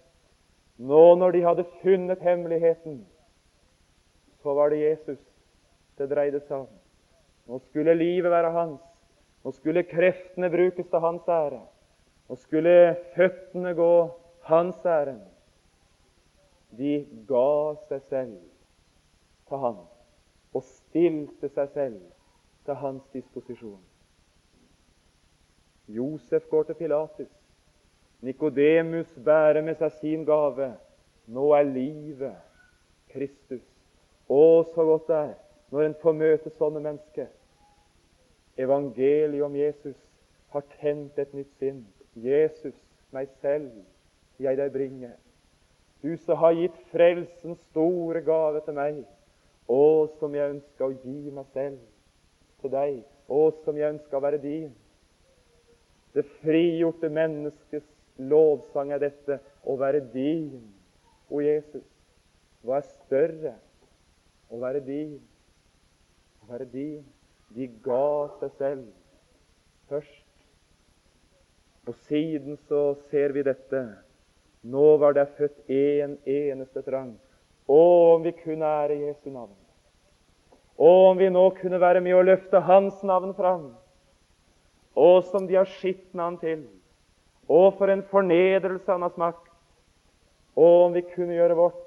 nå 0.77 1.14
når 1.17 1.33
de 1.33 1.45
hadde 1.47 1.64
funnet 1.83 2.23
hemmeligheten, 2.23 2.99
så 4.43 4.55
var 4.55 4.71
det 4.71 4.83
Jesus 4.83 5.23
det 5.97 6.11
dreide 6.11 6.43
seg 6.45 6.67
om. 6.67 6.73
Nå 7.47 7.61
skulle 7.69 7.95
livet 7.95 8.31
være 8.31 8.51
hans. 8.53 8.83
Nå 9.47 9.53
skulle 9.55 9.87
kreftene 9.87 10.51
brukes 10.51 10.89
til 10.91 11.03
hans 11.03 11.29
ære. 11.31 11.62
Nå 12.29 12.37
skulle 12.43 12.97
føttene 13.14 13.73
gå 13.79 13.93
hans 14.51 14.87
ærend. 14.87 15.23
De 16.77 17.07
ga 17.29 17.75
seg 17.87 18.03
selv 18.11 18.39
til 19.47 19.62
han 19.62 19.79
og 20.57 20.64
stilte 20.67 21.49
seg 21.53 21.71
selv 21.75 22.01
til 22.67 22.81
hans 22.81 23.07
disposisjon. 23.14 23.83
Josef 25.87 26.49
går 26.51 26.67
til 26.67 26.75
Pilatus. 26.75 27.36
Nikodemus 28.25 29.11
bærer 29.25 29.62
med 29.62 29.77
seg 29.81 29.93
sin 30.01 30.25
gave. 30.25 30.73
Nå 31.27 31.51
er 31.57 31.67
livet 31.69 32.37
Kristus. 33.12 33.64
Å, 34.29 34.64
så 34.75 34.87
godt 34.87 35.11
det 35.11 35.19
er 35.25 35.35
når 35.75 35.83
en 35.83 35.97
får 36.03 36.14
møte 36.14 36.53
sånne 36.55 36.81
mennesker. 36.83 37.29
Evangeliet 38.57 39.45
om 39.45 39.57
Jesus 39.59 39.97
har 40.55 40.64
tent 40.79 41.19
et 41.19 41.35
nytt 41.35 41.53
sinn. 41.61 41.83
Jesus, 42.17 42.77
meg 43.12 43.29
selv, 43.43 43.73
jeg 44.41 44.57
deg 44.57 44.73
bringer. 44.73 45.17
Du 46.05 46.14
som 46.23 46.39
har 46.41 46.55
gitt 46.57 46.77
frelsens 46.93 47.61
store 47.73 48.23
gave 48.25 48.62
til 48.64 48.77
meg. 48.79 49.03
Å, 49.67 50.07
som 50.21 50.35
jeg 50.37 50.55
ønsker 50.55 50.87
å 50.87 50.95
gi 50.95 51.35
meg 51.35 51.51
selv 51.53 51.81
til 52.62 52.73
deg. 52.73 52.99
Å, 53.27 53.41
som 53.64 53.77
jeg 53.77 53.97
ønsker 53.97 54.19
å 54.19 54.23
være 54.23 54.41
din. 54.41 54.71
Det 56.14 56.25
frigjorte 56.41 57.11
menneskets 57.12 57.95
lovsang 58.19 58.93
er 58.95 59.03
dette 59.03 59.39
å 59.67 59.77
være 59.81 60.01
din, 60.12 60.51
o 61.31 61.41
Jesus. 61.43 61.85
Hva 62.67 62.81
er 62.81 62.89
større? 63.07 63.55
Å 64.51 64.61
være 64.62 64.81
din. 64.87 65.19
Å 66.43 66.53
være 66.53 66.69
din. 66.71 67.03
De 67.55 67.69
ga 67.85 68.29
seg 68.41 68.55
selv 68.59 68.87
først. 69.91 70.25
Og 71.87 71.95
siden 72.09 72.59
så 72.67 72.97
ser 73.11 73.35
vi 73.35 73.45
dette. 73.47 73.83
Nå 74.67 74.97
var 74.99 75.14
det 75.14 75.29
født 75.39 75.71
én 75.71 76.17
en 76.17 76.17
eneste 76.27 76.83
trang. 76.83 77.14
Å, 77.67 77.83
om 78.17 78.23
vi 78.23 78.33
kunne 78.35 78.67
ære 78.67 78.99
Jesu 78.99 79.31
navn. 79.31 79.55
Å, 80.77 80.91
om 81.11 81.19
vi 81.19 81.29
nå 81.31 81.45
kunne 81.61 81.81
være 81.83 82.03
med 82.03 82.17
å 82.19 82.25
løfte 82.27 82.62
Hans 82.67 82.99
navn 83.07 83.35
fram. 83.39 83.69
Å, 84.95 85.09
som 85.31 85.47
de 85.47 85.59
har 85.59 85.71
skitt 85.79 86.11
navn 86.14 86.39
til. 86.43 86.67
Å, 87.47 87.61
for 87.78 87.92
en 87.92 88.03
fornedrelse 88.11 88.90
Han 88.90 89.07
har 89.07 89.14
smakt. 89.14 89.51
Og 90.57 90.86
om 90.86 90.97
vi 90.97 91.05
kunne 91.12 91.36
gjøre 91.36 91.59
vårt 91.59 91.82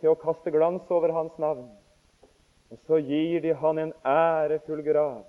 til 0.00 0.12
å 0.12 0.18
kaste 0.20 0.52
glans 0.54 0.86
over 0.92 1.12
Hans 1.16 1.36
navn. 1.40 1.66
Og 2.70 2.78
så 2.86 3.00
gir 3.02 3.42
de 3.42 3.56
Han 3.58 3.80
en 3.82 3.92
ærefull 4.06 4.84
grav 4.86 5.26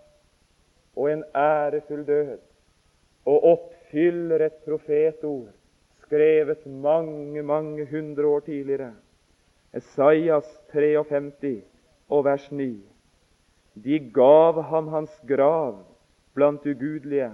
og 0.92 1.08
en 1.08 1.22
ærefull 1.38 2.02
død, 2.04 2.40
og 3.26 3.46
oppfyller 3.48 4.42
et 4.44 4.58
profetord 4.66 5.54
skrevet 6.12 6.66
mange, 6.66 7.42
mange 7.42 7.86
hundre 7.88 8.28
år 8.28 8.40
tidligere. 8.40 8.92
Esaias 9.74 10.48
53 10.74 11.62
og 12.10 12.26
vers 12.26 12.50
9. 12.52 12.74
De 13.86 14.00
gav 14.12 14.60
ham 14.68 14.90
hans 14.92 15.14
grav 15.28 15.78
blant 16.36 16.66
ugudelige, 16.68 17.32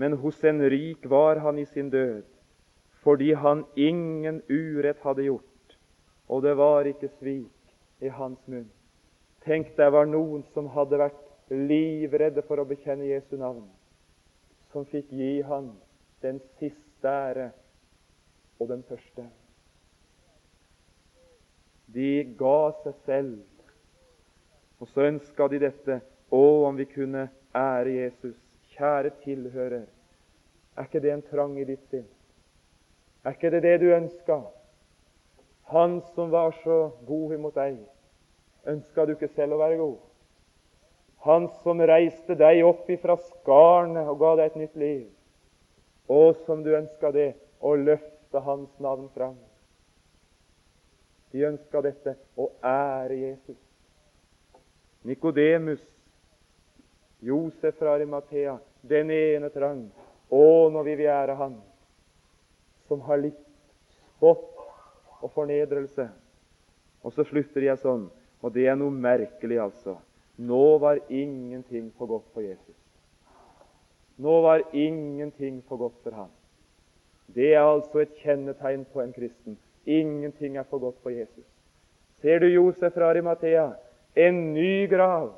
men 0.00 0.16
hos 0.22 0.44
en 0.48 0.62
rik 0.72 1.04
var 1.12 1.42
han 1.44 1.58
i 1.60 1.66
sin 1.68 1.90
død, 1.92 2.22
fordi 3.04 3.34
han 3.36 3.66
ingen 3.76 4.40
urett 4.48 5.02
hadde 5.04 5.26
gjort, 5.26 5.76
og 6.28 6.42
det 6.42 6.54
var 6.56 6.88
ikke 6.88 7.10
svik 7.18 7.74
i 8.00 8.08
hans 8.08 8.40
munn. 8.48 8.70
Tenk, 9.44 9.74
det 9.76 9.90
var 9.92 10.08
noen 10.08 10.46
som 10.54 10.70
hadde 10.72 11.02
vært 11.02 11.52
livredde 11.52 12.44
for 12.48 12.62
å 12.62 12.68
bekjenne 12.68 13.10
Jesu 13.10 13.36
navn, 13.36 13.66
som 14.72 14.88
fikk 14.88 15.12
gi 15.12 15.40
han 15.44 15.74
den 16.24 16.40
siste 16.60 17.12
ære 17.28 17.50
og 18.60 18.72
den 18.72 18.84
første. 18.88 19.28
De 21.92 22.12
ga 22.38 22.58
seg 22.84 23.00
selv, 23.04 23.40
og 24.80 24.88
så 24.94 25.10
ønska 25.10 25.48
de 25.52 25.60
dette. 25.68 26.00
Å, 26.30 26.44
om 26.68 26.76
vi 26.78 26.86
kunne 26.86 27.26
ære 27.52 27.96
Jesus. 27.96 28.38
Kjære 28.80 29.10
tilhører, 29.20 29.84
er 30.76 30.86
ikke 30.88 31.00
det 31.04 31.10
en 31.12 31.22
trang 31.28 31.58
i 31.60 31.66
ditt 31.68 31.82
sinn? 31.92 32.06
Er 33.20 33.34
ikke 33.36 33.50
det 33.52 33.60
det 33.66 33.74
du 33.82 33.90
ønska? 33.92 34.38
Han 35.68 35.98
som 36.14 36.30
var 36.32 36.54
så 36.64 36.86
god 37.06 37.34
imot 37.36 37.58
deg, 37.58 37.76
ønska 38.72 39.04
du 39.04 39.12
ikke 39.12 39.28
selv 39.34 39.58
å 39.58 39.60
være 39.60 39.76
god? 39.82 39.98
Han 41.26 41.50
som 41.60 41.82
reiste 41.84 42.38
deg 42.40 42.62
opp 42.64 42.88
ifra 42.88 43.18
skarne 43.20 44.06
og 44.08 44.16
ga 44.22 44.32
deg 44.40 44.48
et 44.48 44.56
nytt 44.62 44.80
liv. 44.80 45.04
Og 46.08 46.32
som 46.46 46.64
du 46.64 46.72
ønska 46.72 47.12
det, 47.12 47.34
å 47.60 47.74
løfte 47.76 48.40
Hans 48.40 48.72
navn 48.80 49.10
fram. 49.12 49.36
De 51.30 51.44
ønska 51.44 51.84
dette 51.84 52.16
å 52.40 52.48
ære 52.64 53.20
Jesus. 53.20 53.60
Nikodemus, 55.04 55.84
Josef 57.20 57.76
fra 57.76 57.92
Arimathea, 57.98 58.56
den 58.82 59.10
ene 59.10 59.50
trang. 59.54 59.88
Å, 60.30 60.44
vi 60.84 60.94
vil 60.94 61.10
ære 61.10 61.34
Han 61.38 61.58
som 62.90 63.04
har 63.06 63.20
litt 63.22 63.38
spott 64.02 64.56
og 65.22 65.30
fornedrelse. 65.30 66.08
Og 67.06 67.14
så 67.14 67.22
slutter 67.28 67.62
jeg 67.62 67.78
sånn, 67.78 68.08
og 68.42 68.54
det 68.56 68.66
er 68.66 68.74
noe 68.80 68.90
merkelig, 68.90 69.60
altså. 69.62 69.94
Nå 70.42 70.64
var 70.82 70.98
ingenting 71.06 71.92
for 71.94 72.10
godt 72.10 72.26
for 72.34 72.42
Jesus. 72.42 72.74
Nå 74.20 74.40
var 74.42 74.64
ingenting 74.74 75.60
for 75.68 75.78
godt 75.84 76.00
for 76.02 76.18
ham. 76.18 76.32
Det 77.30 77.52
er 77.54 77.62
altså 77.62 78.02
et 78.02 78.16
kjennetegn 78.24 78.82
på 78.90 79.04
en 79.04 79.14
kristen. 79.14 79.54
Ingenting 79.86 80.58
er 80.58 80.66
for 80.66 80.82
godt 80.82 80.98
for 81.04 81.14
Jesus. 81.14 81.46
Ser 82.20 82.42
du 82.42 82.48
Josef 82.50 82.96
fra 82.96 83.12
Arimathea? 83.12 83.68
En 84.18 84.42
ny 84.56 84.88
grav. 84.90 85.30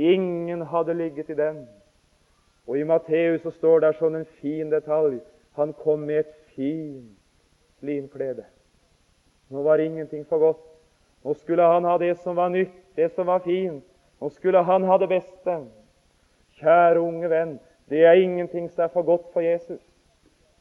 Ingen 0.00 0.64
hadde 0.72 0.96
ligget 0.96 1.30
i 1.30 1.36
den. 1.36 1.60
Og 2.68 2.78
I 2.78 2.84
Matteus 2.84 3.42
så 3.42 3.50
står 3.50 3.80
det 3.84 3.94
sånn 3.98 4.20
en 4.20 4.28
fin 4.40 4.70
detalj. 4.70 5.18
Han 5.58 5.72
kom 5.76 6.04
med 6.06 6.24
et 6.24 6.34
fint 6.54 7.16
linklede. 7.84 8.44
Nå 9.50 9.62
var 9.66 9.82
ingenting 9.82 10.24
for 10.28 10.38
godt. 10.38 10.66
Nå 11.24 11.34
skulle 11.34 11.66
han 11.66 11.84
ha 11.84 11.96
det 11.98 12.14
som 12.22 12.36
var 12.36 12.52
nytt, 12.52 12.76
det 12.96 13.10
som 13.14 13.26
var 13.26 13.42
fint. 13.44 13.84
Nå 14.20 14.28
skulle 14.30 14.62
han 14.62 14.84
ha 14.88 14.98
det 15.00 15.08
beste. 15.10 15.56
Kjære 16.60 17.00
unge 17.00 17.30
venn, 17.30 17.58
det 17.90 18.04
er 18.04 18.20
ingenting 18.20 18.68
som 18.70 18.84
er 18.84 18.92
for 18.92 19.02
godt 19.02 19.32
for 19.32 19.40
Jesus. 19.40 19.82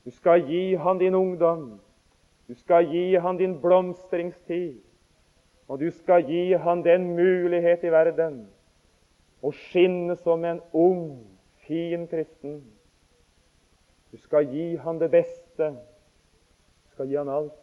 Du 0.06 0.12
skal 0.12 0.42
gi 0.48 0.76
han 0.76 0.98
din 0.98 1.16
ungdom. 1.16 1.80
Du 2.48 2.56
skal 2.56 2.88
gi 2.90 3.16
han 3.16 3.38
din 3.38 3.60
blomstringstid. 3.62 4.80
Og 5.68 5.80
du 5.80 5.92
skal 5.92 6.24
gi 6.26 6.54
han 6.54 6.82
den 6.84 7.12
mulighet 7.14 7.84
i 7.84 7.92
verden 7.94 8.48
å 9.42 9.52
skinne 9.56 10.16
som 10.20 10.44
en 10.44 10.58
ung, 10.74 11.29
fin 11.70 12.08
kristen. 12.08 12.64
Du 14.12 14.18
skal 14.18 14.48
gi 14.50 14.76
han 14.82 14.98
det 14.98 15.12
beste. 15.14 15.70
Du 15.70 16.94
skal 16.96 17.12
gi 17.12 17.18
han 17.20 17.30
alt. 17.30 17.54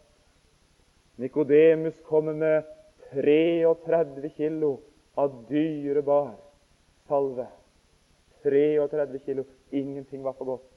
Nikodemus 1.18 1.98
kommer 2.06 2.36
med 2.38 2.68
33 3.10 4.30
kilo 4.36 4.76
av 5.18 5.34
dyrebar 5.48 6.36
salve. 7.08 7.48
33 8.46 9.18
kilo. 9.24 9.44
Ingenting 9.70 10.22
var 10.22 10.38
for 10.38 10.54
godt. 10.54 10.70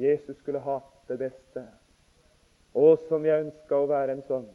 Jesus 0.00 0.36
skulle 0.40 0.64
ha 0.64 0.80
det 1.08 1.18
beste. 1.20 1.66
Og 2.74 2.96
som 3.08 3.26
jeg 3.28 3.44
ønska 3.44 3.76
å 3.76 3.90
være 3.92 4.16
en 4.16 4.24
sånn 4.24 4.48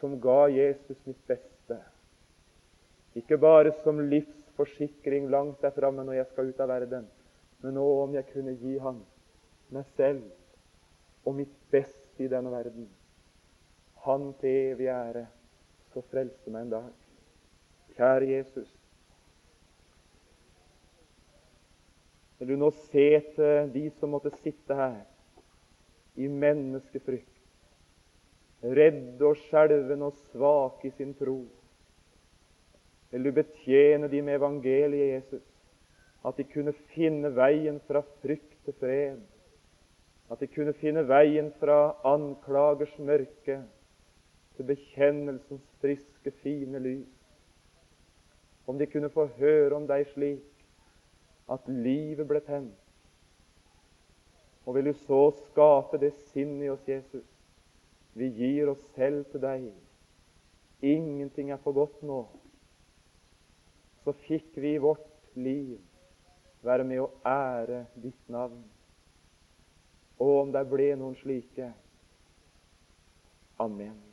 som 0.00 0.16
ga 0.24 0.46
Jesus 0.48 0.96
mitt 1.04 1.20
beste. 1.28 1.76
Ikke 3.12 3.36
bare 3.36 3.74
som 3.84 4.00
livsforsikring 4.60 5.30
langt 5.30 5.62
der 5.62 5.70
framme 5.70 6.04
når 6.04 6.12
jeg 6.12 6.26
skal 6.26 6.48
ut 6.48 6.60
av 6.60 6.68
verden, 6.68 7.06
men 7.62 7.74
nå 7.74 7.86
om 8.02 8.14
jeg 8.14 8.26
kunne 8.32 8.56
gi 8.56 8.78
Han 8.78 9.02
meg 9.70 9.86
selv 9.96 10.24
og 11.24 11.34
mitt 11.34 11.52
beste 11.70 12.24
i 12.24 12.28
denne 12.28 12.50
verden. 12.50 12.88
Han 14.04 14.32
til 14.40 14.72
evig 14.72 14.88
ære, 14.88 15.26
så 15.92 16.02
frelse 16.10 16.50
meg 16.50 16.62
en 16.62 16.70
dag. 16.70 16.90
Kjære 17.96 18.30
Jesus. 18.30 18.70
Vil 22.38 22.48
du 22.48 22.56
nå 22.56 22.70
se 22.90 23.08
til 23.34 23.72
de 23.74 23.90
som 23.98 24.10
måtte 24.10 24.32
sitte 24.40 24.74
her 24.74 25.02
i 26.16 26.26
menneskefrykt, 26.26 27.36
redde 28.62 29.24
og 29.24 29.36
skjelvende 29.36 30.08
og 30.08 30.16
svake 30.32 30.88
i 30.88 30.94
sin 30.96 31.14
tro. 31.14 31.44
Vil 33.10 33.26
du 33.26 33.32
betjene 33.34 34.08
de 34.08 34.22
med 34.22 34.38
evangeliet, 34.38 35.14
Jesus, 35.14 35.46
at 36.26 36.36
de 36.36 36.44
kunne 36.44 36.74
finne 36.92 37.32
veien 37.34 37.80
fra 37.88 38.02
frykt 38.22 38.58
til 38.64 38.76
fred, 38.78 39.20
at 40.30 40.42
de 40.42 40.46
kunne 40.46 40.74
finne 40.78 41.02
veien 41.08 41.50
fra 41.58 41.96
anklagers 42.06 42.92
mørke 43.02 43.56
til 44.56 44.68
bekjennelsens 44.68 45.64
friske, 45.80 46.30
fine 46.44 46.78
lys. 46.78 47.16
Om 48.66 48.78
de 48.78 48.86
kunne 48.86 49.10
få 49.10 49.26
høre 49.40 49.74
om 49.74 49.88
deg 49.90 50.06
slik 50.12 50.46
at 51.50 51.66
livet 51.66 52.28
ble 52.30 52.38
tent, 52.46 52.76
og 54.68 54.76
vil 54.76 54.90
du 54.90 54.92
så 55.02 55.22
skape 55.48 55.98
det 55.98 56.12
sinn 56.30 56.60
i 56.62 56.68
oss, 56.70 56.84
Jesus. 56.86 57.26
Vi 58.14 58.28
gir 58.36 58.68
oss 58.70 58.82
selv 58.94 59.24
til 59.32 59.42
deg. 59.42 59.64
Ingenting 60.82 61.50
er 61.50 61.58
for 61.64 61.74
godt 61.74 62.02
nå. 62.06 62.20
Så 64.04 64.14
fikk 64.26 64.56
vi 64.56 64.74
i 64.74 64.82
vårt 64.82 65.06
liv 65.36 65.78
være 66.66 66.84
med 66.84 67.02
å 67.02 67.10
ære 67.26 67.84
ditt 68.00 68.28
navn. 68.32 68.62
Og 70.20 70.36
om 70.42 70.52
det 70.52 70.66
ble 70.68 70.92
noen 71.00 71.16
slike 71.20 71.72
Amen. 73.60 74.09